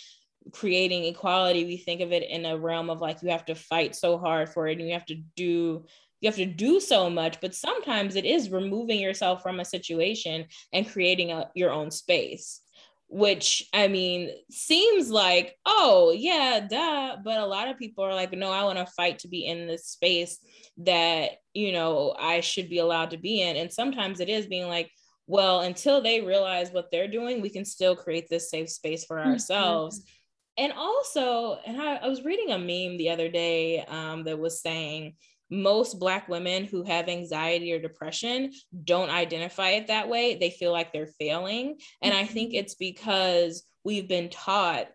creating 0.52 1.06
equality 1.06 1.66
we 1.66 1.78
think 1.78 2.02
of 2.02 2.12
it 2.12 2.24
in 2.30 2.46
a 2.46 2.58
realm 2.58 2.90
of 2.90 3.00
like 3.00 3.22
you 3.22 3.30
have 3.30 3.46
to 3.46 3.56
fight 3.56 3.96
so 3.96 4.18
hard 4.18 4.50
for 4.50 4.68
it 4.68 4.78
and 4.78 4.88
you 4.88 4.94
have 4.94 5.06
to 5.06 5.16
do 5.36 5.86
you 6.20 6.28
have 6.28 6.36
to 6.36 6.46
do 6.46 6.80
so 6.80 7.10
much 7.10 7.40
but 7.42 7.56
sometimes 7.56 8.16
it 8.16 8.26
is 8.26 8.50
removing 8.50 9.00
yourself 9.00 9.42
from 9.42 9.60
a 9.60 9.66
situation 9.66 10.46
and 10.72 10.90
creating 10.90 11.32
a, 11.32 11.50
your 11.54 11.72
own 11.72 11.92
space 11.92 12.62
which 13.10 13.68
i 13.74 13.88
mean 13.88 14.32
seems 14.50 15.10
like 15.10 15.56
oh 15.66 16.14
yeah 16.18 16.60
duh 16.68 17.18
but 17.24 17.38
a 17.38 17.46
lot 17.46 17.68
of 17.68 17.78
people 17.78 18.04
are 18.04 18.14
like 18.14 18.32
no 18.34 18.52
i 18.52 18.64
want 18.64 18.78
to 18.78 18.86
fight 18.98 19.20
to 19.20 19.28
be 19.28 19.46
in 19.46 19.68
this 19.68 19.86
space 19.86 20.40
that 20.78 21.32
you 21.54 21.72
know 21.72 22.16
i 22.20 22.40
should 22.40 22.70
be 22.70 22.80
allowed 22.80 23.12
to 23.12 23.18
be 23.18 23.42
in 23.42 23.56
and 23.56 23.72
sometimes 23.72 24.20
it 24.20 24.30
is 24.30 24.48
being 24.48 24.68
like 24.68 24.90
well 25.28 25.62
until 25.62 26.02
they 26.02 26.22
realize 26.22 26.72
what 26.72 26.90
they're 26.92 27.08
doing 27.08 27.42
we 27.42 27.50
can 27.50 27.64
still 27.64 27.96
create 27.96 28.28
this 28.30 28.50
safe 28.50 28.70
space 28.70 29.06
for 29.06 29.18
mm-hmm. 29.18 29.32
ourselves 29.32 30.00
mm-hmm 30.00 30.10
and 30.58 30.74
also, 30.74 31.60
and 31.66 31.82
I, 31.82 31.96
I, 31.96 32.08
was 32.08 32.24
reading 32.24 32.52
a 32.52 32.58
meme 32.58 32.98
the 32.98 33.10
other 33.10 33.30
day 33.30 33.84
um, 33.86 34.24
that 34.26 34.40
was 34.40 34.62
saying 34.62 35.16
most 35.50 36.00
Black 36.00 36.28
women 36.28 36.66
who 36.66 36.84
have 36.84 37.10
anxiety 37.10 37.74
or 37.74 37.80
depression 37.80 38.52
don't 38.84 39.10
identify 39.10 39.72
it 39.72 39.88
that 39.88 40.10
way. 40.10 40.36
They 40.36 40.50
feel 40.50 40.72
like 40.72 40.92
they're 40.92 41.08
failing. 41.20 41.78
And 42.02 42.14
I 42.14 42.26
think 42.26 42.50
mm-hmm. 42.50 42.60
it's 42.60 42.76
because 42.76 43.64
we've 43.84 44.08
been 44.08 44.30
taught 44.30 44.88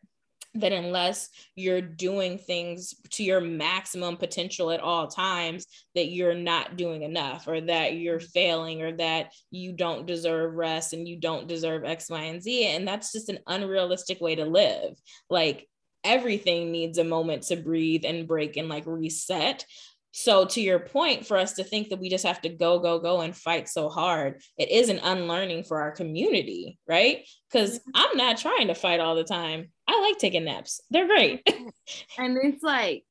that 0.54 0.72
unless 0.72 1.28
you're 1.54 1.80
doing 1.80 2.38
things 2.38 2.94
to 3.10 3.22
your 3.22 3.40
maximum 3.40 4.16
potential 4.16 4.70
at 4.70 4.80
all 4.80 5.06
times 5.06 5.66
that 5.94 6.06
you're 6.08 6.34
not 6.34 6.76
doing 6.76 7.02
enough 7.02 7.46
or 7.46 7.60
that 7.60 7.96
you're 7.96 8.20
failing 8.20 8.82
or 8.82 8.92
that 8.92 9.30
you 9.50 9.72
don't 9.72 10.06
deserve 10.06 10.54
rest 10.54 10.92
and 10.92 11.06
you 11.06 11.16
don't 11.16 11.48
deserve 11.48 11.84
x 11.84 12.08
y 12.08 12.22
and 12.22 12.42
z 12.42 12.66
and 12.66 12.88
that's 12.88 13.12
just 13.12 13.28
an 13.28 13.38
unrealistic 13.46 14.20
way 14.20 14.34
to 14.34 14.44
live 14.44 14.94
like 15.28 15.68
everything 16.02 16.72
needs 16.72 16.98
a 16.98 17.04
moment 17.04 17.42
to 17.42 17.56
breathe 17.56 18.04
and 18.04 18.26
break 18.26 18.56
and 18.56 18.68
like 18.68 18.86
reset 18.86 19.64
so, 20.10 20.46
to 20.46 20.60
your 20.60 20.80
point, 20.80 21.26
for 21.26 21.36
us 21.36 21.52
to 21.54 21.64
think 21.64 21.90
that 21.90 22.00
we 22.00 22.08
just 22.08 22.26
have 22.26 22.40
to 22.40 22.48
go, 22.48 22.78
go, 22.78 22.98
go 22.98 23.20
and 23.20 23.36
fight 23.36 23.68
so 23.68 23.88
hard, 23.88 24.42
it 24.56 24.70
is 24.70 24.88
an 24.88 25.00
unlearning 25.00 25.64
for 25.64 25.80
our 25.80 25.92
community, 25.92 26.78
right? 26.88 27.24
Because 27.50 27.78
mm-hmm. 27.78 27.90
I'm 27.94 28.16
not 28.16 28.38
trying 28.38 28.68
to 28.68 28.74
fight 28.74 29.00
all 29.00 29.14
the 29.14 29.24
time. 29.24 29.70
I 29.88 30.00
like 30.02 30.18
taking 30.18 30.44
naps, 30.44 30.80
they're 30.90 31.06
great. 31.06 31.42
and 32.18 32.38
it's 32.42 32.62
like, 32.62 33.04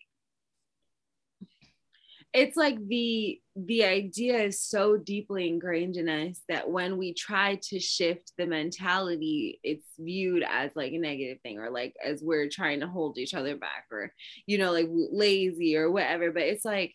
it's 2.34 2.56
like 2.56 2.78
the 2.88 3.42
the 3.56 3.84
idea 3.84 4.38
is 4.38 4.62
so 4.62 4.96
deeply 4.96 5.48
ingrained 5.48 5.98
in 5.98 6.08
us 6.08 6.42
that 6.48 6.70
when 6.70 6.98
we 6.98 7.14
try 7.14 7.56
to 7.64 7.80
shift 7.80 8.34
the 8.38 8.46
mentality 8.46 9.60
it's 9.64 9.88
viewed 9.98 10.44
as 10.48 10.70
like 10.76 10.94
a 10.94 10.98
negative 11.00 11.40
thing 11.42 11.58
or 11.58 11.72
like 11.72 11.96
as 12.04 12.22
we're 12.22 12.48
trying 12.48 12.82
to 12.82 12.88
hold 12.88 13.18
each 13.18 13.34
other 13.34 13.56
back 13.56 13.86
or 13.92 14.14
you 14.46 14.60
know 14.60 14.72
like 14.72 14.88
lazy 14.92 15.76
or 15.78 15.90
whatever. 15.90 16.32
But 16.32 16.44
it's 16.44 16.66
like 16.66 16.94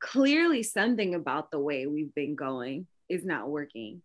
clearly 0.00 0.64
something 0.64 1.14
about 1.14 1.50
the 1.50 1.60
way 1.60 1.86
we've 1.86 2.14
been 2.14 2.34
going 2.34 2.88
is 3.08 3.24
not 3.24 3.48
working 3.48 4.02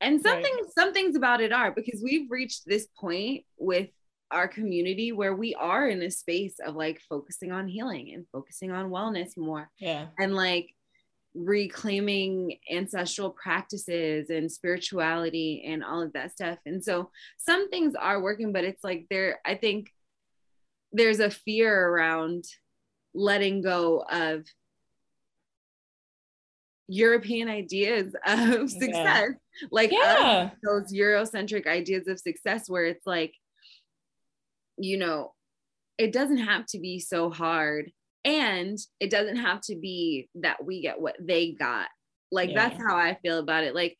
and 0.00 0.20
something 0.20 0.54
right. 0.54 0.72
some 0.76 0.92
things 0.92 1.16
about 1.16 1.40
it 1.40 1.52
are 1.52 1.72
because 1.72 2.00
we've 2.02 2.30
reached 2.30 2.62
this 2.66 2.88
point 2.98 3.44
with 3.58 3.88
our 4.30 4.48
community 4.48 5.12
where 5.12 5.34
we 5.34 5.54
are 5.54 5.88
in 5.88 6.02
a 6.02 6.10
space 6.10 6.54
of 6.64 6.76
like 6.76 7.00
focusing 7.08 7.52
on 7.52 7.66
healing 7.66 8.12
and 8.14 8.26
focusing 8.32 8.70
on 8.70 8.90
wellness 8.90 9.36
more. 9.36 9.68
Yeah. 9.78 10.06
And 10.18 10.34
like 10.34 10.70
reclaiming 11.34 12.58
ancestral 12.70 13.30
practices 13.30 14.30
and 14.30 14.50
spirituality 14.50 15.64
and 15.66 15.84
all 15.84 16.02
of 16.02 16.12
that 16.12 16.32
stuff. 16.32 16.58
And 16.66 16.82
so 16.82 17.10
some 17.38 17.70
things 17.70 17.94
are 17.94 18.20
working, 18.20 18.52
but 18.52 18.64
it's 18.64 18.84
like 18.84 19.06
there, 19.10 19.40
I 19.44 19.54
think 19.54 19.90
there's 20.92 21.20
a 21.20 21.30
fear 21.30 21.88
around 21.88 22.44
letting 23.14 23.62
go 23.62 24.04
of 24.10 24.44
European 26.88 27.48
ideas 27.48 28.14
of 28.26 28.70
success, 28.70 28.92
yeah. 28.92 29.28
Like 29.70 29.92
yeah. 29.92 30.50
those 30.62 30.92
Eurocentric 30.92 31.66
ideas 31.66 32.08
of 32.08 32.18
success, 32.18 32.68
where 32.68 32.84
it's 32.84 33.06
like, 33.06 33.34
you 34.78 34.96
know, 34.96 35.32
it 35.98 36.12
doesn't 36.12 36.38
have 36.38 36.66
to 36.66 36.78
be 36.78 36.98
so 36.98 37.30
hard. 37.30 37.92
And 38.24 38.78
it 38.98 39.10
doesn't 39.10 39.36
have 39.36 39.60
to 39.62 39.76
be 39.76 40.28
that 40.36 40.64
we 40.64 40.82
get 40.82 41.00
what 41.00 41.16
they 41.20 41.52
got. 41.52 41.88
Like, 42.32 42.50
yeah. 42.50 42.68
that's 42.68 42.82
how 42.82 42.96
I 42.96 43.18
feel 43.22 43.38
about 43.38 43.64
it. 43.64 43.74
Like, 43.74 43.96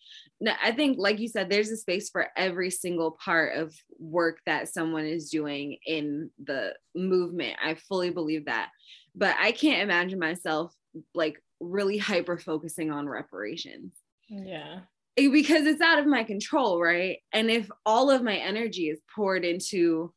I 0.62 0.72
think, 0.72 0.98
like 0.98 1.18
you 1.18 1.28
said, 1.28 1.50
there's 1.50 1.70
a 1.70 1.76
space 1.76 2.10
for 2.10 2.28
every 2.36 2.70
single 2.70 3.12
part 3.12 3.56
of 3.56 3.74
work 3.98 4.38
that 4.46 4.68
someone 4.68 5.04
is 5.04 5.30
doing 5.30 5.78
in 5.84 6.30
the 6.42 6.74
movement. 6.94 7.56
I 7.62 7.74
fully 7.74 8.10
believe 8.10 8.44
that. 8.44 8.70
But 9.14 9.36
I 9.38 9.52
can't 9.52 9.82
imagine 9.82 10.18
myself 10.18 10.72
like 11.14 11.42
really 11.60 11.98
hyper 11.98 12.38
focusing 12.38 12.90
on 12.90 13.08
reparations. 13.08 13.94
Yeah 14.28 14.80
because 15.28 15.66
it's 15.66 15.80
out 15.80 15.98
of 15.98 16.06
my 16.06 16.24
control, 16.24 16.80
right? 16.80 17.18
And 17.32 17.50
if 17.50 17.68
all 17.84 18.10
of 18.10 18.22
my 18.22 18.36
energy 18.36 18.88
is 18.88 19.00
poured 19.14 19.44
into 19.44 20.12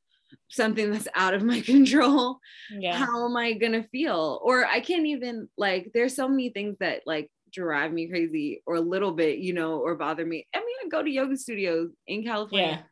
something 0.49 0.91
that's 0.91 1.07
out 1.15 1.33
of 1.33 1.43
my 1.43 1.61
control 1.73 2.39
yeah. 2.71 2.95
how 2.95 3.25
am 3.25 3.35
i 3.37 3.53
gonna 3.53 3.83
feel? 3.83 4.39
Or 4.43 4.65
i 4.65 4.79
can't 4.79 5.05
even 5.05 5.47
like 5.57 5.91
there's 5.93 6.15
so 6.15 6.27
many 6.27 6.49
things 6.49 6.77
that 6.79 7.01
like 7.05 7.29
drive 7.51 7.91
me 7.91 8.07
crazy 8.07 8.63
or 8.65 8.75
a 8.75 8.81
little 8.81 9.11
bit 9.11 9.37
you 9.37 9.53
know 9.53 9.79
or 9.79 9.95
bother 9.95 10.25
me. 10.25 10.47
I 10.55 10.59
mean 10.59 10.75
i 10.83 10.87
go 10.89 11.03
to 11.03 11.09
yoga 11.09 11.37
studios 11.37 11.91
in 12.07 12.23
california. 12.23 12.85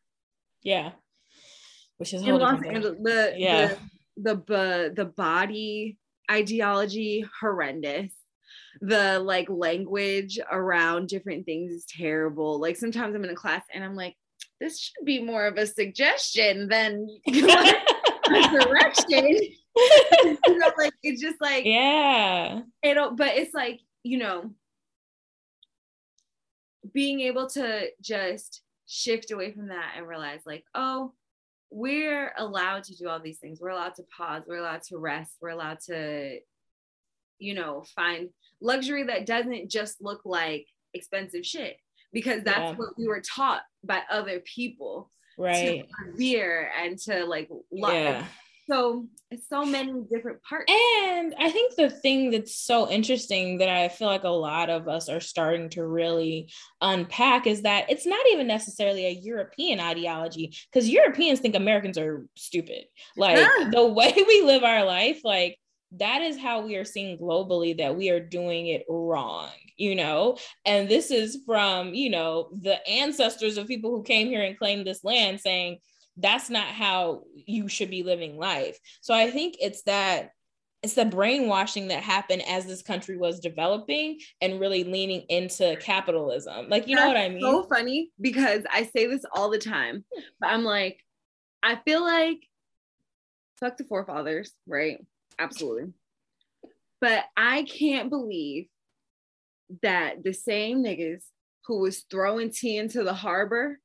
Yeah. 0.64 0.82
Yeah. 0.84 0.92
Which 1.98 2.14
is 2.14 2.22
in 2.22 2.38
los 2.38 2.64
angeles 2.64 2.98
the 3.02 3.34
yeah. 3.38 3.76
the, 4.18 4.36
the 4.48 4.94
the 4.96 5.06
body 5.06 5.98
ideology 6.30 7.26
horrendous 7.40 8.12
the 8.82 9.20
like 9.20 9.48
language 9.50 10.40
around 10.52 11.08
different 11.08 11.46
things 11.46 11.72
is 11.72 11.86
terrible 11.86 12.60
like 12.60 12.76
sometimes 12.76 13.16
i'm 13.16 13.24
in 13.24 13.30
a 13.30 13.36
class 13.36 13.64
and 13.74 13.84
i'm 13.84 13.96
like 13.96 14.16
this 14.60 14.80
should 14.80 15.06
be 15.06 15.22
more 15.22 15.46
of 15.46 15.58
a 15.58 15.68
suggestion 15.68 16.68
than 16.68 17.08
a 18.32 18.50
direction. 18.50 19.26
you 19.76 20.58
know, 20.58 20.72
like 20.78 20.94
it's 21.04 21.22
just 21.22 21.42
like 21.42 21.66
yeah. 21.66 22.62
It'll, 22.84 23.12
but 23.12 23.36
it's 23.36 23.54
like 23.54 23.80
you 24.04 24.18
know, 24.18 24.52
being 26.94 27.22
able 27.22 27.48
to 27.50 27.88
just 28.02 28.62
shift 28.88 29.32
away 29.32 29.52
from 29.52 29.70
that 29.70 29.94
and 29.98 30.08
realize 30.08 30.42
like, 30.46 30.66
oh, 30.76 31.14
we're 31.70 32.34
allowed 32.38 32.84
to 32.86 32.96
do 32.96 33.08
all 33.08 33.20
these 33.20 33.40
things. 33.40 33.60
We're 33.62 33.70
allowed 33.70 33.96
to 33.96 34.04
pause. 34.16 34.44
We're 34.48 34.58
allowed 34.58 34.84
to 34.84 34.98
rest. 34.98 35.38
We're 35.42 35.50
allowed 35.50 35.80
to, 35.88 36.40
you 37.40 37.54
know, 37.54 37.84
find 37.96 38.30
luxury 38.62 39.04
that 39.04 39.26
doesn't 39.26 39.70
just 39.70 40.02
look 40.02 40.22
like 40.26 40.68
expensive 40.94 41.46
shit 41.46 41.78
because 42.14 42.44
that's 42.44 42.60
yeah. 42.60 42.74
what 42.74 42.90
we 42.98 43.08
were 43.08 43.22
taught 43.22 43.62
by 43.84 44.02
other 44.10 44.40
people 44.42 45.12
right 45.38 45.86
to 45.88 46.12
revere 46.12 46.72
and 46.82 46.98
to 46.98 47.26
like 47.26 47.50
love. 47.72 47.94
yeah 47.94 48.26
so 48.72 49.06
so 49.50 49.66
many 49.66 49.94
different 50.12 50.42
parts. 50.44 50.72
And 50.72 51.34
I 51.40 51.50
think 51.50 51.76
the 51.76 51.90
thing 51.90 52.32
that's 52.32 52.56
so 52.56 52.90
interesting 52.90 53.58
that 53.58 53.70
I 53.70 53.90
feel 53.90 54.08
like 54.08 54.24
a 54.24 54.30
lot 54.30 54.70
of 54.70 54.88
us 54.88 55.10
are 55.10 55.20
starting 55.20 55.70
to 55.72 55.86
really 55.86 56.52
unpack 56.82 57.48
is 57.48 57.64
that 57.64 57.90
it's 57.90 58.06
not 58.06 58.26
even 58.32 58.48
necessarily 58.48 59.06
a 59.06 59.20
European 59.22 59.80
ideology 59.80 60.56
because 60.72 60.90
Europeans 60.90 61.40
think 61.40 61.56
Americans 61.56 61.98
are 61.98 62.26
stupid. 62.36 62.86
Like 63.18 63.38
yeah. 63.38 63.70
the 63.72 63.86
way 63.86 64.14
we 64.28 64.42
live 64.44 64.64
our 64.64 64.86
life, 64.86 65.22
like 65.24 65.58
that 65.98 66.22
is 66.22 66.38
how 66.38 66.62
we 66.62 66.76
are 66.76 66.86
seeing 66.86 67.18
globally 67.18 67.78
that 67.78 67.96
we 67.96 68.10
are 68.10 68.20
doing 68.20 68.68
it 68.68 68.86
wrong, 68.90 69.50
you 69.78 69.96
know? 69.96 70.38
And 70.66 70.88
this 70.88 71.12
is 71.12 71.40
from, 71.46 71.94
you 71.94 72.10
know, 72.10 72.50
the 72.62 72.88
ancestors 72.88 73.58
of 73.58 73.68
people 73.68 73.92
who 73.92 74.04
came 74.04 74.28
here 74.28 74.42
and 74.42 74.58
claimed 74.58 74.88
this 74.88 75.04
land 75.04 75.40
saying, 75.40 75.80
that's 76.18 76.50
not 76.50 76.68
how 76.68 77.24
you 77.36 77.68
should 77.68 77.90
be 77.90 78.04
living 78.04 78.38
life. 78.38 78.78
So 79.02 79.14
I 79.14 79.32
think 79.32 79.56
it's 79.60 79.84
that 79.84 80.32
it's 80.84 80.96
the 80.96 81.06
brainwashing 81.06 81.90
that 81.90 82.02
happened 82.02 82.42
as 82.48 82.66
this 82.66 82.82
country 82.82 83.16
was 83.16 83.40
developing 83.40 84.20
and 84.42 84.60
really 84.60 84.84
leaning 84.84 85.22
into 85.30 85.78
capitalism. 85.80 86.70
Like, 86.70 86.88
you 86.88 86.96
That's 86.96 87.06
know 87.06 87.14
what 87.14 87.22
I 87.22 87.30
mean? 87.30 87.42
So 87.42 87.64
funny 87.64 88.10
because 88.20 88.64
I 88.72 88.86
say 88.86 89.06
this 89.06 89.24
all 89.34 89.50
the 89.50 89.60
time, 89.60 90.04
hmm. 90.14 90.22
but 90.40 90.48
I'm 90.48 90.64
like, 90.64 91.00
I 91.62 91.76
feel 91.86 92.02
like 92.02 92.40
fuck 93.60 93.78
the 93.78 93.84
forefathers, 93.84 94.54
right? 94.66 94.98
Absolutely. 95.40 95.94
But 97.00 97.24
I 97.36 97.64
can't 97.64 98.10
believe 98.10 98.68
that 99.82 100.24
the 100.24 100.34
same 100.34 100.84
niggas 100.84 101.24
who 101.66 101.80
was 101.80 102.06
throwing 102.10 102.52
tea 102.52 102.78
into 102.78 103.04
the 103.04 103.14
harbor, 103.14 103.80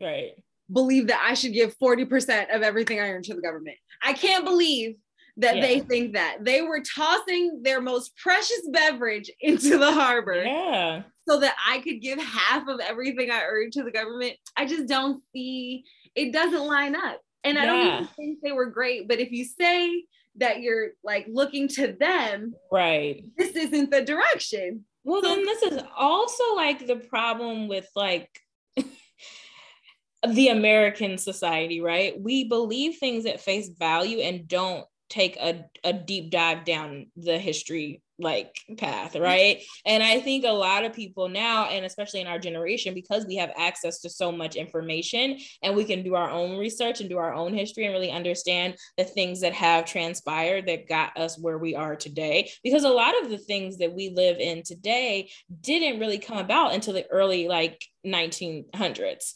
right, 0.00 0.32
believe 0.72 1.08
that 1.08 1.24
I 1.24 1.34
should 1.34 1.52
give 1.52 1.76
40% 1.78 2.54
of 2.54 2.62
everything 2.62 2.98
I 2.98 3.10
earn 3.10 3.22
to 3.22 3.34
the 3.34 3.42
government. 3.42 3.76
I 4.02 4.14
can't 4.14 4.44
believe 4.44 4.96
that 5.36 5.56
yeah. 5.56 5.66
they 5.66 5.80
think 5.80 6.14
that. 6.14 6.38
They 6.40 6.62
were 6.62 6.80
tossing 6.80 7.62
their 7.62 7.80
most 7.80 8.16
precious 8.16 8.68
beverage 8.72 9.30
into 9.40 9.78
the 9.78 9.92
harbor. 9.92 10.42
Yeah. 10.42 11.02
So 11.28 11.40
that 11.40 11.54
I 11.66 11.78
could 11.78 12.02
give 12.02 12.20
half 12.20 12.68
of 12.68 12.80
everything 12.80 13.30
I 13.30 13.42
earned 13.44 13.72
to 13.74 13.82
the 13.82 13.90
government. 13.90 14.34
I 14.56 14.66
just 14.66 14.86
don't 14.86 15.22
see 15.32 15.84
it 16.14 16.32
doesn't 16.32 16.66
line 16.66 16.94
up. 16.94 17.20
And 17.44 17.58
I 17.58 17.64
yeah. 17.64 17.72
don't 17.72 17.86
even 17.86 18.08
think 18.14 18.38
they 18.42 18.52
were 18.52 18.66
great. 18.66 19.08
But 19.08 19.20
if 19.20 19.32
you 19.32 19.44
say 19.44 20.04
that 20.36 20.60
you're 20.60 20.90
like 21.02 21.26
looking 21.30 21.68
to 21.68 21.96
them, 21.98 22.54
right, 22.72 23.24
this 23.36 23.56
isn't 23.56 23.90
the 23.90 24.02
direction. 24.02 24.84
Well, 25.04 25.22
so- 25.22 25.28
then 25.28 25.44
this 25.44 25.62
is 25.62 25.82
also 25.96 26.54
like 26.54 26.86
the 26.86 26.96
problem 26.96 27.68
with 27.68 27.88
like 27.94 28.28
the 30.28 30.48
American 30.48 31.18
society, 31.18 31.80
right? 31.80 32.18
We 32.20 32.44
believe 32.44 32.96
things 32.98 33.26
at 33.26 33.40
face 33.40 33.68
value 33.68 34.18
and 34.18 34.48
don't 34.48 34.86
take 35.10 35.36
a, 35.36 35.66
a 35.84 35.92
deep 35.92 36.30
dive 36.30 36.64
down 36.64 37.06
the 37.16 37.38
history 37.38 38.02
like 38.18 38.54
path 38.78 39.16
right? 39.16 39.62
And 39.84 40.02
i 40.02 40.20
think 40.20 40.44
a 40.44 40.52
lot 40.52 40.84
of 40.84 40.92
people 40.92 41.28
now 41.28 41.66
and 41.66 41.84
especially 41.84 42.20
in 42.20 42.26
our 42.26 42.38
generation 42.38 42.94
because 42.94 43.26
we 43.26 43.36
have 43.36 43.50
access 43.56 44.00
to 44.00 44.10
so 44.10 44.30
much 44.30 44.56
information 44.56 45.38
and 45.62 45.74
we 45.74 45.84
can 45.84 46.02
do 46.02 46.14
our 46.14 46.30
own 46.30 46.56
research 46.58 47.00
and 47.00 47.08
do 47.08 47.18
our 47.18 47.34
own 47.34 47.54
history 47.54 47.84
and 47.84 47.92
really 47.92 48.10
understand 48.10 48.76
the 48.96 49.04
things 49.04 49.40
that 49.40 49.52
have 49.52 49.84
transpired 49.84 50.66
that 50.66 50.88
got 50.88 51.16
us 51.16 51.38
where 51.38 51.58
we 51.58 51.74
are 51.74 51.96
today. 51.96 52.50
Because 52.62 52.84
a 52.84 52.88
lot 52.88 53.20
of 53.22 53.30
the 53.30 53.38
things 53.38 53.78
that 53.78 53.94
we 53.94 54.10
live 54.10 54.38
in 54.38 54.62
today 54.62 55.30
didn't 55.60 56.00
really 56.00 56.18
come 56.18 56.38
about 56.38 56.74
until 56.74 56.94
the 56.94 57.06
early 57.10 57.48
like 57.48 57.84
1900s 58.06 58.68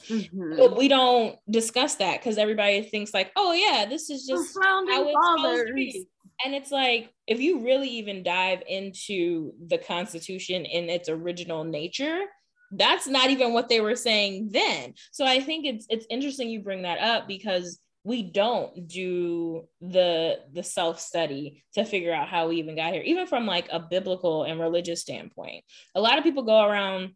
mm-hmm. 0.09 0.57
but 0.57 0.77
we 0.77 0.88
don't 0.88 1.38
discuss 1.49 1.95
that 1.95 2.21
because 2.21 2.37
everybody 2.37 2.83
thinks 2.83 3.14
like 3.14 3.33
oh 3.35 3.55
yeah 3.55 3.87
this 3.88 4.11
is 4.11 4.27
just 4.27 4.55
how 4.62 4.85
it's 4.87 5.43
supposed 5.43 5.69
to 5.69 5.73
be 5.73 6.07
and 6.44 6.55
it's 6.55 6.70
like 6.70 7.12
if 7.27 7.40
you 7.40 7.64
really 7.64 7.88
even 7.88 8.22
dive 8.22 8.62
into 8.68 9.53
the 9.66 9.79
constitution 9.79 10.64
in 10.64 10.88
its 10.88 11.09
original 11.09 11.64
nature 11.64 12.20
that's 12.72 13.07
not 13.07 13.31
even 13.31 13.53
what 13.55 13.68
they 13.68 13.81
were 13.81 13.96
saying 13.96 14.51
then. 14.53 14.94
So 15.11 15.24
i 15.24 15.40
think 15.40 15.66
it's 15.66 15.87
it's 15.88 16.07
interesting 16.11 16.51
you 16.51 16.61
bring 16.61 16.83
that 16.83 16.98
up 16.98 17.27
because 17.27 17.81
we 18.05 18.22
don't 18.22 18.88
do 18.88 19.66
the 19.81 20.38
the 20.53 20.62
self 20.62 21.01
study 21.01 21.64
to 21.74 21.85
figure 21.85 22.12
out 22.12 22.29
how 22.29 22.48
we 22.48 22.57
even 22.57 22.77
got 22.77 22.92
here 22.92 23.03
even 23.03 23.27
from 23.27 23.46
like 23.46 23.68
a 23.70 23.81
biblical 23.81 24.44
and 24.44 24.61
religious 24.61 25.01
standpoint. 25.01 25.64
A 25.94 26.01
lot 26.01 26.18
of 26.18 26.24
people 26.24 26.42
go 26.42 26.64
around 26.64 27.12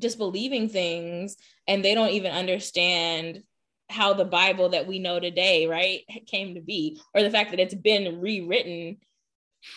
just 0.00 0.18
believing 0.18 0.68
things 0.68 1.36
and 1.68 1.84
they 1.84 1.94
don't 1.94 2.10
even 2.10 2.32
understand 2.32 3.42
how 3.90 4.14
the 4.14 4.24
Bible 4.24 4.70
that 4.70 4.86
we 4.86 4.98
know 4.98 5.20
today, 5.20 5.66
right, 5.66 6.00
came 6.26 6.54
to 6.54 6.60
be, 6.60 7.00
or 7.14 7.22
the 7.22 7.30
fact 7.30 7.50
that 7.50 7.60
it's 7.60 7.74
been 7.74 8.20
rewritten 8.20 8.98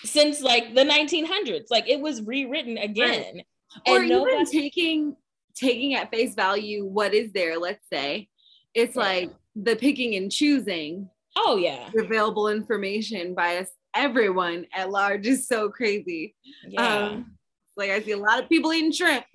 since 0.04 0.42
like 0.42 0.76
the 0.76 0.84
1900s. 0.84 1.66
Like 1.70 1.90
it 1.90 2.00
was 2.00 2.22
rewritten 2.22 2.78
again. 2.78 3.44
Right. 3.88 3.88
Or 3.88 4.04
even 4.04 4.46
taking 4.46 5.16
taking 5.56 5.96
at 5.96 6.12
face 6.12 6.36
value 6.36 6.86
what 6.86 7.14
is 7.14 7.32
there, 7.34 7.58
let's 7.58 7.84
say. 7.92 8.30
It's 8.74 8.96
like 8.96 9.32
the 9.56 9.76
picking 9.76 10.16
and 10.16 10.32
choosing. 10.32 11.10
Oh 11.36 11.58
yeah. 11.58 11.90
Available 11.98 12.50
information 12.50 13.34
by 13.34 13.58
us 13.58 13.70
everyone 13.96 14.66
at 14.74 14.90
large 14.90 15.28
is 15.28 15.48
so 15.48 15.70
crazy. 15.70 16.36
Yeah. 16.68 16.98
Um, 16.98 17.38
like 17.76 17.90
I 17.92 18.02
see 18.02 18.12
a 18.12 18.18
lot 18.18 18.42
of 18.42 18.50
people 18.50 18.74
eating 18.74 18.92
shrimp 18.92 19.26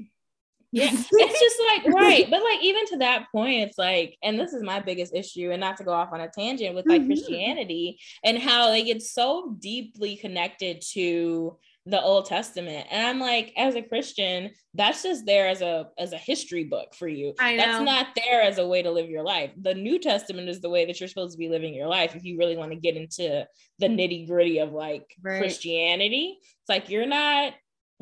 yeah 0.73 0.91
it's 0.93 1.41
just 1.41 1.61
like 1.71 1.95
right 1.95 2.31
but 2.31 2.43
like 2.43 2.63
even 2.63 2.85
to 2.87 2.99
that 2.99 3.27
point 3.33 3.63
it's 3.63 3.79
like 3.79 4.17
and 4.23 4.39
this 4.39 4.53
is 4.53 4.63
my 4.63 4.81
biggest 4.81 5.15
issue 5.15 5.51
and 5.51 5.61
not 5.61 5.77
to 5.77 5.85
go 5.85 5.93
off 5.93 6.13
on 6.13 6.21
a 6.21 6.29
tangent 6.29 6.75
with 6.75 6.87
like 6.87 7.01
mm-hmm. 7.01 7.11
christianity 7.11 7.99
and 8.25 8.39
how 8.39 8.71
they 8.71 8.85
get 8.85 9.03
so 9.03 9.57
deeply 9.61 10.17
connected 10.17 10.83
to 10.83 11.57
the 11.87 12.01
old 12.03 12.27
testament 12.27 12.87
and 12.91 13.07
i'm 13.07 13.19
like 13.19 13.53
as 13.57 13.75
a 13.75 13.83
christian 13.83 14.51
that's 14.75 15.03
just 15.03 15.25
there 15.25 15.49
as 15.49 15.63
a 15.63 15.89
as 15.99 16.13
a 16.13 16.19
history 16.19 16.65
book 16.65 16.95
for 16.95 17.09
you 17.09 17.33
that's 17.39 17.83
not 17.83 18.09
there 18.15 18.43
as 18.43 18.59
a 18.59 18.67
way 18.67 18.83
to 18.83 18.91
live 18.91 19.09
your 19.09 19.23
life 19.23 19.51
the 19.63 19.73
new 19.73 19.99
testament 19.99 20.51
is 20.51 20.61
the 20.61 20.69
way 20.69 20.85
that 20.85 21.01
you're 21.01 21.09
supposed 21.09 21.33
to 21.33 21.39
be 21.39 21.49
living 21.49 21.73
your 21.73 21.87
life 21.87 22.15
if 22.15 22.25
you 22.25 22.37
really 22.37 22.59
want 22.59 22.71
to 22.71 22.77
get 22.77 22.97
into 22.97 23.47
the 23.79 23.87
nitty 23.87 24.27
gritty 24.27 24.59
of 24.59 24.73
like 24.73 25.07
right. 25.23 25.41
christianity 25.41 26.37
it's 26.43 26.69
like 26.69 26.91
you're 26.91 27.07
not 27.07 27.55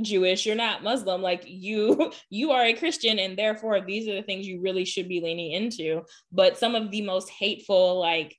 Jewish, 0.02 0.44
you're 0.44 0.56
not 0.56 0.82
Muslim, 0.82 1.22
like 1.22 1.44
you 1.46 2.12
you 2.30 2.50
are 2.50 2.64
a 2.64 2.74
Christian 2.74 3.18
and 3.18 3.36
therefore 3.36 3.80
these 3.80 4.08
are 4.08 4.14
the 4.14 4.22
things 4.22 4.46
you 4.46 4.60
really 4.60 4.84
should 4.84 5.08
be 5.08 5.20
leaning 5.20 5.52
into. 5.52 6.02
But 6.32 6.58
some 6.58 6.74
of 6.74 6.90
the 6.90 7.02
most 7.02 7.30
hateful 7.30 7.98
like 7.98 8.36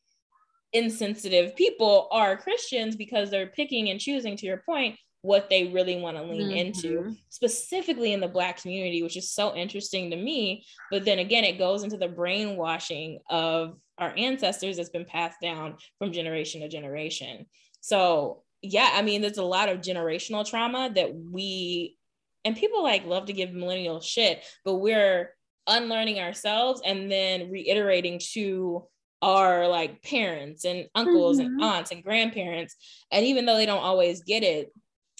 insensitive 0.73 1.55
people 1.55 2.07
are 2.11 2.37
Christians 2.37 2.95
because 2.95 3.29
they're 3.29 3.47
picking 3.47 3.89
and 3.89 3.99
choosing 3.99 4.35
to 4.37 4.45
your 4.45 4.63
point 4.65 4.97
what 5.21 5.49
they 5.49 5.65
really 5.65 5.99
want 5.99 6.15
to 6.15 6.23
lean 6.23 6.49
mm-hmm. 6.49 6.57
into 6.57 7.15
specifically 7.29 8.13
in 8.13 8.19
the 8.19 8.27
black 8.27 8.61
community 8.61 9.01
which 9.01 9.17
is 9.17 9.31
so 9.31 9.55
interesting 9.55 10.11
to 10.11 10.15
me 10.15 10.63
but 10.91 11.05
then 11.05 11.19
again 11.19 11.43
it 11.43 11.57
goes 11.57 11.83
into 11.83 11.97
the 11.97 12.07
brainwashing 12.07 13.19
of 13.29 13.77
our 13.97 14.13
ancestors 14.15 14.77
that's 14.77 14.89
been 14.89 15.05
passed 15.05 15.41
down 15.41 15.75
from 15.97 16.11
generation 16.11 16.61
to 16.61 16.69
generation 16.69 17.45
so 17.81 18.43
yeah, 18.61 18.91
I 18.93 19.01
mean, 19.01 19.21
there's 19.21 19.37
a 19.37 19.43
lot 19.43 19.69
of 19.69 19.81
generational 19.81 20.47
trauma 20.47 20.91
that 20.95 21.13
we 21.13 21.97
and 22.45 22.55
people 22.55 22.83
like 22.83 23.05
love 23.05 23.25
to 23.25 23.33
give 23.33 23.51
millennial 23.51 23.99
shit, 23.99 24.43
but 24.63 24.75
we're 24.75 25.35
unlearning 25.67 26.19
ourselves 26.19 26.81
and 26.85 27.11
then 27.11 27.51
reiterating 27.51 28.21
to 28.33 28.85
our 29.21 29.67
like 29.67 30.01
parents 30.03 30.63
and 30.63 30.87
uncles 30.95 31.39
mm-hmm. 31.39 31.47
and 31.47 31.63
aunts 31.63 31.91
and 31.91 32.03
grandparents. 32.03 32.75
And 33.11 33.25
even 33.25 33.45
though 33.45 33.57
they 33.57 33.65
don't 33.65 33.83
always 33.83 34.23
get 34.23 34.43
it, 34.43 34.71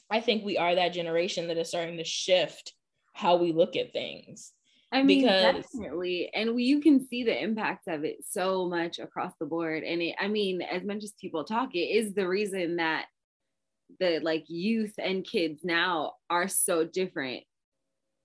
I 0.10 0.22
think 0.22 0.46
we 0.46 0.58
are 0.58 0.76
that 0.76 0.94
generation 0.94 1.48
that 1.48 1.58
is 1.58 1.68
starting 1.68 1.98
to 1.98 2.04
shift 2.04 2.74
how 3.14 3.36
we 3.36 3.52
look 3.52 3.76
at 3.76 3.92
things. 3.92 4.54
I 4.92 5.04
mean, 5.04 5.24
because 5.24 5.66
definitely. 5.66 6.30
And 6.34 6.56
we, 6.56 6.64
you 6.64 6.80
can 6.80 7.06
see 7.06 7.24
the 7.24 7.44
impact 7.44 7.90
of 7.90 8.06
it 8.06 8.20
so 8.30 8.70
much 8.70 9.00
across 9.00 9.34
the 9.38 9.46
board. 9.46 9.84
And 9.84 10.02
it, 10.02 10.16
I 10.18 10.30
mean, 10.30 10.62
as 10.62 10.84
much 10.84 11.04
as 11.04 11.14
people 11.20 11.44
talk, 11.44 11.76
it 11.76 11.80
is 11.80 12.14
the 12.14 12.28
reason 12.28 12.78
that 12.78 13.08
the 14.00 14.20
like 14.20 14.46
youth 14.48 14.94
and 14.98 15.26
kids 15.26 15.62
now 15.64 16.14
are 16.30 16.48
so 16.48 16.84
different 16.84 17.44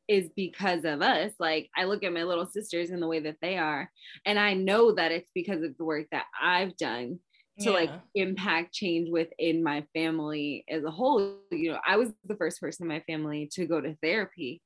is 0.09 0.29
because 0.37 0.85
of 0.85 1.01
us. 1.01 1.33
Like 1.39 1.71
I 1.77 1.85
look 1.85 2.05
at 2.05 2.13
my 2.13 2.25
little 2.25 2.47
sisters 2.47 2.91
and 2.91 3.03
the 3.03 3.09
way 3.09 3.21
that 3.21 3.37
they 3.41 3.57
are, 3.59 3.91
and 4.27 4.39
I 4.39 4.55
know 4.55 4.93
that 4.93 5.13
it's 5.13 5.31
because 5.35 5.63
of 5.63 5.77
the 5.77 5.85
work 5.85 6.07
that 6.13 6.27
I've 6.41 6.77
done 6.77 7.19
to 7.61 7.71
yeah. 7.71 7.77
like 7.77 7.91
impact 8.15 8.73
change 8.73 9.11
within 9.11 9.63
my 9.63 9.85
family 9.95 10.65
as 10.69 10.85
a 10.85 10.91
whole. 10.91 11.37
You 11.51 11.73
know, 11.73 11.79
I 11.87 11.97
was 11.97 12.11
the 12.25 12.37
first 12.37 12.61
person 12.61 12.85
in 12.85 12.89
my 12.89 13.01
family 13.07 13.49
to 13.53 13.67
go 13.67 13.81
to 13.81 13.97
therapy. 14.03 14.63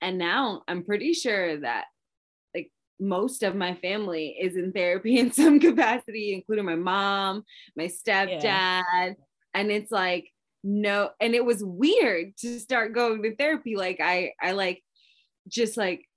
And 0.00 0.18
now 0.18 0.62
I'm 0.68 0.84
pretty 0.84 1.12
sure 1.12 1.60
that 1.60 1.86
like 2.54 2.70
most 3.00 3.42
of 3.42 3.56
my 3.56 3.74
family 3.74 4.36
is 4.40 4.56
in 4.56 4.72
therapy 4.72 5.18
in 5.18 5.32
some 5.32 5.58
capacity, 5.58 6.34
including 6.34 6.64
my 6.64 6.76
mom, 6.76 7.42
my 7.76 7.86
stepdad. 7.86 8.42
Yeah. 8.42 9.12
And 9.54 9.70
it's 9.72 9.90
like 9.90 10.30
no 10.64 11.10
and 11.20 11.34
it 11.34 11.44
was 11.44 11.62
weird 11.62 12.36
to 12.36 12.58
start 12.58 12.94
going 12.94 13.22
to 13.22 13.36
therapy 13.36 13.76
like 13.76 14.00
i 14.00 14.32
i 14.40 14.52
like 14.52 14.82
just 15.48 15.76
like 15.76 16.08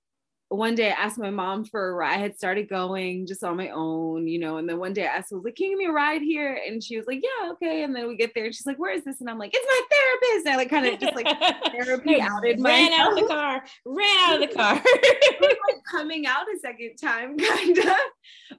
one 0.52 0.76
day 0.76 0.90
I 0.90 0.96
asked 0.96 1.18
my 1.18 1.30
mom 1.30 1.64
for 1.64 1.90
a 1.90 1.94
ride. 1.94 2.16
I 2.16 2.18
had 2.18 2.36
started 2.36 2.68
going 2.68 3.26
just 3.26 3.42
on 3.42 3.56
my 3.56 3.70
own, 3.70 4.28
you 4.28 4.38
know. 4.38 4.58
And 4.58 4.68
then 4.68 4.80
one 4.80 4.92
day 4.92 5.04
I 5.04 5.16
asked, 5.16 5.32
I 5.32 5.36
was 5.36 5.46
like, 5.46 5.56
"Can 5.56 5.68
you 5.68 5.72
give 5.72 5.80
me 5.80 5.86
a 5.86 5.92
ride 5.92 6.22
here?" 6.22 6.60
And 6.68 6.84
she 6.84 6.98
was 6.98 7.08
like, 7.08 7.22
"Yeah, 7.24 7.52
okay." 7.54 7.84
And 7.84 7.96
then 7.96 8.08
we 8.08 8.18
get 8.18 8.34
there, 8.36 8.46
and 8.46 8.54
she's 8.54 8.66
like, 8.66 8.78
"Where 8.78 8.94
is 8.94 9.06
this?" 9.06 9.22
And 9.22 9.30
I'm 9.30 9.40
like, 9.40 9.52
"It's 9.54 9.66
my 9.66 9.82
therapist." 9.90 10.46
And 10.46 10.54
I 10.54 10.58
like 10.58 10.70
kind 10.70 10.88
of 10.88 11.00
just 11.00 11.16
like 11.16 11.28
therapy 11.72 12.20
outed 12.20 12.62
ran 12.62 12.92
out 12.92 13.14
of 13.14 13.20
the 13.20 13.28
car, 13.34 13.64
ran 13.86 14.20
out 14.20 14.44
of 14.44 14.50
the 14.50 14.56
car, 14.56 14.74
like 15.42 15.84
coming 15.90 16.28
out 16.28 16.46
a 16.54 16.60
second 16.60 16.98
time, 16.98 17.38
kind 17.38 17.78
of. 17.78 17.96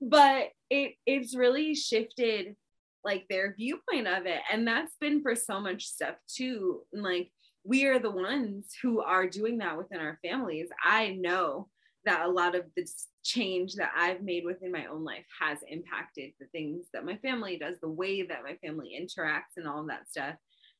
But 0.00 0.48
it 0.70 0.94
it's 1.04 1.36
really 1.36 1.74
shifted 1.74 2.56
like 3.04 3.26
their 3.28 3.54
viewpoint 3.56 4.06
of 4.06 4.26
it, 4.26 4.40
and 4.52 4.66
that's 4.66 4.96
been 5.00 5.22
for 5.22 5.34
so 5.34 5.60
much 5.60 5.86
stuff 5.86 6.16
too. 6.28 6.82
And 6.92 7.02
like 7.02 7.30
we 7.64 7.86
are 7.86 7.98
the 7.98 8.10
ones 8.10 8.66
who 8.82 9.00
are 9.00 9.26
doing 9.26 9.58
that 9.58 9.78
within 9.78 10.00
our 10.00 10.18
families. 10.24 10.68
I 10.84 11.10
know 11.20 11.68
that 12.04 12.26
a 12.26 12.30
lot 12.30 12.56
of 12.56 12.64
the 12.76 12.84
change 13.22 13.74
that 13.74 13.92
I've 13.96 14.22
made 14.22 14.44
within 14.44 14.72
my 14.72 14.86
own 14.86 15.04
life 15.04 15.24
has 15.40 15.58
impacted 15.68 16.32
the 16.40 16.46
things 16.46 16.86
that 16.92 17.04
my 17.04 17.16
family 17.18 17.56
does, 17.56 17.78
the 17.80 17.88
way 17.88 18.22
that 18.22 18.42
my 18.42 18.56
family 18.56 18.98
interacts, 19.00 19.56
and 19.56 19.68
all 19.68 19.80
of 19.80 19.88
that 19.88 20.10
stuff. 20.10 20.34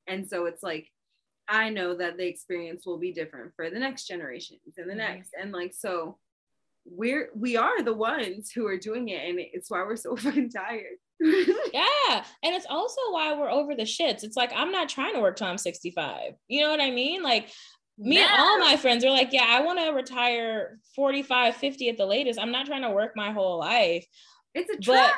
And 0.09 0.29
so 0.29 0.47
it's 0.47 0.65
like, 0.65 0.89
I 1.49 1.69
know 1.69 1.95
that 1.95 2.17
the 2.17 2.27
experience 2.27 2.87
will 2.87 2.99
be 2.99 3.13
different 3.13 3.53
for 3.55 3.71
the 3.71 3.79
next 3.79 4.09
generations 4.09 4.75
and 4.77 4.89
the 4.89 4.95
mm-hmm. 4.95 4.99
next. 4.99 5.31
And 5.41 5.53
like, 5.53 5.75
so 5.75 6.19
we're, 6.85 7.31
we 7.35 7.57
are 7.57 7.83
the 7.83 7.95
ones 7.95 8.51
who 8.55 8.67
are 8.67 8.77
doing 8.77 9.09
it. 9.09 9.29
And 9.29 9.39
it's 9.39 9.71
why 9.71 9.83
we're 9.83 9.97
so 9.97 10.17
fucking 10.17 10.51
tired. 10.51 10.97
yeah. 11.21 12.25
And 12.43 12.55
it's 12.55 12.67
also 12.69 13.01
why 13.11 13.35
we're 13.39 13.51
over 13.51 13.75
the 13.75 13.83
shits. 13.83 14.25
It's 14.25 14.37
like, 14.37 14.53
I'm 14.55 14.73
not 14.73 14.89
trying 14.89 15.15
to 15.15 15.21
work 15.21 15.37
till 15.37 15.47
I'm 15.47 15.59
65. 15.59 16.35
You 16.49 16.63
know 16.63 16.71
what 16.71 16.81
I 16.81 16.91
mean? 16.91 17.23
Like, 17.23 17.49
me 17.99 18.19
and 18.19 18.31
all 18.37 18.59
my 18.59 18.77
friends 18.77 19.05
are 19.05 19.11
like, 19.11 19.33
yeah, 19.33 19.47
I 19.49 19.61
want 19.61 19.79
to 19.79 19.91
retire 19.91 20.79
45, 20.97 21.57
50 21.57 21.89
at 21.91 21.97
the 21.97 22.07
latest. 22.07 22.41
I'm 22.41 22.51
not 22.51 22.67
trying 22.67 22.83
to 22.83 22.91
work 22.91 23.13
my 23.15 23.33
whole 23.33 23.59
life. 23.59 24.07
It's 24.55 24.71
a 24.71 24.77
trap. 24.79 25.15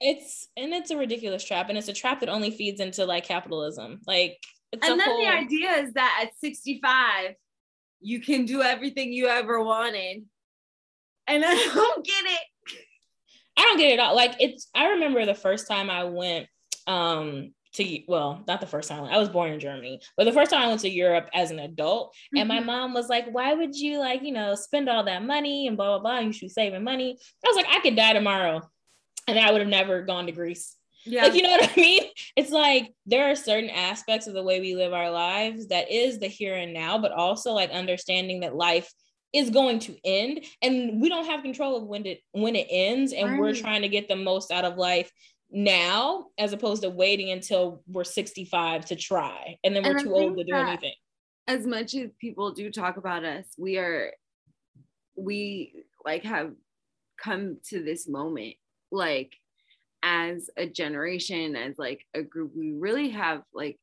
It's 0.00 0.48
and 0.56 0.72
it's 0.72 0.90
a 0.90 0.96
ridiculous 0.96 1.44
trap, 1.44 1.68
and 1.68 1.78
it's 1.78 1.88
a 1.88 1.92
trap 1.92 2.20
that 2.20 2.28
only 2.28 2.50
feeds 2.50 2.80
into 2.80 3.04
like 3.04 3.24
capitalism. 3.24 4.00
Like, 4.06 4.38
and 4.72 4.82
then 4.82 5.00
whole... 5.00 5.18
the 5.18 5.28
idea 5.28 5.70
is 5.78 5.92
that 5.94 6.20
at 6.22 6.38
65, 6.38 7.34
you 8.00 8.20
can 8.20 8.44
do 8.44 8.62
everything 8.62 9.12
you 9.12 9.26
ever 9.26 9.62
wanted, 9.62 10.24
and 11.26 11.44
I 11.44 11.54
don't 11.54 12.04
get 12.04 12.24
it. 12.24 12.40
I 13.56 13.62
don't 13.62 13.78
get 13.78 13.92
it 13.92 13.94
at 13.94 14.00
all. 14.00 14.16
Like 14.16 14.36
it's. 14.40 14.68
I 14.74 14.90
remember 14.90 15.24
the 15.24 15.34
first 15.34 15.68
time 15.68 15.90
I 15.90 16.04
went 16.04 16.46
um 16.86 17.52
to 17.76 18.00
well, 18.08 18.42
not 18.46 18.60
the 18.60 18.66
first 18.66 18.88
time. 18.88 19.04
I 19.04 19.18
was 19.18 19.28
born 19.28 19.52
in 19.52 19.60
Germany, 19.60 20.00
but 20.16 20.24
the 20.24 20.32
first 20.32 20.50
time 20.50 20.62
I 20.62 20.68
went 20.68 20.80
to 20.80 20.90
Europe 20.90 21.28
as 21.34 21.50
an 21.50 21.58
adult, 21.58 22.08
mm-hmm. 22.08 22.38
and 22.38 22.48
my 22.48 22.58
mm-hmm. 22.58 22.66
mom 22.66 22.94
was 22.94 23.08
like, 23.08 23.26
"Why 23.30 23.54
would 23.54 23.76
you 23.76 23.98
like 23.98 24.22
you 24.22 24.32
know 24.32 24.54
spend 24.54 24.88
all 24.88 25.04
that 25.04 25.24
money 25.24 25.66
and 25.66 25.76
blah 25.76 25.98
blah 25.98 26.00
blah? 26.00 26.18
You 26.20 26.32
should 26.32 26.46
be 26.46 26.48
saving 26.48 26.84
money." 26.84 27.18
I 27.44 27.48
was 27.48 27.56
like, 27.56 27.68
"I 27.68 27.80
could 27.80 27.96
die 27.96 28.12
tomorrow, 28.12 28.62
and 29.28 29.38
I 29.38 29.52
would 29.52 29.60
have 29.60 29.70
never 29.70 30.02
gone 30.02 30.26
to 30.26 30.32
Greece." 30.32 30.76
Yeah. 31.04 31.24
Like, 31.24 31.34
you 31.34 31.42
know 31.42 31.50
what 31.50 31.70
I 31.70 31.80
mean? 31.80 32.02
It's 32.34 32.50
like 32.50 32.92
there 33.06 33.30
are 33.30 33.36
certain 33.36 33.70
aspects 33.70 34.26
of 34.26 34.34
the 34.34 34.42
way 34.42 34.60
we 34.60 34.74
live 34.74 34.92
our 34.92 35.10
lives 35.10 35.68
that 35.68 35.90
is 35.90 36.18
the 36.18 36.26
here 36.26 36.56
and 36.56 36.74
now, 36.74 36.98
but 36.98 37.12
also 37.12 37.52
like 37.52 37.70
understanding 37.70 38.40
that 38.40 38.56
life 38.56 38.92
is 39.32 39.50
going 39.50 39.78
to 39.80 39.96
end. 40.04 40.44
And 40.62 41.00
we 41.00 41.08
don't 41.08 41.26
have 41.26 41.42
control 41.42 41.76
of 41.76 41.84
when 41.84 42.06
it 42.06 42.20
when 42.32 42.56
it 42.56 42.66
ends. 42.70 43.12
And 43.12 43.32
right. 43.32 43.40
we're 43.40 43.54
trying 43.54 43.82
to 43.82 43.88
get 43.88 44.08
the 44.08 44.16
most 44.16 44.50
out 44.50 44.64
of 44.64 44.76
life 44.76 45.10
now 45.50 46.26
as 46.38 46.52
opposed 46.52 46.82
to 46.82 46.90
waiting 46.90 47.30
until 47.30 47.82
we're 47.86 48.04
65 48.04 48.86
to 48.86 48.96
try. 48.96 49.56
And 49.64 49.74
then 49.74 49.82
we're 49.84 49.96
and 49.96 50.00
too 50.00 50.14
old 50.14 50.36
to 50.36 50.44
do 50.44 50.54
anything. 50.54 50.92
as 51.46 51.66
much 51.66 51.94
as 51.94 52.10
people 52.20 52.52
do 52.52 52.70
talk 52.70 52.96
about 52.96 53.24
us 53.24 53.44
we 53.56 53.78
are 53.78 54.12
we 55.16 55.84
like 56.04 56.24
have 56.24 56.52
come 57.18 57.58
to 57.68 57.82
this 57.82 58.08
moment 58.08 58.54
like 58.90 59.32
as 60.02 60.50
a 60.56 60.66
generation 60.66 61.56
as 61.56 61.78
like 61.78 62.04
a 62.14 62.22
group 62.22 62.52
we 62.56 62.72
really 62.72 63.10
have 63.10 63.42
like 63.54 63.78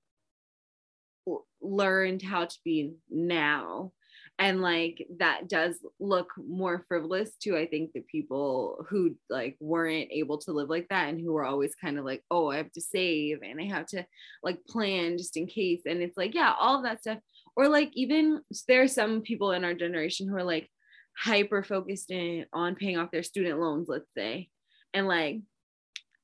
learned 1.62 2.22
how 2.22 2.46
to 2.46 2.58
be 2.64 2.94
now 3.10 3.92
and 4.40 4.62
like 4.62 5.06
that 5.20 5.48
does 5.48 5.76
look 6.00 6.32
more 6.38 6.84
frivolous 6.88 7.32
to 7.42 7.56
i 7.56 7.68
think 7.68 7.92
the 7.94 8.04
people 8.12 8.84
who 8.90 9.16
like 9.30 9.56
weren't 9.60 10.10
able 10.12 10.38
to 10.38 10.52
live 10.52 10.70
like 10.70 10.88
that 10.90 11.08
and 11.10 11.22
who 11.22 11.32
were 11.32 11.46
always 11.46 11.76
kind 11.76 12.00
of 12.00 12.06
like 12.06 12.24
oh 12.32 12.50
i 12.50 12.58
have 12.58 12.72
to 12.72 12.82
save 12.82 13.40
and 13.44 13.62
i 13.62 13.66
have 13.66 13.86
to 13.86 14.04
like 14.44 14.66
plan 14.68 15.18
just 15.18 15.38
in 15.38 15.48
case. 15.48 15.82
And 15.86 16.02
it's 16.02 16.18
like 16.18 16.34
yeah 16.34 16.54
all 16.60 16.78
of 16.78 16.84
that 16.84 17.02
stuff. 17.02 17.20
Or 17.56 17.68
like 17.68 17.92
even 17.94 18.42
there 18.68 18.82
are 18.82 18.88
some 18.88 19.22
people 19.22 19.52
in 19.52 19.64
our 19.64 19.74
generation 19.74 20.28
who 20.28 20.36
are 20.36 20.44
like 20.44 20.70
hyper 21.16 21.64
focused 21.64 22.10
in 22.10 22.46
on 22.52 22.76
paying 22.76 22.98
off 22.98 23.12
their 23.12 23.24
student 23.24 23.60
loans 23.60 23.88
let's 23.88 24.12
say. 24.16 24.50
And 24.94 25.08
like 25.08 25.40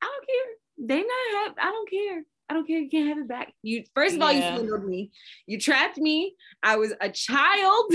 i 0.02 0.06
don't 0.06 0.28
care. 0.28 0.88
They 0.88 1.02
not 1.02 1.46
have 1.46 1.54
i 1.58 1.72
don't 1.72 1.90
care 1.90 2.24
I 2.50 2.54
don't 2.54 2.68
care. 2.68 2.80
You 2.80 2.90
can't 2.90 3.08
have 3.10 3.20
it 3.20 3.28
back. 3.28 3.54
You 3.62 3.84
first 3.94 4.16
of 4.16 4.22
all, 4.22 4.32
yeah. 4.32 4.52
you 4.52 4.58
swindled 4.58 4.86
me. 4.86 5.12
You 5.46 5.60
trapped 5.60 5.98
me. 5.98 6.36
I 6.64 6.78
was 6.78 6.94
a 7.00 7.10
child, 7.10 7.94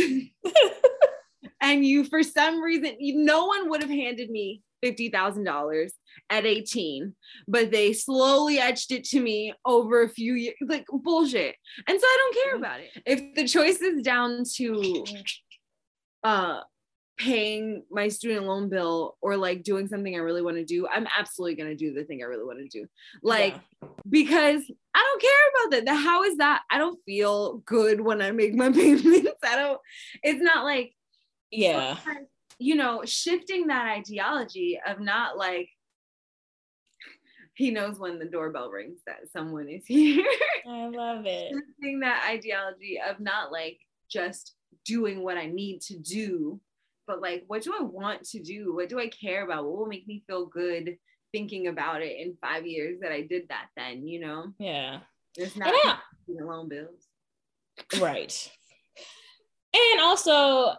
and 1.60 1.84
you 1.84 2.04
for 2.04 2.22
some 2.22 2.62
reason, 2.62 2.96
you, 3.00 3.24
no 3.24 3.46
one 3.46 3.68
would 3.70 3.82
have 3.82 3.90
handed 3.90 4.30
me 4.30 4.62
fifty 4.80 5.08
thousand 5.08 5.44
dollars 5.44 5.92
at 6.30 6.46
eighteen, 6.46 7.14
but 7.48 7.72
they 7.72 7.92
slowly 7.92 8.58
etched 8.58 8.92
it 8.92 9.04
to 9.04 9.20
me 9.20 9.52
over 9.64 10.02
a 10.02 10.08
few 10.08 10.34
years. 10.34 10.54
Like 10.62 10.86
bullshit. 10.88 11.56
And 11.88 12.00
so 12.00 12.06
I 12.06 12.16
don't 12.18 12.44
care 12.44 12.56
about 12.56 12.80
it. 12.80 12.90
If 13.04 13.34
the 13.34 13.48
choice 13.48 13.80
is 13.80 14.02
down 14.02 14.44
to 14.56 15.04
uh 16.22 16.60
paying 17.16 17.84
my 17.90 18.08
student 18.08 18.46
loan 18.46 18.68
bill 18.68 19.16
or 19.20 19.36
like 19.36 19.62
doing 19.62 19.86
something 19.86 20.14
I 20.14 20.18
really 20.18 20.42
want 20.42 20.56
to 20.56 20.64
do, 20.64 20.88
I'm 20.88 21.06
absolutely 21.16 21.54
going 21.54 21.70
to 21.70 21.76
do 21.76 21.94
the 21.94 22.04
thing 22.04 22.22
I 22.22 22.26
really 22.26 22.44
want 22.44 22.58
to 22.58 22.68
do. 22.68 22.86
Like, 23.22 23.54
yeah. 23.54 23.88
because 24.08 24.62
I 24.94 25.02
don't 25.02 25.22
care 25.22 25.30
about 25.50 25.70
that. 25.72 25.84
The 25.86 25.94
how 25.94 26.24
is 26.24 26.38
that? 26.38 26.62
I 26.70 26.78
don't 26.78 26.98
feel 27.04 27.58
good 27.58 28.00
when 28.00 28.20
I 28.20 28.32
make 28.32 28.54
my 28.54 28.70
payments. 28.72 29.40
I 29.44 29.56
don't, 29.56 29.80
it's 30.22 30.42
not 30.42 30.64
like, 30.64 30.94
yeah, 31.50 31.96
you 32.58 32.74
know, 32.74 33.02
shifting 33.04 33.68
that 33.68 33.86
ideology 33.86 34.80
of 34.86 35.00
not 35.00 35.36
like, 35.36 35.68
he 37.56 37.70
knows 37.70 38.00
when 38.00 38.18
the 38.18 38.24
doorbell 38.24 38.70
rings 38.70 38.98
that 39.06 39.28
someone 39.32 39.68
is 39.68 39.84
here. 39.86 40.24
I 40.68 40.88
love 40.88 41.24
it. 41.26 41.52
Shifting 41.52 42.00
that 42.00 42.28
ideology 42.28 42.98
of 43.00 43.20
not 43.20 43.52
like 43.52 43.78
just 44.10 44.54
doing 44.84 45.22
what 45.22 45.36
I 45.36 45.46
need 45.46 45.80
to 45.82 45.96
do 45.96 46.60
but 47.06 47.20
like 47.20 47.44
what 47.46 47.62
do 47.62 47.72
i 47.78 47.82
want 47.82 48.22
to 48.24 48.40
do 48.40 48.74
what 48.74 48.88
do 48.88 48.98
i 48.98 49.08
care 49.08 49.44
about 49.44 49.64
what 49.64 49.76
will 49.76 49.86
make 49.86 50.06
me 50.06 50.22
feel 50.26 50.46
good 50.46 50.96
thinking 51.32 51.66
about 51.66 52.02
it 52.02 52.16
in 52.18 52.36
five 52.40 52.66
years 52.66 52.98
that 53.00 53.12
i 53.12 53.20
did 53.20 53.42
that 53.48 53.66
then 53.76 54.06
you 54.06 54.20
know 54.20 54.46
yeah 54.58 54.98
it's 55.36 55.56
not 55.56 55.72
yeah. 55.84 55.96
loan 56.28 56.68
bills 56.68 57.08
right 58.00 58.50
and 59.74 60.00
also 60.00 60.74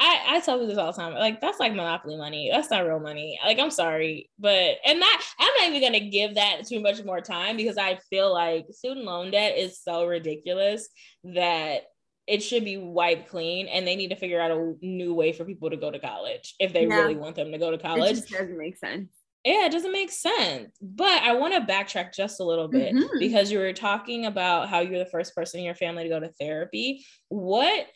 I, 0.00 0.24
I 0.28 0.40
tell 0.40 0.56
people 0.56 0.68
this 0.68 0.78
all 0.78 0.92
the 0.92 0.96
time. 0.96 1.14
Like, 1.14 1.40
that's 1.40 1.58
like 1.58 1.74
monopoly 1.74 2.16
money. 2.16 2.50
That's 2.52 2.70
not 2.70 2.86
real 2.86 3.00
money. 3.00 3.38
Like, 3.44 3.58
I'm 3.58 3.70
sorry. 3.70 4.30
But, 4.38 4.76
and 4.84 5.02
that, 5.02 5.24
I'm 5.40 5.52
not 5.58 5.68
even 5.68 5.80
going 5.80 6.00
to 6.04 6.08
give 6.08 6.36
that 6.36 6.66
too 6.68 6.80
much 6.80 7.02
more 7.04 7.20
time 7.20 7.56
because 7.56 7.76
I 7.76 7.98
feel 8.08 8.32
like 8.32 8.66
student 8.70 9.06
loan 9.06 9.32
debt 9.32 9.58
is 9.58 9.82
so 9.82 10.06
ridiculous 10.06 10.88
that 11.24 11.82
it 12.28 12.42
should 12.42 12.64
be 12.64 12.76
wiped 12.76 13.28
clean 13.30 13.66
and 13.68 13.86
they 13.86 13.96
need 13.96 14.10
to 14.10 14.16
figure 14.16 14.40
out 14.40 14.50
a 14.50 14.74
new 14.82 15.14
way 15.14 15.32
for 15.32 15.44
people 15.44 15.70
to 15.70 15.76
go 15.76 15.90
to 15.90 15.98
college 15.98 16.54
if 16.60 16.74
they 16.74 16.86
yeah. 16.86 16.94
really 16.94 17.16
want 17.16 17.34
them 17.34 17.50
to 17.50 17.58
go 17.58 17.70
to 17.70 17.78
college. 17.78 18.10
It 18.10 18.14
just 18.16 18.30
doesn't 18.30 18.58
make 18.58 18.76
sense. 18.76 19.10
Yeah, 19.44 19.64
it 19.64 19.72
doesn't 19.72 19.92
make 19.92 20.10
sense. 20.10 20.76
But 20.82 21.22
I 21.22 21.34
want 21.34 21.54
to 21.54 21.72
backtrack 21.72 22.12
just 22.12 22.40
a 22.40 22.44
little 22.44 22.68
bit 22.68 22.94
mm-hmm. 22.94 23.18
because 23.18 23.50
you 23.50 23.58
were 23.58 23.72
talking 23.72 24.26
about 24.26 24.68
how 24.68 24.80
you're 24.80 24.98
the 24.98 25.10
first 25.10 25.34
person 25.34 25.60
in 25.60 25.66
your 25.66 25.74
family 25.74 26.02
to 26.02 26.08
go 26.10 26.20
to 26.20 26.32
therapy. 26.38 27.06
What 27.28 27.86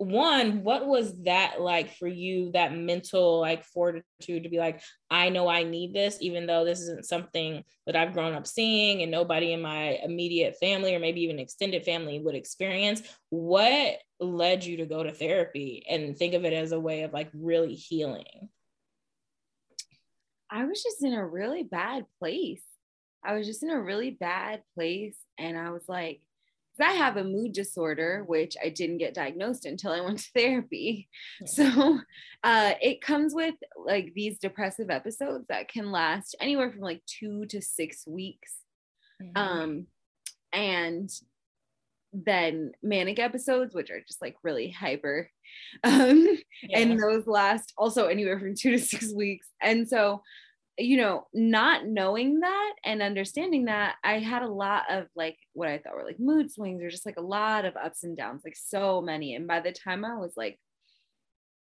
one, 0.00 0.64
what 0.64 0.86
was 0.86 1.12
that 1.24 1.60
like 1.60 1.94
for 1.98 2.08
you, 2.08 2.50
that 2.52 2.74
mental 2.74 3.38
like 3.38 3.64
fortitude 3.64 4.44
to 4.44 4.48
be 4.48 4.58
like, 4.58 4.80
I 5.10 5.28
know 5.28 5.46
I 5.46 5.62
need 5.62 5.92
this, 5.92 6.16
even 6.22 6.46
though 6.46 6.64
this 6.64 6.80
isn't 6.80 7.04
something 7.04 7.62
that 7.86 7.96
I've 7.96 8.14
grown 8.14 8.32
up 8.32 8.46
seeing 8.46 9.02
and 9.02 9.10
nobody 9.10 9.52
in 9.52 9.60
my 9.60 9.98
immediate 10.02 10.56
family 10.58 10.94
or 10.94 11.00
maybe 11.00 11.20
even 11.20 11.38
extended 11.38 11.84
family 11.84 12.18
would 12.18 12.34
experience? 12.34 13.02
What 13.28 13.98
led 14.18 14.64
you 14.64 14.78
to 14.78 14.86
go 14.86 15.02
to 15.02 15.12
therapy 15.12 15.84
and 15.86 16.16
think 16.16 16.32
of 16.32 16.46
it 16.46 16.54
as 16.54 16.72
a 16.72 16.80
way 16.80 17.02
of 17.02 17.12
like 17.12 17.28
really 17.34 17.74
healing? 17.74 18.48
I 20.50 20.64
was 20.64 20.82
just 20.82 21.04
in 21.04 21.12
a 21.12 21.26
really 21.26 21.62
bad 21.62 22.06
place. 22.18 22.62
I 23.22 23.34
was 23.34 23.46
just 23.46 23.62
in 23.62 23.68
a 23.68 23.80
really 23.80 24.12
bad 24.12 24.62
place. 24.74 25.18
And 25.36 25.58
I 25.58 25.72
was 25.72 25.86
like, 25.88 26.22
I 26.82 26.92
have 26.92 27.16
a 27.16 27.24
mood 27.24 27.52
disorder, 27.52 28.24
which 28.26 28.56
I 28.62 28.68
didn't 28.68 28.98
get 28.98 29.14
diagnosed 29.14 29.66
until 29.66 29.92
I 29.92 30.00
went 30.00 30.18
to 30.18 30.30
therapy. 30.34 31.08
So 31.46 32.00
uh, 32.44 32.72
it 32.80 33.00
comes 33.00 33.34
with 33.34 33.54
like 33.76 34.12
these 34.14 34.38
depressive 34.38 34.90
episodes 34.90 35.46
that 35.48 35.68
can 35.68 35.90
last 35.90 36.36
anywhere 36.40 36.70
from 36.70 36.80
like 36.80 37.02
two 37.06 37.46
to 37.46 37.60
six 37.60 38.06
weeks. 38.06 38.54
Mm-hmm. 39.22 39.36
Um, 39.36 39.86
and 40.52 41.10
then 42.12 42.72
manic 42.82 43.18
episodes, 43.18 43.74
which 43.74 43.90
are 43.90 44.00
just 44.00 44.22
like 44.22 44.36
really 44.42 44.70
hyper. 44.70 45.30
Um, 45.82 46.38
yeah. 46.62 46.78
And 46.78 47.00
those 47.00 47.26
last 47.26 47.72
also 47.76 48.06
anywhere 48.06 48.38
from 48.38 48.54
two 48.54 48.70
to 48.70 48.78
six 48.78 49.12
weeks. 49.12 49.48
And 49.60 49.88
so, 49.88 50.22
you 50.80 50.96
know, 50.96 51.26
not 51.32 51.86
knowing 51.86 52.40
that 52.40 52.74
and 52.84 53.02
understanding 53.02 53.66
that, 53.66 53.96
I 54.04 54.18
had 54.18 54.42
a 54.42 54.48
lot 54.48 54.84
of 54.90 55.06
like 55.14 55.38
what 55.52 55.68
I 55.68 55.78
thought 55.78 55.94
were 55.94 56.04
like 56.04 56.20
mood 56.20 56.50
swings 56.50 56.82
or 56.82 56.90
just 56.90 57.06
like 57.06 57.18
a 57.18 57.22
lot 57.22 57.64
of 57.64 57.76
ups 57.76 58.04
and 58.04 58.16
downs, 58.16 58.42
like 58.44 58.56
so 58.56 59.00
many. 59.00 59.34
And 59.34 59.46
by 59.46 59.60
the 59.60 59.72
time 59.72 60.04
I 60.04 60.16
was 60.16 60.32
like 60.36 60.58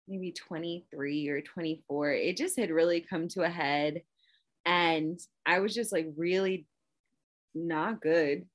maybe 0.07 0.31
23 0.31 1.27
or 1.29 1.41
24, 1.41 2.13
it 2.13 2.37
just 2.37 2.57
had 2.57 2.69
really 2.69 3.01
come 3.01 3.27
to 3.29 3.43
a 3.43 3.49
head. 3.49 4.01
And 4.65 5.19
I 5.45 5.59
was 5.59 5.73
just 5.73 5.91
like 5.91 6.07
really 6.17 6.67
not 7.55 8.01
good 8.01 8.45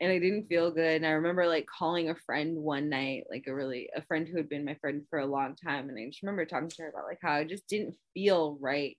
and 0.00 0.10
I 0.10 0.18
didn't 0.18 0.46
feel 0.46 0.70
good. 0.70 0.96
And 0.96 1.06
I 1.06 1.10
remember 1.10 1.46
like 1.46 1.66
calling 1.66 2.08
a 2.08 2.14
friend 2.14 2.56
one 2.56 2.88
night, 2.88 3.24
like 3.30 3.44
a 3.46 3.54
really 3.54 3.90
a 3.94 4.02
friend 4.02 4.26
who 4.26 4.38
had 4.38 4.48
been 4.48 4.64
my 4.64 4.74
friend 4.80 5.02
for 5.10 5.18
a 5.18 5.26
long 5.26 5.56
time. 5.56 5.88
And 5.88 5.98
I 5.98 6.06
just 6.06 6.22
remember 6.22 6.46
talking 6.46 6.70
to 6.70 6.82
her 6.82 6.88
about 6.88 7.04
like 7.04 7.18
how 7.22 7.32
I 7.32 7.44
just 7.44 7.66
didn't 7.68 7.96
feel 8.14 8.56
right. 8.60 8.96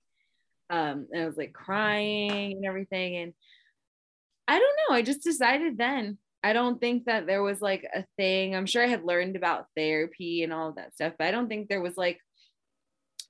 Um, 0.71 1.07
and 1.11 1.23
I 1.23 1.25
was 1.25 1.37
like 1.37 1.53
crying 1.53 2.53
and 2.53 2.65
everything. 2.65 3.17
And 3.17 3.33
I 4.47 4.57
don't 4.57 4.77
know. 4.89 4.95
I 4.95 5.01
just 5.01 5.21
decided 5.21 5.77
then. 5.77 6.17
I 6.43 6.53
don't 6.53 6.79
think 6.79 7.05
that 7.05 7.27
there 7.27 7.43
was 7.43 7.61
like 7.61 7.85
a 7.93 8.05
thing. 8.17 8.55
I'm 8.55 8.65
sure 8.65 8.83
I 8.83 8.87
had 8.87 9.03
learned 9.03 9.35
about 9.35 9.67
therapy 9.75 10.43
and 10.43 10.51
all 10.51 10.69
of 10.69 10.75
that 10.75 10.95
stuff, 10.95 11.13
but 11.19 11.27
I 11.27 11.31
don't 11.31 11.47
think 11.47 11.67
there 11.69 11.81
was 11.81 11.97
like 11.97 12.19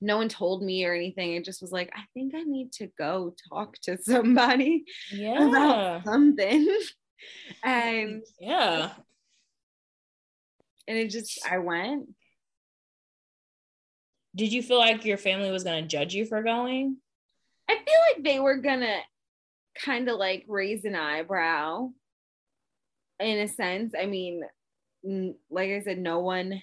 no 0.00 0.16
one 0.16 0.28
told 0.28 0.62
me 0.62 0.84
or 0.84 0.94
anything. 0.94 1.34
It 1.34 1.44
just 1.44 1.62
was 1.62 1.72
like, 1.72 1.90
I 1.94 2.02
think 2.14 2.34
I 2.34 2.42
need 2.42 2.72
to 2.74 2.88
go 2.98 3.34
talk 3.48 3.78
to 3.82 3.96
somebody 4.02 4.84
yeah. 5.12 5.48
about 5.48 6.04
something. 6.04 6.68
and 7.64 8.22
yeah. 8.40 8.90
And 10.88 10.98
it 10.98 11.10
just, 11.10 11.46
I 11.48 11.58
went. 11.58 12.08
Did 14.34 14.52
you 14.52 14.62
feel 14.62 14.78
like 14.78 15.04
your 15.04 15.18
family 15.18 15.50
was 15.50 15.62
going 15.62 15.82
to 15.82 15.88
judge 15.88 16.14
you 16.14 16.24
for 16.24 16.42
going? 16.42 16.96
I 17.72 17.76
feel 17.76 18.00
like 18.14 18.24
they 18.24 18.38
were 18.38 18.60
to 18.60 19.00
kind 19.82 20.08
of 20.08 20.18
like 20.18 20.44
raise 20.46 20.84
an 20.84 20.94
eyebrow 20.94 21.88
in 23.18 23.38
a 23.38 23.48
sense. 23.48 23.94
I 23.98 24.06
mean, 24.06 24.42
like 25.50 25.70
I 25.70 25.80
said, 25.82 25.98
no 25.98 26.20
one 26.20 26.62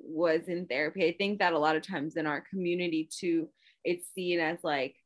was 0.00 0.48
in 0.48 0.66
therapy. 0.66 1.06
I 1.06 1.14
think 1.16 1.38
that 1.38 1.52
a 1.52 1.58
lot 1.58 1.76
of 1.76 1.86
times 1.86 2.16
in 2.16 2.26
our 2.26 2.42
community 2.50 3.08
too, 3.10 3.48
it's 3.84 4.08
seen 4.14 4.40
as 4.40 4.58
like 4.64 4.96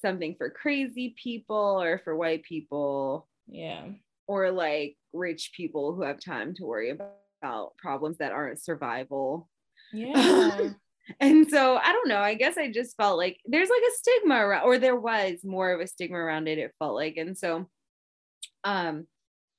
something 0.00 0.34
for 0.36 0.48
crazy 0.48 1.14
people 1.22 1.82
or 1.82 2.00
for 2.02 2.16
white 2.16 2.42
people. 2.42 3.28
Yeah. 3.46 3.88
Or 4.26 4.50
like 4.50 4.96
rich 5.12 5.52
people 5.54 5.94
who 5.94 6.02
have 6.02 6.20
time 6.20 6.54
to 6.54 6.64
worry 6.64 6.90
about 6.90 7.76
problems 7.76 8.18
that 8.18 8.32
aren't 8.32 8.62
survival. 8.62 9.50
Yeah. 9.92 10.70
and 11.20 11.48
so 11.48 11.76
I 11.76 11.92
don't 11.92 12.08
know. 12.08 12.20
I 12.20 12.34
guess 12.34 12.56
I 12.56 12.70
just 12.70 12.96
felt 12.96 13.18
like 13.18 13.38
there's 13.46 13.68
like 13.68 13.82
a 13.82 13.96
stigma 13.96 14.34
around, 14.36 14.64
or 14.64 14.78
there 14.78 14.96
was 14.96 15.44
more 15.44 15.72
of 15.72 15.80
a 15.80 15.86
stigma 15.86 16.18
around 16.18 16.48
it, 16.48 16.58
it 16.58 16.74
felt 16.78 16.94
like. 16.94 17.16
And 17.16 17.36
so, 17.36 17.68
um, 18.64 19.06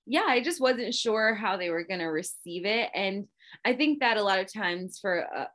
yeah, 0.05 0.25
I 0.27 0.41
just 0.41 0.61
wasn't 0.61 0.93
sure 0.93 1.35
how 1.35 1.57
they 1.57 1.69
were 1.69 1.83
going 1.83 1.99
to 1.99 2.07
receive 2.07 2.65
it. 2.65 2.89
And 2.93 3.27
I 3.65 3.73
think 3.73 3.99
that 3.99 4.17
a 4.17 4.23
lot 4.23 4.39
of 4.39 4.51
times 4.51 4.99
for 4.99 5.25
uh, 5.35 5.45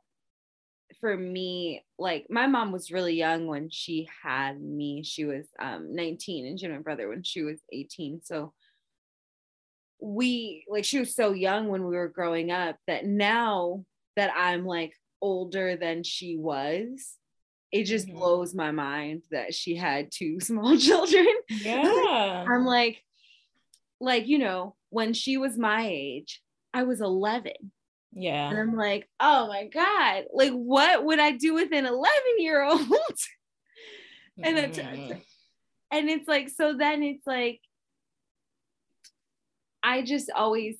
for 0.99 1.15
me, 1.15 1.83
like 1.99 2.27
my 2.29 2.47
mom 2.47 2.71
was 2.71 2.91
really 2.91 3.15
young 3.15 3.47
when 3.47 3.69
she 3.69 4.07
had 4.23 4.59
me. 4.61 5.03
She 5.03 5.25
was 5.25 5.45
um, 5.59 5.95
19 5.95 6.45
and 6.45 6.59
she 6.59 6.65
had 6.65 6.75
my 6.75 6.81
brother 6.81 7.09
when 7.09 7.23
she 7.23 7.43
was 7.43 7.59
18. 7.71 8.21
So 8.23 8.53
we 9.99 10.63
like 10.69 10.85
she 10.85 10.99
was 10.99 11.15
so 11.15 11.33
young 11.33 11.69
when 11.69 11.83
we 11.83 11.95
were 11.95 12.07
growing 12.07 12.51
up 12.51 12.77
that 12.85 13.05
now 13.05 13.83
that 14.15 14.31
I'm 14.35 14.65
like 14.65 14.93
older 15.21 15.75
than 15.75 16.03
she 16.03 16.37
was, 16.37 17.15
it 17.71 17.83
just 17.83 18.07
mm-hmm. 18.07 18.17
blows 18.17 18.53
my 18.53 18.71
mind 18.71 19.23
that 19.31 19.53
she 19.53 19.75
had 19.75 20.11
two 20.11 20.39
small 20.41 20.77
children. 20.77 21.27
Yeah. 21.49 22.45
I'm 22.47 22.65
like, 22.65 23.03
like, 23.99 24.27
you 24.27 24.37
know, 24.37 24.75
when 24.89 25.13
she 25.13 25.37
was 25.37 25.57
my 25.57 25.87
age, 25.87 26.41
I 26.73 26.83
was 26.83 27.01
11 27.01 27.53
yeah. 28.19 28.49
And 28.49 28.57
I'm 28.57 28.75
like, 28.75 29.07
oh 29.19 29.47
my 29.47 29.65
God, 29.65 30.25
like 30.33 30.51
what 30.51 31.05
would 31.05 31.19
I 31.19 31.31
do 31.31 31.53
with 31.53 31.71
an 31.71 31.85
11 31.85 32.11
year 32.39 32.63
old? 32.63 32.81
and 34.43 34.57
then, 34.57 34.71
mm. 34.71 35.21
and 35.91 36.09
it's 36.09 36.27
like, 36.27 36.49
so 36.49 36.75
then 36.75 37.03
it's 37.03 37.27
like, 37.27 37.61
I 39.83 40.01
just 40.01 40.31
always 40.35 40.77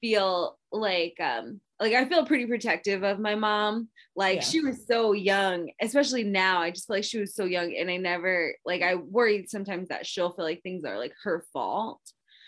feel 0.00 0.56
like, 0.70 1.16
um, 1.20 1.60
like 1.80 1.94
I 1.94 2.04
feel 2.06 2.26
pretty 2.26 2.46
protective 2.46 3.02
of 3.02 3.18
my 3.18 3.34
mom. 3.34 3.88
Like 4.16 4.36
yeah. 4.36 4.42
she 4.42 4.60
was 4.60 4.86
so 4.86 5.12
young, 5.12 5.70
especially 5.80 6.24
now. 6.24 6.60
I 6.60 6.70
just 6.70 6.86
feel 6.86 6.96
like 6.96 7.04
she 7.04 7.20
was 7.20 7.34
so 7.34 7.44
young, 7.44 7.74
and 7.74 7.90
I 7.90 7.96
never 7.96 8.54
like 8.64 8.82
I 8.82 8.96
worried 8.96 9.48
sometimes 9.48 9.88
that 9.88 10.06
she'll 10.06 10.32
feel 10.32 10.44
like 10.44 10.62
things 10.62 10.84
are 10.84 10.98
like 10.98 11.14
her 11.22 11.44
fault. 11.52 12.00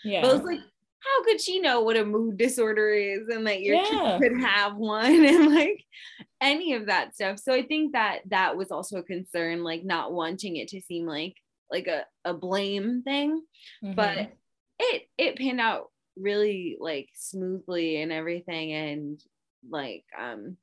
Yeah. 0.03 0.21
But 0.21 0.29
it 0.31 0.33
was 0.33 0.43
like 0.43 0.59
how 1.01 1.23
could 1.23 1.41
she 1.41 1.59
know 1.59 1.81
what 1.81 1.97
a 1.97 2.05
mood 2.05 2.37
disorder 2.37 2.89
is 2.91 3.27
and 3.27 3.45
that 3.47 3.61
your 3.61 3.75
yeah. 3.75 4.17
kid 4.19 4.21
could 4.21 4.41
have 4.41 4.75
one 4.75 5.05
and 5.25 5.53
like 5.53 5.83
any 6.39 6.73
of 6.73 6.87
that 6.87 7.13
stuff 7.13 7.39
so 7.39 7.53
i 7.53 7.63
think 7.63 7.93
that 7.93 8.19
that 8.27 8.55
was 8.55 8.71
also 8.71 8.97
a 8.97 9.03
concern 9.03 9.63
like 9.63 9.83
not 9.83 10.13
wanting 10.13 10.57
it 10.57 10.67
to 10.67 10.81
seem 10.81 11.05
like 11.05 11.35
like 11.71 11.87
a, 11.87 12.05
a 12.25 12.33
blame 12.33 13.01
thing 13.03 13.41
mm-hmm. 13.83 13.93
but 13.93 14.31
it 14.79 15.03
it 15.17 15.37
panned 15.37 15.61
out 15.61 15.87
really 16.17 16.77
like 16.79 17.09
smoothly 17.15 18.01
and 18.01 18.11
everything 18.11 18.73
and 18.73 19.23
like 19.69 20.03
um 20.19 20.57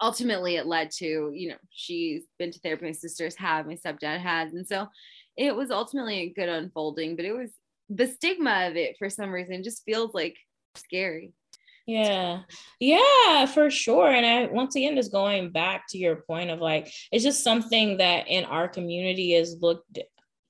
ultimately 0.00 0.56
it 0.56 0.66
led 0.66 0.90
to 0.90 1.30
you 1.34 1.48
know 1.48 1.56
she's 1.70 2.24
been 2.38 2.50
to 2.50 2.58
therapy 2.60 2.86
my 2.86 2.92
sisters 2.92 3.36
have 3.36 3.66
my 3.66 3.74
stepdad 3.74 4.18
has 4.18 4.52
and 4.52 4.66
so 4.66 4.86
it 5.36 5.54
was 5.54 5.70
ultimately 5.70 6.20
a 6.20 6.32
good 6.32 6.48
unfolding 6.48 7.16
but 7.16 7.24
it 7.24 7.32
was 7.32 7.50
the 7.90 8.06
stigma 8.06 8.68
of 8.68 8.76
it 8.76 8.96
for 8.98 9.10
some 9.10 9.30
reason 9.30 9.62
just 9.62 9.84
feels 9.84 10.14
like 10.14 10.36
scary. 10.76 11.32
Yeah. 11.86 12.40
Yeah, 12.80 13.46
for 13.46 13.70
sure. 13.70 14.10
And 14.10 14.24
I 14.24 14.46
once 14.50 14.74
again 14.74 14.96
just 14.96 15.12
going 15.12 15.50
back 15.50 15.84
to 15.90 15.98
your 15.98 16.16
point 16.16 16.50
of 16.50 16.60
like 16.60 16.90
it's 17.12 17.24
just 17.24 17.44
something 17.44 17.98
that 17.98 18.26
in 18.28 18.44
our 18.44 18.68
community 18.68 19.34
is 19.34 19.58
looked 19.60 19.98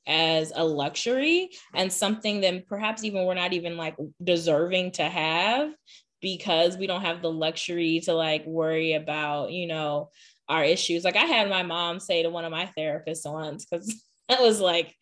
as 0.06 0.52
a 0.54 0.64
luxury 0.64 1.50
and 1.74 1.92
something 1.92 2.40
that 2.42 2.66
perhaps 2.66 3.04
even 3.04 3.24
we're 3.24 3.34
not 3.34 3.52
even 3.52 3.76
like 3.76 3.96
deserving 4.22 4.92
to 4.92 5.04
have 5.04 5.72
because 6.20 6.76
we 6.76 6.86
don't 6.86 7.02
have 7.02 7.22
the 7.22 7.30
luxury 7.30 8.00
to 8.00 8.14
like 8.14 8.46
worry 8.46 8.94
about, 8.94 9.52
you 9.52 9.66
know, 9.66 10.10
our 10.48 10.64
issues. 10.64 11.04
Like 11.04 11.16
I 11.16 11.24
had 11.24 11.48
my 11.48 11.62
mom 11.62 12.00
say 12.00 12.22
to 12.22 12.30
one 12.30 12.44
of 12.44 12.50
my 12.50 12.70
therapists 12.76 13.30
once 13.30 13.64
because 13.64 14.02
I 14.28 14.40
was 14.40 14.60
like, 14.60 14.94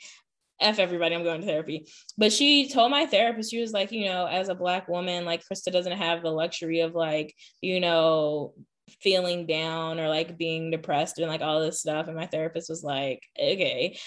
F 0.60 0.78
everybody, 0.78 1.14
I'm 1.14 1.24
going 1.24 1.40
to 1.40 1.46
therapy. 1.46 1.86
But 2.16 2.32
she 2.32 2.68
told 2.68 2.90
my 2.90 3.06
therapist, 3.06 3.50
she 3.50 3.60
was 3.60 3.72
like, 3.72 3.90
you 3.90 4.06
know, 4.06 4.26
as 4.26 4.48
a 4.48 4.54
black 4.54 4.88
woman, 4.88 5.24
like 5.24 5.42
Krista 5.42 5.72
doesn't 5.72 5.98
have 5.98 6.22
the 6.22 6.30
luxury 6.30 6.80
of 6.80 6.94
like, 6.94 7.34
you 7.60 7.80
know, 7.80 8.54
feeling 9.00 9.46
down 9.46 9.98
or 9.98 10.08
like 10.08 10.38
being 10.38 10.70
depressed 10.70 11.18
and 11.18 11.28
like 11.28 11.40
all 11.40 11.60
this 11.60 11.80
stuff. 11.80 12.06
And 12.06 12.16
my 12.16 12.26
therapist 12.26 12.68
was 12.68 12.84
like, 12.84 13.22
okay. 13.38 13.98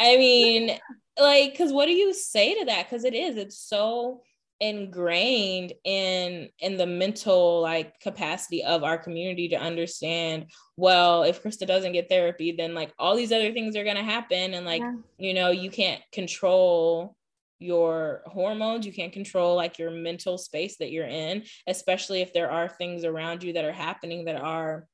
I 0.00 0.16
mean, 0.16 0.78
like, 1.18 1.56
cause 1.56 1.72
what 1.72 1.86
do 1.86 1.92
you 1.92 2.12
say 2.12 2.58
to 2.58 2.64
that? 2.66 2.88
Cause 2.90 3.04
it 3.04 3.14
is, 3.14 3.36
it's 3.36 3.58
so 3.58 4.22
ingrained 4.62 5.72
in 5.82 6.48
in 6.60 6.76
the 6.76 6.86
mental 6.86 7.60
like 7.60 7.98
capacity 7.98 8.62
of 8.62 8.84
our 8.84 8.96
community 8.96 9.48
to 9.48 9.56
understand 9.56 10.46
well 10.76 11.24
if 11.24 11.42
krista 11.42 11.66
doesn't 11.66 11.90
get 11.90 12.08
therapy 12.08 12.52
then 12.52 12.72
like 12.72 12.92
all 12.96 13.16
these 13.16 13.32
other 13.32 13.52
things 13.52 13.74
are 13.74 13.82
going 13.82 13.96
to 13.96 14.04
happen 14.04 14.54
and 14.54 14.64
like 14.64 14.80
yeah. 14.80 14.94
you 15.18 15.34
know 15.34 15.50
you 15.50 15.68
can't 15.68 16.00
control 16.12 17.16
your 17.58 18.22
hormones 18.26 18.86
you 18.86 18.92
can't 18.92 19.12
control 19.12 19.56
like 19.56 19.80
your 19.80 19.90
mental 19.90 20.38
space 20.38 20.76
that 20.76 20.92
you're 20.92 21.08
in 21.08 21.42
especially 21.66 22.20
if 22.20 22.32
there 22.32 22.50
are 22.50 22.68
things 22.68 23.04
around 23.04 23.42
you 23.42 23.54
that 23.54 23.64
are 23.64 23.72
happening 23.72 24.26
that 24.26 24.40
are 24.40 24.86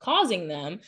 causing 0.00 0.48
them 0.48 0.80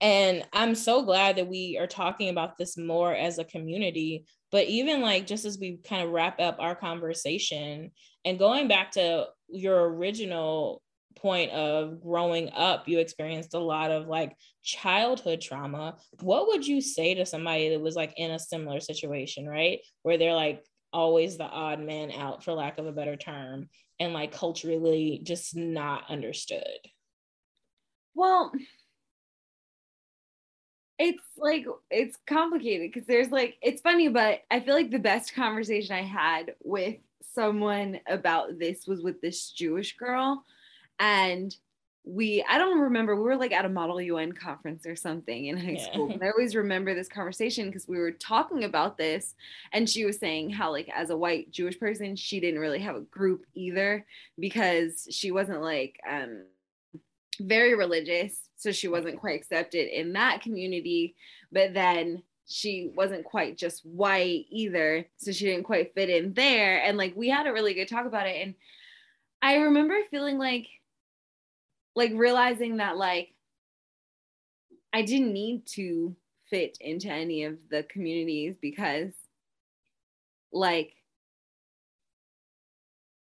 and 0.00 0.44
I'm 0.52 0.74
so 0.74 1.02
glad 1.02 1.36
that 1.36 1.48
we 1.48 1.78
are 1.80 1.86
talking 1.86 2.28
about 2.28 2.58
this 2.58 2.76
more 2.76 3.14
as 3.14 3.38
a 3.38 3.44
community. 3.44 4.24
But 4.50 4.66
even 4.66 5.00
like 5.00 5.26
just 5.26 5.44
as 5.44 5.58
we 5.58 5.78
kind 5.78 6.02
of 6.04 6.10
wrap 6.10 6.40
up 6.40 6.56
our 6.60 6.74
conversation 6.74 7.90
and 8.24 8.38
going 8.38 8.68
back 8.68 8.92
to 8.92 9.26
your 9.48 9.88
original 9.88 10.82
point 11.16 11.50
of 11.52 12.02
growing 12.02 12.50
up, 12.52 12.88
you 12.88 12.98
experienced 12.98 13.54
a 13.54 13.58
lot 13.58 13.90
of 13.90 14.06
like 14.06 14.36
childhood 14.62 15.40
trauma. 15.40 15.96
What 16.20 16.48
would 16.48 16.66
you 16.66 16.80
say 16.80 17.14
to 17.14 17.26
somebody 17.26 17.70
that 17.70 17.80
was 17.80 17.96
like 17.96 18.14
in 18.16 18.30
a 18.30 18.38
similar 18.38 18.80
situation, 18.80 19.46
right? 19.48 19.80
Where 20.02 20.18
they're 20.18 20.34
like 20.34 20.62
always 20.92 21.36
the 21.36 21.44
odd 21.44 21.80
man 21.80 22.12
out, 22.12 22.44
for 22.44 22.52
lack 22.52 22.78
of 22.78 22.86
a 22.86 22.92
better 22.92 23.16
term, 23.16 23.68
and 23.98 24.12
like 24.12 24.32
culturally 24.32 25.20
just 25.24 25.56
not 25.56 26.10
understood? 26.10 26.78
Well, 28.14 28.52
it's 30.98 31.22
like 31.36 31.66
it's 31.90 32.16
complicated 32.26 32.90
because 32.92 33.06
there's 33.06 33.30
like 33.30 33.56
it's 33.62 33.82
funny 33.82 34.08
but 34.08 34.42
i 34.50 34.60
feel 34.60 34.74
like 34.74 34.90
the 34.90 34.98
best 34.98 35.34
conversation 35.34 35.94
i 35.94 36.02
had 36.02 36.54
with 36.62 36.96
someone 37.34 38.00
about 38.06 38.58
this 38.58 38.86
was 38.86 39.02
with 39.02 39.20
this 39.20 39.50
Jewish 39.50 39.96
girl 39.96 40.44
and 41.00 41.54
we 42.06 42.44
I 42.48 42.58
don't 42.58 42.80
remember 42.80 43.16
we 43.16 43.22
were 43.22 43.36
like 43.36 43.52
at 43.52 43.64
a 43.64 43.68
model 43.68 44.00
UN 44.00 44.32
conference 44.32 44.86
or 44.86 44.94
something 44.94 45.46
in 45.46 45.56
high 45.56 45.72
yeah. 45.72 45.90
school. 45.90 46.16
I 46.22 46.30
always 46.30 46.54
remember 46.54 46.94
this 46.94 47.08
conversation 47.08 47.66
because 47.66 47.88
we 47.88 47.98
were 47.98 48.12
talking 48.12 48.64
about 48.64 48.98
this 48.98 49.34
and 49.72 49.88
she 49.88 50.04
was 50.04 50.18
saying 50.18 50.50
how 50.50 50.70
like 50.70 50.88
as 50.94 51.10
a 51.10 51.16
white 51.16 51.50
Jewish 51.50 51.80
person 51.80 52.14
she 52.14 52.40
didn't 52.40 52.60
really 52.60 52.80
have 52.80 52.96
a 52.96 53.00
group 53.00 53.46
either 53.54 54.04
because 54.38 55.08
she 55.10 55.30
wasn't 55.30 55.62
like 55.62 55.98
um 56.08 56.44
very 57.40 57.74
religious 57.74 58.38
so 58.56 58.72
she 58.72 58.88
wasn't 58.88 59.20
quite 59.20 59.38
accepted 59.38 59.88
in 59.88 60.12
that 60.12 60.40
community 60.40 61.14
but 61.52 61.74
then 61.74 62.22
she 62.46 62.92
wasn't 62.94 63.24
quite 63.24 63.56
just 63.56 63.84
white 63.84 64.44
either 64.50 65.06
so 65.16 65.32
she 65.32 65.46
didn't 65.46 65.64
quite 65.64 65.94
fit 65.94 66.10
in 66.10 66.34
there 66.34 66.82
and 66.82 66.98
like 66.98 67.14
we 67.16 67.28
had 67.28 67.46
a 67.46 67.52
really 67.52 67.74
good 67.74 67.88
talk 67.88 68.06
about 68.06 68.26
it 68.26 68.36
and 68.42 68.54
I 69.40 69.56
remember 69.56 69.96
feeling 70.10 70.38
like 70.38 70.66
like 71.94 72.12
realizing 72.14 72.78
that 72.78 72.96
like 72.96 73.34
I 74.92 75.02
didn't 75.02 75.32
need 75.32 75.66
to 75.74 76.16
fit 76.48 76.78
into 76.80 77.10
any 77.10 77.44
of 77.44 77.58
the 77.70 77.82
communities 77.82 78.56
because 78.60 79.12
like 80.52 80.94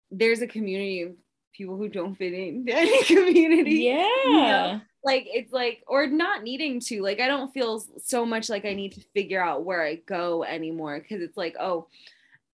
there's 0.10 0.41
a 0.41 0.47
community 0.47 1.04
of 1.04 1.12
people 1.54 1.78
who 1.78 1.89
don't 1.89 2.16
fit 2.16 2.34
into 2.34 2.74
any 2.76 3.04
community. 3.04 3.84
Yeah. 3.84 4.08
You 4.26 4.34
know? 4.34 4.82
Like 5.04 5.26
it's 5.28 5.52
like 5.52 5.84
or 5.88 6.08
not 6.08 6.43
needing 6.43 6.80
to. 6.82 7.02
Like 7.02 7.20
I 7.20 7.28
don't 7.28 7.54
feel 7.54 7.84
so 8.04 8.26
much 8.26 8.49
like 8.49 8.66
I 8.66 8.74
need 8.74 8.93
to 8.93 9.02
figure 9.14 9.43
out 9.43 9.64
where 9.64 9.84
I 9.84 9.95
go 9.95 10.43
anymore 10.43 10.99
because 10.99 11.24
it's 11.24 11.38
like, 11.38 11.56
oh, 11.60 11.88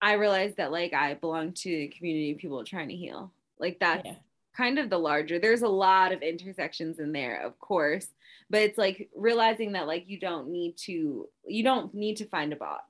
I 0.00 0.12
realize 0.14 0.54
that 0.56 0.72
like 0.72 0.94
I 0.94 1.14
belong 1.14 1.52
to 1.52 1.70
a 1.70 1.88
community 1.88 2.32
of 2.32 2.38
people 2.38 2.64
trying 2.64 2.88
to 2.88 2.96
heal. 2.96 3.32
Like 3.58 3.78
that's 3.80 4.06
yeah 4.06 4.14
kind 4.58 4.80
of 4.80 4.90
the 4.90 4.98
larger 4.98 5.38
there's 5.38 5.62
a 5.62 5.68
lot 5.68 6.10
of 6.10 6.20
intersections 6.20 6.98
in 6.98 7.12
there 7.12 7.46
of 7.46 7.56
course 7.60 8.08
but 8.50 8.60
it's 8.60 8.76
like 8.76 9.08
realizing 9.14 9.72
that 9.72 9.86
like 9.86 10.08
you 10.08 10.18
don't 10.18 10.48
need 10.48 10.76
to 10.76 11.28
you 11.46 11.62
don't 11.62 11.94
need 11.94 12.16
to 12.16 12.26
find 12.26 12.52
a 12.52 12.56
box 12.56 12.82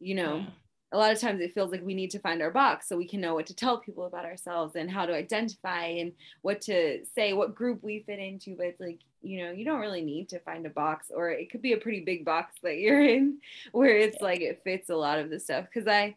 you 0.00 0.16
know 0.16 0.38
yeah. 0.38 0.46
A 0.92 0.98
lot 0.98 1.12
of 1.12 1.20
times 1.20 1.40
it 1.40 1.54
feels 1.54 1.70
like 1.70 1.82
we 1.82 1.94
need 1.94 2.10
to 2.10 2.18
find 2.18 2.42
our 2.42 2.50
box 2.50 2.88
so 2.88 2.96
we 2.96 3.08
can 3.08 3.20
know 3.20 3.34
what 3.34 3.46
to 3.46 3.54
tell 3.54 3.78
people 3.78 4.04
about 4.04 4.24
ourselves 4.24 4.76
and 4.76 4.90
how 4.90 5.06
to 5.06 5.14
identify 5.14 5.86
and 5.86 6.12
what 6.42 6.60
to 6.60 7.04
say 7.14 7.32
what 7.32 7.54
group 7.54 7.82
we 7.82 8.04
fit 8.06 8.18
into 8.18 8.54
but 8.56 8.66
it's 8.66 8.80
like 8.80 9.00
you 9.22 9.42
know 9.42 9.50
you 9.50 9.64
don't 9.64 9.80
really 9.80 10.02
need 10.02 10.28
to 10.28 10.38
find 10.40 10.66
a 10.66 10.70
box 10.70 11.10
or 11.14 11.30
it 11.30 11.50
could 11.50 11.62
be 11.62 11.72
a 11.72 11.78
pretty 11.78 12.00
big 12.00 12.24
box 12.24 12.54
that 12.62 12.78
you're 12.78 13.02
in 13.08 13.38
where 13.72 13.96
it's 13.96 14.20
like 14.20 14.40
it 14.40 14.60
fits 14.62 14.90
a 14.90 14.96
lot 14.96 15.18
of 15.18 15.30
the 15.30 15.40
stuff 15.40 15.64
because 15.72 15.88
i 15.88 16.14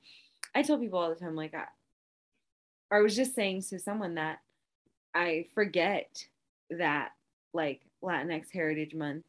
i 0.54 0.62
tell 0.62 0.78
people 0.78 1.00
all 1.00 1.10
the 1.10 1.16
time 1.16 1.36
like 1.36 1.54
I, 1.54 1.66
I 2.96 3.02
was 3.02 3.16
just 3.16 3.34
saying 3.34 3.64
to 3.70 3.80
someone 3.80 4.16
that 4.16 4.40
I 5.16 5.48
forget 5.56 6.26
that 6.70 7.12
like 7.54 7.82
Latinx 8.04 8.52
Heritage 8.52 8.94
Month 8.94 9.24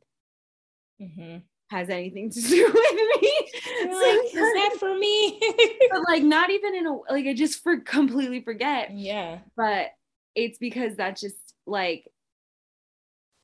mm-hmm. 1.01 1.39
has 1.71 1.89
anything 1.89 2.29
to 2.31 2.41
do 2.49 2.67
with 2.67 3.23
me. 3.23 3.46
Like, 3.85 4.24
is 4.24 4.33
that 4.35 4.77
for 4.79 4.97
me? 4.97 5.41
but 5.91 6.03
like 6.09 6.22
not 6.22 6.51
even 6.51 6.74
in 6.74 6.87
a 6.87 6.95
like 7.11 7.27
I 7.27 7.35
just 7.35 7.62
for 7.62 7.79
completely 7.81 8.41
forget. 8.41 8.93
Yeah. 8.93 9.39
But 9.57 9.89
it's 10.35 10.59
because 10.59 10.97
that's 10.97 11.20
just 11.20 11.55
like 11.66 12.11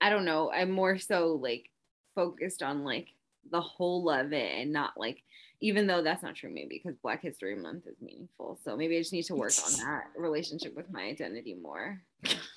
I 0.00 0.10
don't 0.10 0.24
know. 0.24 0.50
I'm 0.50 0.70
more 0.70 0.98
so 0.98 1.38
like 1.40 1.70
focused 2.14 2.62
on 2.62 2.84
like 2.84 3.08
the 3.50 3.60
whole 3.60 4.10
of 4.10 4.32
it 4.32 4.52
and 4.60 4.72
not 4.72 4.92
like 4.96 5.22
even 5.60 5.86
though 5.86 6.02
that's 6.02 6.22
not 6.22 6.34
true 6.34 6.50
maybe 6.50 6.80
because 6.82 6.98
black 7.02 7.22
history 7.22 7.56
month 7.56 7.86
is 7.86 8.00
meaningful 8.00 8.58
so 8.64 8.76
maybe 8.76 8.96
i 8.96 9.00
just 9.00 9.12
need 9.12 9.24
to 9.24 9.34
work 9.34 9.52
on 9.64 9.72
that 9.84 10.04
relationship 10.16 10.74
with 10.76 10.90
my 10.92 11.02
identity 11.02 11.54
more 11.54 12.00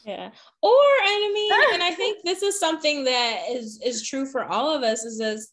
yeah 0.05 0.29
or 0.61 0.71
i 0.71 1.31
mean 1.33 1.51
and 1.73 1.83
i 1.83 1.91
think 1.91 2.23
this 2.23 2.43
is 2.43 2.59
something 2.59 3.03
that 3.03 3.43
is 3.49 3.81
is 3.83 4.07
true 4.07 4.25
for 4.25 4.43
all 4.45 4.75
of 4.75 4.83
us 4.83 5.03
is 5.03 5.21
as 5.21 5.51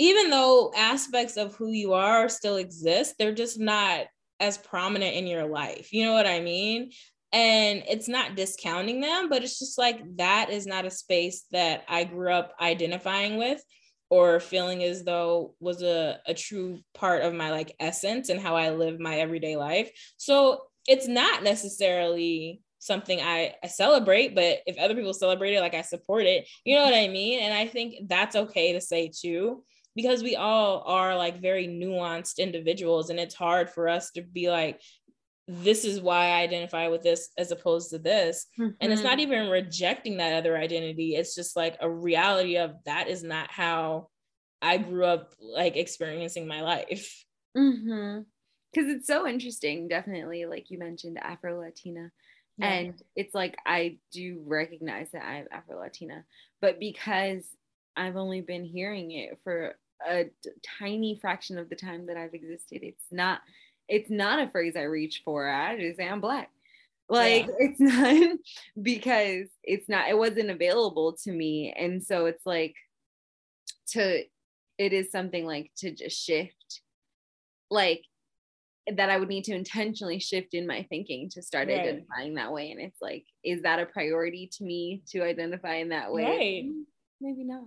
even 0.00 0.30
though 0.30 0.72
aspects 0.74 1.36
of 1.36 1.54
who 1.54 1.70
you 1.70 1.92
are 1.92 2.28
still 2.28 2.56
exist 2.56 3.14
they're 3.18 3.34
just 3.34 3.60
not 3.60 4.06
as 4.40 4.58
prominent 4.58 5.14
in 5.14 5.26
your 5.26 5.46
life 5.46 5.92
you 5.92 6.04
know 6.04 6.12
what 6.12 6.26
i 6.26 6.40
mean 6.40 6.90
and 7.32 7.84
it's 7.88 8.08
not 8.08 8.34
discounting 8.34 9.00
them 9.00 9.28
but 9.28 9.44
it's 9.44 9.58
just 9.58 9.78
like 9.78 10.00
that 10.16 10.50
is 10.50 10.66
not 10.66 10.86
a 10.86 10.90
space 10.90 11.44
that 11.52 11.84
i 11.88 12.02
grew 12.02 12.32
up 12.32 12.54
identifying 12.60 13.36
with 13.36 13.62
or 14.10 14.40
feeling 14.40 14.82
as 14.82 15.04
though 15.04 15.54
was 15.60 15.82
a, 15.82 16.18
a 16.26 16.34
true 16.34 16.80
part 16.94 17.22
of 17.22 17.32
my 17.32 17.50
like 17.50 17.74
essence 17.78 18.28
and 18.28 18.40
how 18.40 18.56
I 18.56 18.70
live 18.70 18.98
my 18.98 19.20
everyday 19.20 19.56
life. 19.56 19.90
So 20.16 20.62
it's 20.88 21.06
not 21.06 21.44
necessarily 21.44 22.60
something 22.80 23.20
I, 23.20 23.54
I 23.62 23.68
celebrate, 23.68 24.34
but 24.34 24.58
if 24.66 24.78
other 24.78 24.96
people 24.96 25.14
celebrate 25.14 25.54
it, 25.54 25.60
like 25.60 25.74
I 25.74 25.82
support 25.82 26.24
it, 26.24 26.48
you 26.64 26.74
know 26.74 26.84
what 26.84 26.94
I 26.94 27.06
mean? 27.06 27.40
And 27.40 27.54
I 27.54 27.66
think 27.66 28.08
that's 28.08 28.34
okay 28.34 28.72
to 28.72 28.80
say 28.80 29.12
too, 29.14 29.62
because 29.96 30.22
we 30.22 30.36
all 30.36 30.82
are 30.86 31.16
like 31.16 31.40
very 31.40 31.66
nuanced 31.66 32.38
individuals 32.38 33.10
and 33.10 33.18
it's 33.18 33.34
hard 33.34 33.70
for 33.70 33.88
us 33.88 34.10
to 34.12 34.22
be 34.22 34.50
like, 34.50 34.80
this 35.48 35.84
is 35.84 36.00
why 36.00 36.26
I 36.26 36.42
identify 36.42 36.88
with 36.88 37.02
this 37.02 37.30
as 37.36 37.50
opposed 37.50 37.90
to 37.90 37.98
this. 37.98 38.46
Mm-hmm. 38.58 38.70
And 38.80 38.92
it's 38.92 39.02
not 39.02 39.18
mm-hmm. 39.18 39.32
even 39.32 39.50
rejecting 39.50 40.18
that 40.18 40.34
other 40.34 40.56
identity. 40.56 41.16
It's 41.16 41.34
just 41.34 41.56
like 41.56 41.76
a 41.80 41.90
reality 41.90 42.56
of 42.56 42.74
that 42.84 43.08
is 43.08 43.24
not 43.24 43.50
how 43.50 44.08
I 44.62 44.76
grew 44.78 45.04
up 45.04 45.34
like 45.40 45.76
experiencing 45.76 46.46
my 46.46 46.60
life. 46.60 47.24
Mm-hmm. 47.56 48.20
Cause 48.72 48.84
it's 48.86 49.08
so 49.08 49.26
interesting, 49.26 49.88
definitely. 49.88 50.46
Like 50.46 50.70
you 50.70 50.78
mentioned 50.78 51.18
Afro 51.20 51.58
Latina. 51.60 52.12
Yeah. 52.58 52.68
And 52.68 53.02
it's 53.16 53.34
like 53.34 53.56
I 53.66 53.98
do 54.12 54.42
recognize 54.46 55.10
that 55.12 55.24
I'm 55.24 55.46
Afro 55.50 55.80
Latina, 55.80 56.24
but 56.60 56.78
because 56.78 57.44
I've 57.96 58.16
only 58.16 58.40
been 58.40 58.64
hearing 58.64 59.12
it 59.12 59.38
for 59.44 59.74
a 60.06 60.24
t- 60.24 60.50
tiny 60.78 61.18
fraction 61.20 61.58
of 61.58 61.68
the 61.68 61.76
time 61.76 62.06
that 62.06 62.16
I've 62.16 62.34
existed, 62.34 62.82
it's 62.82 63.04
not 63.10 63.40
it's 63.90 64.08
not 64.08 64.38
a 64.38 64.48
phrase 64.48 64.76
I 64.76 64.82
reach 64.82 65.22
for. 65.24 65.50
I 65.50 65.76
just 65.76 65.98
say 65.98 66.08
I'm 66.08 66.20
black. 66.20 66.50
Like 67.08 67.46
yeah. 67.48 67.54
it's 67.58 67.80
not 67.80 68.38
because 68.80 69.48
it's 69.64 69.88
not, 69.88 70.08
it 70.08 70.16
wasn't 70.16 70.50
available 70.50 71.16
to 71.24 71.32
me. 71.32 71.74
And 71.76 72.02
so 72.02 72.26
it's 72.26 72.46
like 72.46 72.76
to, 73.88 74.22
it 74.78 74.92
is 74.92 75.10
something 75.10 75.44
like 75.44 75.72
to 75.78 75.90
just 75.90 76.24
shift, 76.24 76.82
like 77.68 78.04
that 78.90 79.10
I 79.10 79.18
would 79.18 79.28
need 79.28 79.44
to 79.44 79.54
intentionally 79.54 80.20
shift 80.20 80.54
in 80.54 80.66
my 80.66 80.86
thinking 80.88 81.28
to 81.30 81.42
start 81.42 81.68
right. 81.68 81.80
identifying 81.80 82.34
that 82.36 82.52
way. 82.52 82.70
And 82.70 82.80
it's 82.80 83.02
like, 83.02 83.24
is 83.44 83.62
that 83.62 83.80
a 83.80 83.86
priority 83.86 84.48
to 84.58 84.64
me 84.64 85.02
to 85.10 85.22
identify 85.22 85.74
in 85.74 85.88
that 85.88 86.12
way? 86.12 86.24
Right. 86.24 86.72
Maybe 87.20 87.44
not. 87.44 87.64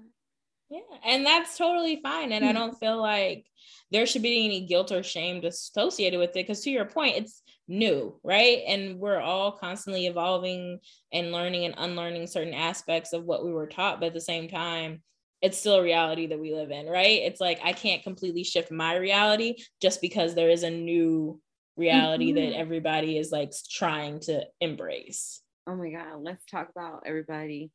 Yeah, 0.69 0.79
and 1.05 1.25
that's 1.25 1.57
totally 1.57 1.99
fine. 2.01 2.31
And 2.31 2.43
I 2.43 2.49
hmm. 2.49 2.57
don't 2.57 2.79
feel 2.79 2.99
like 2.99 3.45
there 3.91 4.05
should 4.05 4.23
be 4.23 4.45
any 4.45 4.65
guilt 4.65 4.91
or 4.91 5.03
shame 5.03 5.43
associated 5.43 6.19
with 6.19 6.31
it. 6.31 6.47
Because 6.47 6.61
to 6.61 6.71
your 6.71 6.85
point, 6.85 7.17
it's 7.17 7.43
new, 7.67 8.19
right? 8.23 8.59
And 8.67 8.99
we're 8.99 9.19
all 9.19 9.51
constantly 9.51 10.07
evolving 10.07 10.79
and 11.11 11.31
learning 11.31 11.65
and 11.65 11.75
unlearning 11.77 12.27
certain 12.27 12.53
aspects 12.53 13.13
of 13.13 13.23
what 13.23 13.45
we 13.45 13.53
were 13.53 13.67
taught. 13.67 13.99
But 13.99 14.07
at 14.07 14.13
the 14.13 14.21
same 14.21 14.47
time, 14.47 15.03
it's 15.41 15.57
still 15.57 15.75
a 15.75 15.83
reality 15.83 16.27
that 16.27 16.39
we 16.39 16.53
live 16.53 16.71
in, 16.71 16.87
right? 16.87 17.21
It's 17.21 17.41
like 17.41 17.59
I 17.63 17.73
can't 17.73 18.01
completely 18.01 18.43
shift 18.43 18.71
my 18.71 18.95
reality 18.95 19.55
just 19.81 20.01
because 20.01 20.33
there 20.33 20.49
is 20.49 20.63
a 20.63 20.69
new 20.69 21.39
reality 21.75 22.31
mm-hmm. 22.31 22.51
that 22.51 22.57
everybody 22.57 23.17
is 23.17 23.31
like 23.31 23.51
trying 23.69 24.21
to 24.21 24.45
embrace. 24.61 25.41
Oh 25.67 25.75
my 25.75 25.91
God, 25.91 26.19
let's 26.21 26.43
talk 26.45 26.69
about 26.69 27.03
everybody 27.05 27.71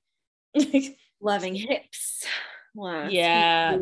loving 1.21 1.55
hips 1.55 2.27
yeah. 3.11 3.77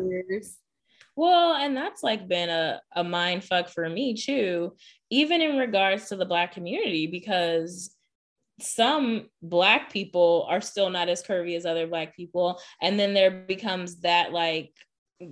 Well, 1.15 1.55
and 1.55 1.75
that's 1.75 2.03
like 2.03 2.27
been 2.27 2.49
a, 2.49 2.79
a 2.95 3.03
mind 3.03 3.43
fuck 3.43 3.69
for 3.69 3.89
me 3.89 4.13
too, 4.13 4.75
even 5.09 5.41
in 5.41 5.57
regards 5.57 6.09
to 6.09 6.15
the 6.15 6.25
Black 6.25 6.53
community, 6.53 7.07
because 7.07 7.95
some 8.59 9.27
Black 9.41 9.91
people 9.91 10.45
are 10.49 10.61
still 10.61 10.91
not 10.91 11.09
as 11.09 11.23
curvy 11.23 11.57
as 11.57 11.65
other 11.65 11.87
Black 11.87 12.15
people. 12.15 12.61
And 12.81 12.99
then 12.99 13.15
there 13.15 13.31
becomes 13.31 14.01
that 14.01 14.31
like 14.31 14.71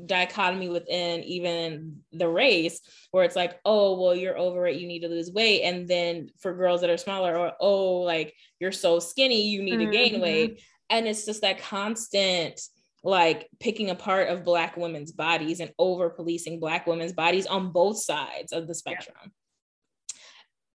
dichotomy 0.07 0.69
within 0.69 1.23
even 1.23 1.97
the 2.11 2.27
race 2.27 2.81
where 3.11 3.23
it's 3.23 3.35
like 3.35 3.59
oh 3.65 3.99
well 4.01 4.15
you're 4.15 4.37
over 4.37 4.65
it 4.65 4.77
you 4.77 4.87
need 4.87 5.01
to 5.01 5.07
lose 5.07 5.31
weight 5.31 5.61
and 5.61 5.87
then 5.87 6.27
for 6.39 6.55
girls 6.55 6.81
that 6.81 6.89
are 6.89 6.97
smaller 6.97 7.37
or 7.37 7.51
oh 7.59 7.97
like 7.97 8.33
you're 8.59 8.71
so 8.71 8.97
skinny 8.97 9.47
you 9.47 9.61
need 9.61 9.77
mm-hmm. 9.79 9.91
to 9.91 9.97
gain 9.97 10.13
mm-hmm. 10.13 10.23
weight 10.23 10.63
and 10.89 11.07
it's 11.07 11.23
just 11.23 11.41
that 11.41 11.61
constant 11.61 12.59
like 13.05 13.47
picking 13.59 13.91
apart 13.91 14.29
of 14.29 14.43
black 14.43 14.75
women's 14.75 15.11
bodies 15.11 15.59
and 15.59 15.71
over 15.77 16.09
policing 16.09 16.59
black 16.59 16.87
women's 16.87 17.13
bodies 17.13 17.45
on 17.45 17.71
both 17.71 18.01
sides 18.01 18.51
of 18.51 18.67
the 18.67 18.73
spectrum 18.73 19.15
yeah. 19.21 20.17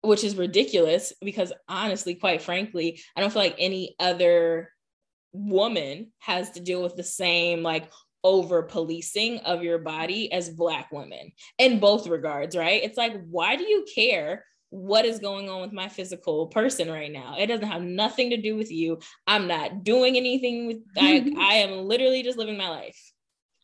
which 0.03 0.23
is 0.23 0.37
ridiculous 0.37 1.13
because 1.23 1.53
honestly 1.69 2.15
quite 2.15 2.43
frankly 2.43 3.01
i 3.17 3.21
don't 3.21 3.33
feel 3.33 3.43
like 3.43 3.57
any 3.59 3.97
other 3.99 4.71
woman 5.33 6.13
has 6.19 6.51
to 6.51 6.61
deal 6.61 6.83
with 6.83 6.97
the 6.97 7.03
same 7.03 7.63
like 7.63 7.91
over 8.23 8.63
policing 8.63 9.39
of 9.39 9.63
your 9.63 9.79
body 9.79 10.31
as 10.31 10.51
black 10.51 10.93
women 10.93 11.33
in 11.59 11.79
both 11.79 12.07
regards 12.07 12.55
right 12.55 12.83
it's 12.85 12.99
like 12.99 13.15
why 13.31 13.57
do 13.57 13.65
you 13.65 13.87
care 13.95 14.45
what 14.71 15.05
is 15.05 15.19
going 15.19 15.49
on 15.49 15.61
with 15.63 15.73
my 15.73 15.89
physical 15.89 16.47
person 16.49 16.91
right 16.91 17.11
now. 17.11 17.37
It 17.39 17.47
doesn't 17.47 17.67
have 17.67 17.83
nothing 17.83 18.31
to 18.31 18.37
do 18.37 18.57
with 18.57 18.71
you. 18.71 18.99
I'm 19.27 19.47
not 19.47 19.85
doing 19.85 20.17
anything 20.17 20.67
with 20.67 20.79
I, 20.99 21.33
I 21.39 21.55
am 21.57 21.87
literally 21.87 22.23
just 22.23 22.39
living 22.39 22.59
my 22.59 22.69
life. 22.69 23.13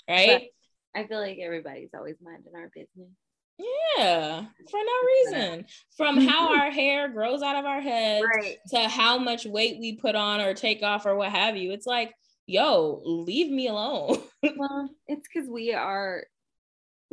Right? 0.09 0.49
I 0.95 1.07
feel 1.07 1.19
like 1.19 1.39
everybody's 1.43 1.91
always 1.95 2.17
minding 2.23 2.53
our 2.55 2.71
business. 2.75 3.11
Yeah, 3.59 4.45
for 4.71 4.81
no 4.81 5.39
reason. 5.41 5.67
From 5.97 6.27
how 6.27 6.55
our 6.61 6.71
hair 6.71 7.09
grows 7.09 7.43
out 7.43 7.57
of 7.57 7.65
our 7.65 7.81
heads 7.81 8.27
right. 8.37 8.57
to 8.71 8.89
how 8.89 9.19
much 9.19 9.45
weight 9.45 9.79
we 9.79 9.97
put 9.97 10.15
on 10.15 10.41
or 10.41 10.55
take 10.55 10.83
off 10.83 11.07
or 11.07 11.15
what 11.17 11.31
have 11.31 11.57
you. 11.57 11.73
It's 11.73 11.87
like, 11.87 12.13
yo, 12.47 13.01
leave 13.05 13.51
me 13.51 13.69
alone. 13.69 14.19
well, 14.57 14.89
it's 15.07 15.27
because 15.33 15.49
we 15.49 15.73
are 15.73 16.25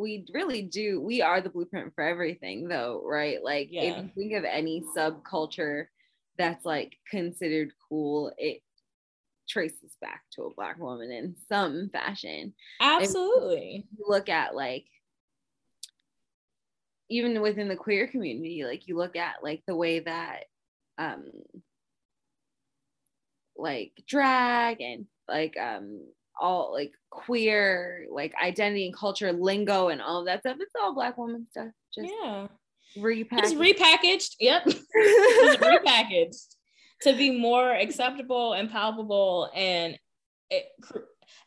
we 0.02 0.26
really 0.34 0.64
do 0.64 1.00
we 1.00 1.22
are 1.22 1.42
the 1.42 1.50
blueprint 1.50 1.94
for 1.96 2.04
everything 2.04 2.68
though 2.68 3.02
right? 3.06 3.44
Like 3.44 3.70
yeah. 3.72 3.84
if 3.84 3.98
you 3.98 4.10
think 4.16 4.34
of 4.34 4.44
any 4.44 4.84
subculture 4.96 5.86
that's 6.38 6.66
like 6.66 6.98
considered 7.10 7.72
cool 7.88 8.32
it 8.38 8.62
traces 9.48 9.96
back 10.02 10.24
to 10.32 10.44
a 10.44 10.54
black 10.54 10.80
woman 10.80 11.12
in 11.12 11.36
some 11.50 11.90
fashion. 11.90 12.54
Absolutely. 12.80 13.86
you 13.98 14.06
look 14.08 14.30
at 14.30 14.56
like 14.56 14.86
even 17.10 17.42
within 17.42 17.68
the 17.68 17.76
queer 17.76 18.08
community 18.08 18.64
like 18.64 18.88
you 18.88 18.96
look 18.98 19.18
at 19.18 19.44
like 19.44 19.62
the 19.68 19.76
way 19.76 20.00
that 20.00 20.46
um 20.98 21.26
like 23.58 23.92
drag 24.08 24.80
and 24.80 25.06
like 25.28 25.58
um 25.58 26.02
all 26.42 26.74
like 26.74 26.94
queer 27.10 28.06
like 28.10 28.34
identity 28.44 28.86
and 28.88 28.96
culture 28.96 29.32
lingo 29.32 29.90
and 29.90 30.02
all 30.02 30.20
of 30.20 30.26
that 30.26 30.42
stuff. 30.42 30.58
It's 30.60 30.74
all 30.82 30.94
black 30.94 31.18
woman 31.18 31.46
stuff. 31.46 31.70
Just 31.94 32.12
yeah. 32.22 32.48
Repackaged. 32.98 33.42
just 33.42 33.56
repackaged. 33.56 34.36
Yep. 34.40 34.66
Just 34.66 35.60
repackaged 35.60 36.56
to 37.04 37.14
be 37.14 37.32
more 37.32 37.72
acceptable 37.72 38.54
and 38.54 38.70
palpable 38.70 39.50
and 39.56 39.98
it, 40.50 40.66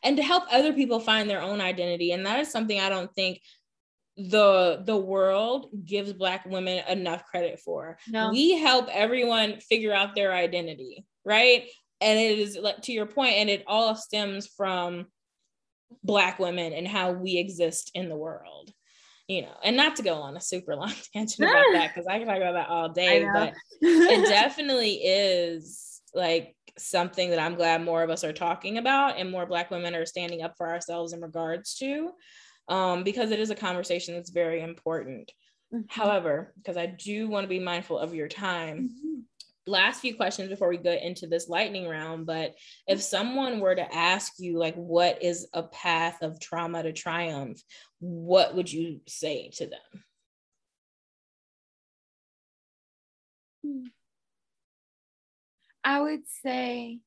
and 0.01 0.17
to 0.17 0.23
help 0.23 0.43
other 0.51 0.73
people 0.73 0.99
find 0.99 1.29
their 1.29 1.41
own 1.41 1.61
identity. 1.61 2.13
And 2.13 2.25
that 2.25 2.39
is 2.39 2.51
something 2.51 2.79
i 2.79 2.89
don't 2.89 3.13
think 3.13 3.41
the 4.17 4.81
the 4.85 4.95
world 4.95 5.67
gives 5.83 6.13
black 6.13 6.45
women 6.45 6.83
enough 6.87 7.25
credit 7.25 7.59
for. 7.59 7.97
No. 8.07 8.31
we 8.31 8.57
help 8.57 8.87
everyone 8.91 9.59
figure 9.59 9.93
out 9.93 10.15
their 10.15 10.31
identity 10.31 11.05
right 11.25 11.67
and 12.01 12.19
it 12.19 12.39
is 12.39 12.57
like 12.61 12.81
to 12.81 12.91
your 12.91 13.05
point 13.05 13.33
and 13.35 13.49
it 13.49 13.63
all 13.67 13.95
stems 13.95 14.47
from 14.47 15.05
black 16.03 16.39
women 16.39 16.73
and 16.73 16.87
how 16.87 17.11
we 17.11 17.37
exist 17.37 17.91
in 17.93 18.09
the 18.09 18.17
world 18.17 18.71
you 19.27 19.41
know 19.41 19.55
and 19.63 19.77
not 19.77 19.95
to 19.95 20.03
go 20.03 20.15
on 20.15 20.37
a 20.37 20.41
super 20.41 20.75
long 20.75 20.93
tangent 21.13 21.49
about 21.49 21.65
that 21.71 21.93
because 21.93 22.07
i 22.07 22.17
can 22.17 22.27
talk 22.27 22.37
about 22.37 22.53
that 22.53 22.69
all 22.69 22.89
day 22.89 23.27
but 23.33 23.53
it 23.81 24.25
definitely 24.29 24.93
is 24.95 26.01
like 26.13 26.55
something 26.77 27.29
that 27.29 27.39
i'm 27.39 27.55
glad 27.55 27.81
more 27.81 28.03
of 28.03 28.09
us 28.09 28.23
are 28.23 28.33
talking 28.33 28.77
about 28.77 29.17
and 29.17 29.31
more 29.31 29.45
black 29.45 29.71
women 29.71 29.95
are 29.95 30.05
standing 30.05 30.41
up 30.41 30.53
for 30.57 30.67
ourselves 30.67 31.13
in 31.13 31.21
regards 31.21 31.75
to 31.75 32.11
um, 32.67 33.03
because 33.03 33.31
it 33.31 33.39
is 33.39 33.49
a 33.49 33.55
conversation 33.55 34.15
that's 34.15 34.29
very 34.29 34.61
important. 34.61 35.31
Mm-hmm. 35.73 35.83
However, 35.89 36.53
because 36.57 36.77
I 36.77 36.87
do 36.87 37.27
want 37.27 37.43
to 37.43 37.49
be 37.49 37.59
mindful 37.59 37.99
of 37.99 38.13
your 38.13 38.27
time, 38.27 38.89
mm-hmm. 38.89 39.19
Last 39.67 40.01
few 40.01 40.15
questions 40.15 40.49
before 40.49 40.69
we 40.69 40.77
get 40.77 41.03
into 41.03 41.27
this 41.27 41.49
lightning 41.49 41.87
round. 41.87 42.25
But 42.25 42.55
if 42.87 43.01
someone 43.01 43.59
were 43.59 43.75
to 43.75 43.95
ask 43.95 44.33
you, 44.37 44.57
like, 44.57 44.75
what 44.75 45.23
is 45.23 45.47
a 45.53 45.63
path 45.63 46.21
of 46.21 46.39
trauma 46.39 46.83
to 46.83 46.93
triumph, 46.93 47.61
what 47.99 48.55
would 48.55 48.71
you 48.71 49.01
say 49.07 49.49
to 49.55 49.67
them? 49.67 50.03
Hmm. 53.65 53.85
I 55.83 56.01
would 56.01 56.27
say 56.43 56.99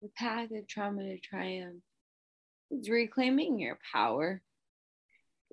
the 0.00 0.08
path 0.16 0.50
of 0.50 0.66
trauma 0.66 1.02
to 1.02 1.18
triumph 1.18 1.82
is 2.70 2.88
reclaiming 2.88 3.58
your 3.58 3.78
power. 3.92 4.42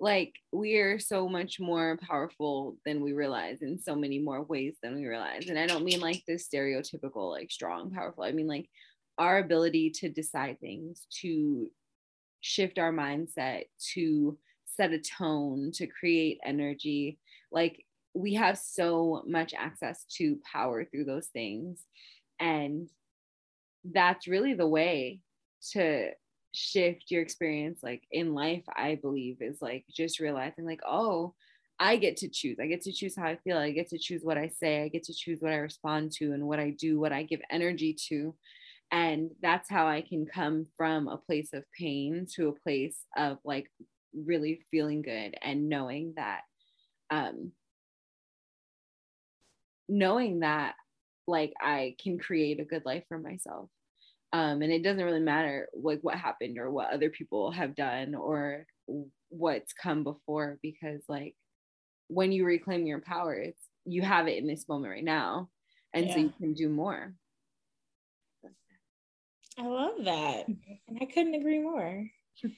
Like 0.02 0.34
we 0.50 0.78
are 0.78 0.98
so 0.98 1.28
much 1.28 1.60
more 1.60 1.96
powerful 2.02 2.76
than 2.84 3.02
we 3.02 3.12
realize 3.12 3.62
in 3.62 3.78
so 3.78 3.94
many 3.94 4.18
more 4.18 4.42
ways 4.42 4.74
than 4.82 4.96
we 4.96 5.06
realize. 5.06 5.48
And 5.48 5.56
I 5.56 5.68
don't 5.68 5.84
mean 5.84 6.00
like 6.00 6.24
this 6.26 6.48
stereotypical, 6.48 7.30
like 7.30 7.52
strong, 7.52 7.92
powerful. 7.92 8.24
I 8.24 8.32
mean 8.32 8.48
like 8.48 8.68
our 9.16 9.38
ability 9.38 9.90
to 9.90 10.08
decide 10.08 10.58
things, 10.58 11.06
to 11.20 11.70
shift 12.40 12.80
our 12.80 12.92
mindset, 12.92 13.66
to 13.92 14.36
set 14.64 14.90
a 14.90 14.98
tone, 14.98 15.70
to 15.74 15.86
create 15.86 16.40
energy. 16.44 17.20
Like 17.52 17.86
we 18.12 18.34
have 18.34 18.58
so 18.58 19.22
much 19.24 19.54
access 19.54 20.04
to 20.16 20.40
power 20.52 20.84
through 20.84 21.04
those 21.04 21.28
things. 21.28 21.78
And 22.40 22.88
that's 23.84 24.26
really 24.26 24.54
the 24.54 24.66
way 24.66 25.20
to 25.70 26.10
shift 26.54 27.10
your 27.10 27.22
experience 27.22 27.80
like 27.82 28.02
in 28.10 28.34
life 28.34 28.64
i 28.76 28.94
believe 28.96 29.38
is 29.40 29.62
like 29.62 29.84
just 29.90 30.20
realizing 30.20 30.66
like 30.66 30.80
oh 30.86 31.34
i 31.78 31.96
get 31.96 32.16
to 32.18 32.28
choose. 32.28 32.58
I 32.60 32.66
get 32.66 32.82
to 32.82 32.92
choose 32.92 33.16
how 33.16 33.26
i 33.26 33.36
feel. 33.36 33.58
I 33.58 33.72
get 33.72 33.88
to 33.90 33.98
choose 33.98 34.22
what 34.22 34.38
i 34.38 34.48
say. 34.48 34.82
I 34.82 34.88
get 34.88 35.02
to 35.04 35.14
choose 35.14 35.40
what 35.40 35.52
i 35.52 35.56
respond 35.56 36.12
to 36.12 36.32
and 36.32 36.46
what 36.46 36.60
i 36.60 36.70
do 36.70 37.00
what 37.00 37.12
i 37.12 37.22
give 37.22 37.40
energy 37.50 37.96
to. 38.08 38.34
And 38.90 39.30
that's 39.40 39.68
how 39.68 39.86
i 39.88 40.00
can 40.02 40.26
come 40.26 40.66
from 40.76 41.08
a 41.08 41.16
place 41.16 41.52
of 41.52 41.64
pain 41.76 42.26
to 42.34 42.48
a 42.48 42.60
place 42.60 42.98
of 43.16 43.38
like 43.44 43.70
really 44.14 44.60
feeling 44.70 45.02
good 45.02 45.34
and 45.42 45.68
knowing 45.68 46.12
that 46.16 46.42
um 47.10 47.52
knowing 49.88 50.40
that 50.40 50.74
like 51.26 51.52
i 51.60 51.94
can 52.02 52.18
create 52.18 52.60
a 52.60 52.64
good 52.64 52.84
life 52.84 53.04
for 53.08 53.18
myself 53.18 53.68
um, 54.32 54.62
and 54.62 54.72
it 54.72 54.82
doesn't 54.82 55.04
really 55.04 55.20
matter 55.20 55.68
like 55.74 56.00
what 56.02 56.16
happened 56.16 56.58
or 56.58 56.70
what 56.70 56.92
other 56.92 57.10
people 57.10 57.50
have 57.50 57.74
done 57.74 58.14
or 58.14 58.66
what's 59.28 59.72
come 59.72 60.04
before 60.04 60.58
because 60.62 61.02
like 61.08 61.34
when 62.08 62.32
you 62.32 62.44
reclaim 62.44 62.86
your 62.86 63.00
power 63.00 63.34
it's 63.34 63.62
you 63.84 64.02
have 64.02 64.28
it 64.28 64.38
in 64.38 64.46
this 64.46 64.68
moment 64.68 64.92
right 64.92 65.04
now 65.04 65.48
and 65.94 66.06
yeah. 66.06 66.14
so 66.14 66.20
you 66.20 66.32
can 66.38 66.54
do 66.54 66.68
more. 66.68 67.12
I 69.58 69.66
love 69.66 70.04
that 70.04 70.46
and 70.88 70.98
i 71.00 71.04
couldn't 71.04 71.34
agree 71.34 71.60
more. 71.60 72.06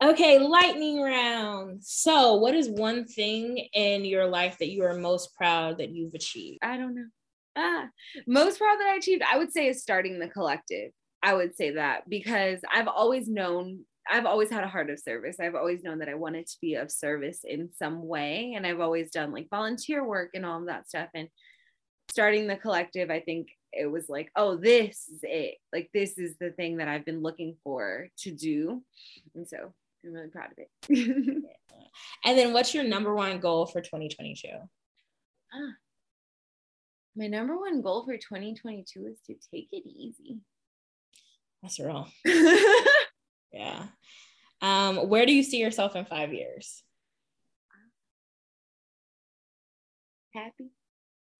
Okay 0.00 0.38
lightning 0.38 1.02
round. 1.02 1.82
So 1.82 2.36
what 2.36 2.54
is 2.54 2.68
one 2.68 3.04
thing 3.04 3.58
in 3.72 4.04
your 4.04 4.26
life 4.26 4.56
that 4.58 4.68
you 4.68 4.84
are 4.84 4.94
most 4.94 5.34
proud 5.34 5.78
that 5.78 5.90
you've 5.90 6.14
achieved? 6.14 6.60
I 6.62 6.76
don't 6.76 6.94
know 6.94 7.08
ah, 7.58 7.88
most 8.26 8.58
proud 8.58 8.78
that 8.78 8.88
I 8.88 8.96
achieved, 8.96 9.22
I 9.22 9.38
would 9.38 9.52
say, 9.52 9.68
is 9.68 9.82
starting 9.82 10.18
the 10.18 10.28
collective. 10.28 10.92
I 11.22 11.34
would 11.34 11.56
say 11.56 11.72
that 11.72 12.08
because 12.08 12.60
I've 12.72 12.88
always 12.88 13.28
known, 13.28 13.80
I've 14.08 14.26
always 14.26 14.50
had 14.50 14.64
a 14.64 14.68
heart 14.68 14.88
of 14.88 15.00
service. 15.00 15.36
I've 15.40 15.56
always 15.56 15.82
known 15.82 15.98
that 15.98 16.08
I 16.08 16.14
wanted 16.14 16.46
to 16.46 16.56
be 16.62 16.74
of 16.74 16.90
service 16.92 17.40
in 17.44 17.70
some 17.76 18.06
way. 18.06 18.54
And 18.56 18.66
I've 18.66 18.80
always 18.80 19.10
done 19.10 19.32
like 19.32 19.50
volunteer 19.50 20.04
work 20.04 20.30
and 20.34 20.46
all 20.46 20.60
of 20.60 20.66
that 20.66 20.88
stuff. 20.88 21.08
And 21.14 21.28
starting 22.08 22.46
the 22.46 22.56
collective, 22.56 23.10
I 23.10 23.20
think 23.20 23.48
it 23.72 23.86
was 23.86 24.08
like, 24.08 24.30
oh, 24.36 24.56
this 24.56 25.08
is 25.12 25.20
it. 25.22 25.56
Like, 25.72 25.90
this 25.92 26.18
is 26.18 26.36
the 26.38 26.50
thing 26.50 26.76
that 26.76 26.88
I've 26.88 27.04
been 27.04 27.22
looking 27.22 27.56
for 27.64 28.08
to 28.18 28.30
do. 28.30 28.82
And 29.34 29.46
so 29.46 29.74
I'm 30.04 30.12
really 30.12 30.28
proud 30.28 30.52
of 30.52 30.58
it. 30.58 30.70
and 32.24 32.38
then 32.38 32.52
what's 32.52 32.74
your 32.74 32.84
number 32.84 33.12
one 33.12 33.40
goal 33.40 33.66
for 33.66 33.80
2022? 33.80 34.48
Ah, 35.52 35.72
my 37.18 37.26
number 37.26 37.58
one 37.58 37.82
goal 37.82 38.04
for 38.04 38.16
2022 38.16 39.06
is 39.06 39.18
to 39.26 39.34
take 39.52 39.68
it 39.72 39.82
easy. 39.84 40.38
That's 41.62 41.80
real. 41.80 42.08
yeah. 43.52 43.86
Um, 44.62 45.08
where 45.08 45.26
do 45.26 45.34
you 45.34 45.42
see 45.42 45.58
yourself 45.58 45.96
in 45.96 46.04
five 46.04 46.32
years? 46.32 46.84
Happy. 50.32 50.70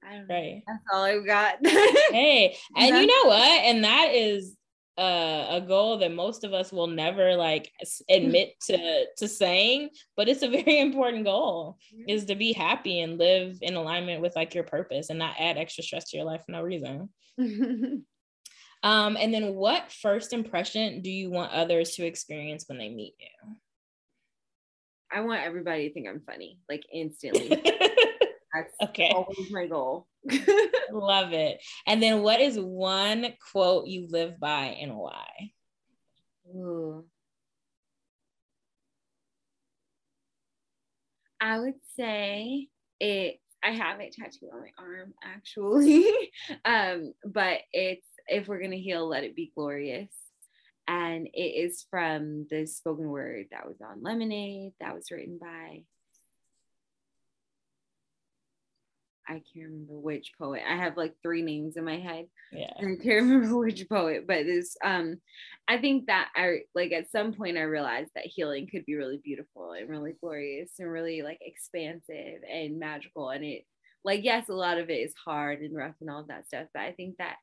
I 0.03 0.15
don't 0.15 0.29
know. 0.29 0.35
Right. 0.35 0.63
That's 0.67 0.83
all 0.93 1.05
I've 1.05 1.27
got. 1.27 1.59
hey, 1.65 2.57
and 2.77 2.97
you 2.97 3.07
know 3.07 3.29
what? 3.29 3.63
And 3.65 3.85
that 3.85 4.11
is 4.13 4.57
uh, 4.99 5.47
a 5.51 5.61
goal 5.61 5.99
that 5.99 6.13
most 6.13 6.43
of 6.43 6.53
us 6.53 6.73
will 6.73 6.89
never 6.89 7.37
like 7.37 7.71
admit 8.11 8.55
to 8.61 9.07
to 9.17 9.29
saying 9.29 9.89
but 10.17 10.29
it's 10.29 10.43
a 10.43 10.49
very 10.49 10.81
important 10.87 11.25
goal 11.25 11.79
is 12.09 12.25
to 12.25 12.35
be 12.35 12.53
happy 12.53 13.01
and 13.01 13.17
live 13.17 13.59
in 13.63 13.77
alignment 13.77 14.21
with 14.21 14.35
like 14.35 14.55
your 14.55 14.65
purpose 14.65 15.09
and 15.09 15.19
not 15.19 15.37
add 15.39 15.57
extra 15.57 15.85
stress 15.85 16.11
to 16.11 16.17
your 16.17 16.27
life 16.27 16.43
for 16.45 16.53
no 16.53 16.63
reason. 16.63 17.09
Um 18.85 19.17
and 19.17 19.35
then 19.35 19.57
what 19.57 19.91
first 19.91 20.33
impression 20.33 21.03
do 21.03 21.11
you 21.11 21.31
want 21.31 21.51
others 21.51 21.97
to 21.97 22.07
experience 22.07 22.67
when 22.69 22.79
they 22.79 22.89
meet 22.89 23.15
you? 23.19 23.57
I 25.11 25.23
want 25.23 25.43
everybody 25.43 25.89
to 25.89 25.95
think 25.95 26.07
i'm 26.07 26.21
funny 26.21 26.61
like 26.69 26.85
instantly 26.93 27.61
that's 28.55 28.73
okay 28.83 29.11
always 29.15 29.51
my 29.51 29.67
goal 29.67 30.07
Love 30.93 31.33
it. 31.33 31.63
And 31.87 32.03
then 32.03 32.23
what 32.23 32.41
is 32.41 32.59
one 32.59 33.27
quote 33.53 33.87
you 33.87 34.09
live 34.11 34.39
by 34.39 34.77
and 34.81 34.97
why? 34.97 35.27
Ooh. 36.55 37.05
I 41.41 41.61
would 41.61 41.75
say 41.97 42.69
it 43.01 43.39
I 43.63 43.71
have 43.71 44.01
it 44.01 44.13
tattooed 44.13 44.51
on 44.53 44.61
my 44.61 44.71
arm 44.79 45.15
actually. 45.23 46.07
um, 46.65 47.13
but 47.25 47.61
it's 47.73 48.07
if 48.27 48.49
we're 48.49 48.61
gonna 48.61 48.77
heal, 48.77 49.09
let 49.09 49.25
it 49.25 49.37
be 49.37 49.53
glorious. 49.55 50.13
And 50.87 51.29
it 51.35 51.41
is 51.41 51.85
from 51.91 52.47
the 52.51 52.67
spoken 52.67 53.09
word 53.09 53.47
that 53.51 53.67
was 53.67 53.77
on 53.83 54.03
Lemonade, 54.03 54.73
that 54.81 54.95
was 54.95 55.11
written 55.11 55.39
by 55.39 55.83
I 59.29 59.43
can't 59.53 59.71
remember 59.71 59.99
which 59.99 60.33
poet. 60.39 60.63
I 60.67 60.77
have 60.77 60.97
like 60.97 61.15
three 61.23 61.43
names 61.43 61.77
in 61.77 61.85
my 61.85 61.99
head. 61.99 62.27
Yeah. 62.51 62.73
And 62.79 62.99
I 62.99 63.03
can't 63.03 63.23
remember 63.29 63.59
which 63.59 63.87
poet, 63.89 64.27
but 64.27 64.45
this 64.45 64.77
um 64.85 65.17
I 65.69 65.79
think 65.79 66.07
that 66.07 66.29
I 66.35 66.61
like 66.75 66.93
at 66.93 67.11
some 67.11 67.35
point 67.35 67.59
I 67.59 67.63
realized 67.63 68.11
that 68.15 68.27
healing 68.27 68.69
could 68.71 68.87
be 68.87 68.97
really 68.97 69.21
beautiful 69.23 69.73
and 69.73 69.89
really 69.89 70.15
glorious 70.21 70.71
and 70.79 70.91
really 70.91 71.23
like 71.23 71.39
expansive 71.43 72.43
and 72.51 72.79
magical. 72.79 73.29
And 73.31 73.45
it 73.45 73.65
like 74.05 74.25
yes, 74.25 74.49
a 74.49 74.55
lot 74.55 74.79
of 74.79 74.89
it 74.89 74.95
is 74.95 75.15
hard 75.25 75.61
and 75.61 75.77
rough 75.77 75.97
and 76.01 76.09
all 76.09 76.25
that 76.29 76.47
stuff, 76.47 76.67
but 76.73 76.83
I 76.83 76.93
think 76.93 77.17
that 77.19 77.37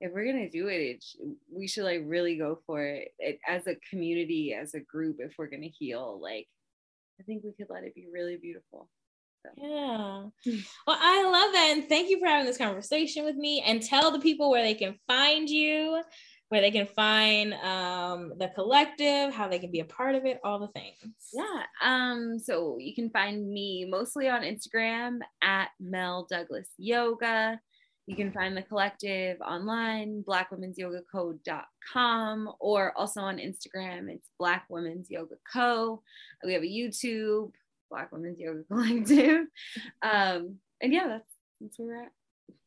if 0.00 0.12
we're 0.12 0.26
gonna 0.26 0.48
do 0.48 0.68
it, 0.68 0.80
it 0.80 1.04
we 1.52 1.66
should 1.66 1.84
like 1.84 2.02
really 2.04 2.36
go 2.36 2.60
for 2.66 2.84
it. 2.84 3.08
it 3.18 3.40
as 3.48 3.66
a 3.66 3.76
community, 3.90 4.54
as 4.54 4.74
a 4.74 4.80
group. 4.80 5.16
If 5.18 5.32
we're 5.36 5.50
gonna 5.50 5.72
heal, 5.76 6.20
like 6.22 6.46
I 7.20 7.24
think 7.24 7.42
we 7.42 7.52
could 7.52 7.66
let 7.68 7.82
it 7.82 7.96
be 7.96 8.06
really 8.12 8.36
beautiful. 8.36 8.88
Yeah. 9.56 10.24
Well, 10.86 10.98
I 11.00 11.24
love 11.24 11.52
that. 11.52 11.70
And 11.72 11.88
thank 11.88 12.08
you 12.08 12.18
for 12.18 12.26
having 12.26 12.46
this 12.46 12.58
conversation 12.58 13.24
with 13.24 13.36
me 13.36 13.62
and 13.66 13.82
tell 13.82 14.10
the 14.10 14.20
people 14.20 14.50
where 14.50 14.62
they 14.62 14.74
can 14.74 14.94
find 15.06 15.48
you, 15.48 16.02
where 16.48 16.60
they 16.60 16.70
can 16.70 16.86
find 16.86 17.52
um, 17.54 18.32
the 18.38 18.50
collective, 18.54 19.34
how 19.34 19.48
they 19.48 19.58
can 19.58 19.70
be 19.70 19.80
a 19.80 19.84
part 19.84 20.14
of 20.14 20.24
it, 20.24 20.40
all 20.44 20.58
the 20.58 20.68
things. 20.68 21.14
Yeah. 21.32 21.62
Um, 21.82 22.38
so 22.38 22.76
you 22.78 22.94
can 22.94 23.10
find 23.10 23.48
me 23.48 23.86
mostly 23.90 24.28
on 24.28 24.42
Instagram 24.42 25.18
at 25.42 25.68
Mel 25.78 26.26
Douglas 26.30 26.68
Yoga. 26.78 27.60
You 28.08 28.16
can 28.16 28.32
find 28.32 28.56
the 28.56 28.62
collective 28.62 29.38
online, 29.42 30.24
blackwomensyogaco.com, 30.26 32.52
or 32.58 32.96
also 32.96 33.20
on 33.20 33.36
Instagram, 33.36 34.08
it's 34.08 34.30
Black 34.38 34.64
Women's 34.70 35.10
Yoga 35.10 35.34
Co. 35.52 36.02
We 36.42 36.54
have 36.54 36.62
a 36.62 36.66
YouTube, 36.66 37.52
Black 37.90 38.12
Women's 38.12 38.38
Yoga 38.38 38.62
Collective. 38.70 39.46
Um, 40.02 40.56
and 40.80 40.92
yeah, 40.92 41.08
that's 41.08 41.30
that's 41.60 41.78
where 41.78 41.88
we're 41.88 42.02
at. 42.02 42.12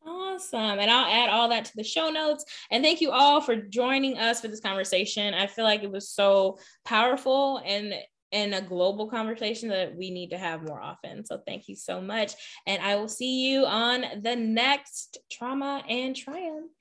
Awesome. 0.05 0.79
And 0.79 0.89
I'll 0.89 1.05
add 1.05 1.29
all 1.29 1.49
that 1.49 1.65
to 1.65 1.71
the 1.75 1.83
show 1.83 2.09
notes. 2.09 2.43
And 2.71 2.83
thank 2.83 3.01
you 3.01 3.11
all 3.11 3.39
for 3.39 3.55
joining 3.55 4.17
us 4.17 4.41
for 4.41 4.47
this 4.47 4.59
conversation. 4.59 5.33
I 5.33 5.47
feel 5.47 5.63
like 5.63 5.83
it 5.83 5.91
was 5.91 6.09
so 6.09 6.57
powerful 6.85 7.61
and 7.65 7.93
and 8.33 8.55
a 8.55 8.61
global 8.61 9.09
conversation 9.09 9.67
that 9.69 9.93
we 9.95 10.09
need 10.09 10.29
to 10.29 10.37
have 10.37 10.63
more 10.63 10.81
often. 10.81 11.25
So 11.25 11.41
thank 11.45 11.67
you 11.67 11.75
so 11.75 11.99
much. 11.99 12.33
And 12.65 12.81
I 12.81 12.95
will 12.95 13.09
see 13.09 13.51
you 13.51 13.65
on 13.65 14.05
the 14.21 14.35
next 14.35 15.17
Trauma 15.29 15.83
and 15.87 16.15
Triumph. 16.15 16.71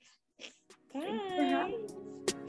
Bye. 0.93 2.40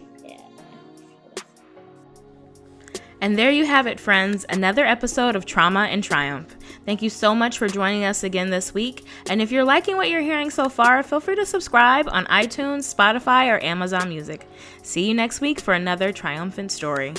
And 3.22 3.38
there 3.38 3.52
you 3.52 3.64
have 3.64 3.86
it, 3.86 4.00
friends, 4.00 4.44
another 4.48 4.84
episode 4.84 5.36
of 5.36 5.46
Trauma 5.46 5.84
and 5.84 6.02
Triumph. 6.02 6.56
Thank 6.84 7.02
you 7.02 7.08
so 7.08 7.36
much 7.36 7.56
for 7.56 7.68
joining 7.68 8.02
us 8.02 8.24
again 8.24 8.50
this 8.50 8.74
week. 8.74 9.04
And 9.30 9.40
if 9.40 9.52
you're 9.52 9.62
liking 9.62 9.96
what 9.96 10.10
you're 10.10 10.20
hearing 10.20 10.50
so 10.50 10.68
far, 10.68 11.04
feel 11.04 11.20
free 11.20 11.36
to 11.36 11.46
subscribe 11.46 12.08
on 12.10 12.24
iTunes, 12.26 12.92
Spotify, 12.92 13.48
or 13.48 13.62
Amazon 13.62 14.08
Music. 14.08 14.48
See 14.82 15.06
you 15.06 15.14
next 15.14 15.40
week 15.40 15.60
for 15.60 15.72
another 15.72 16.10
triumphant 16.10 16.72
story. 16.72 17.14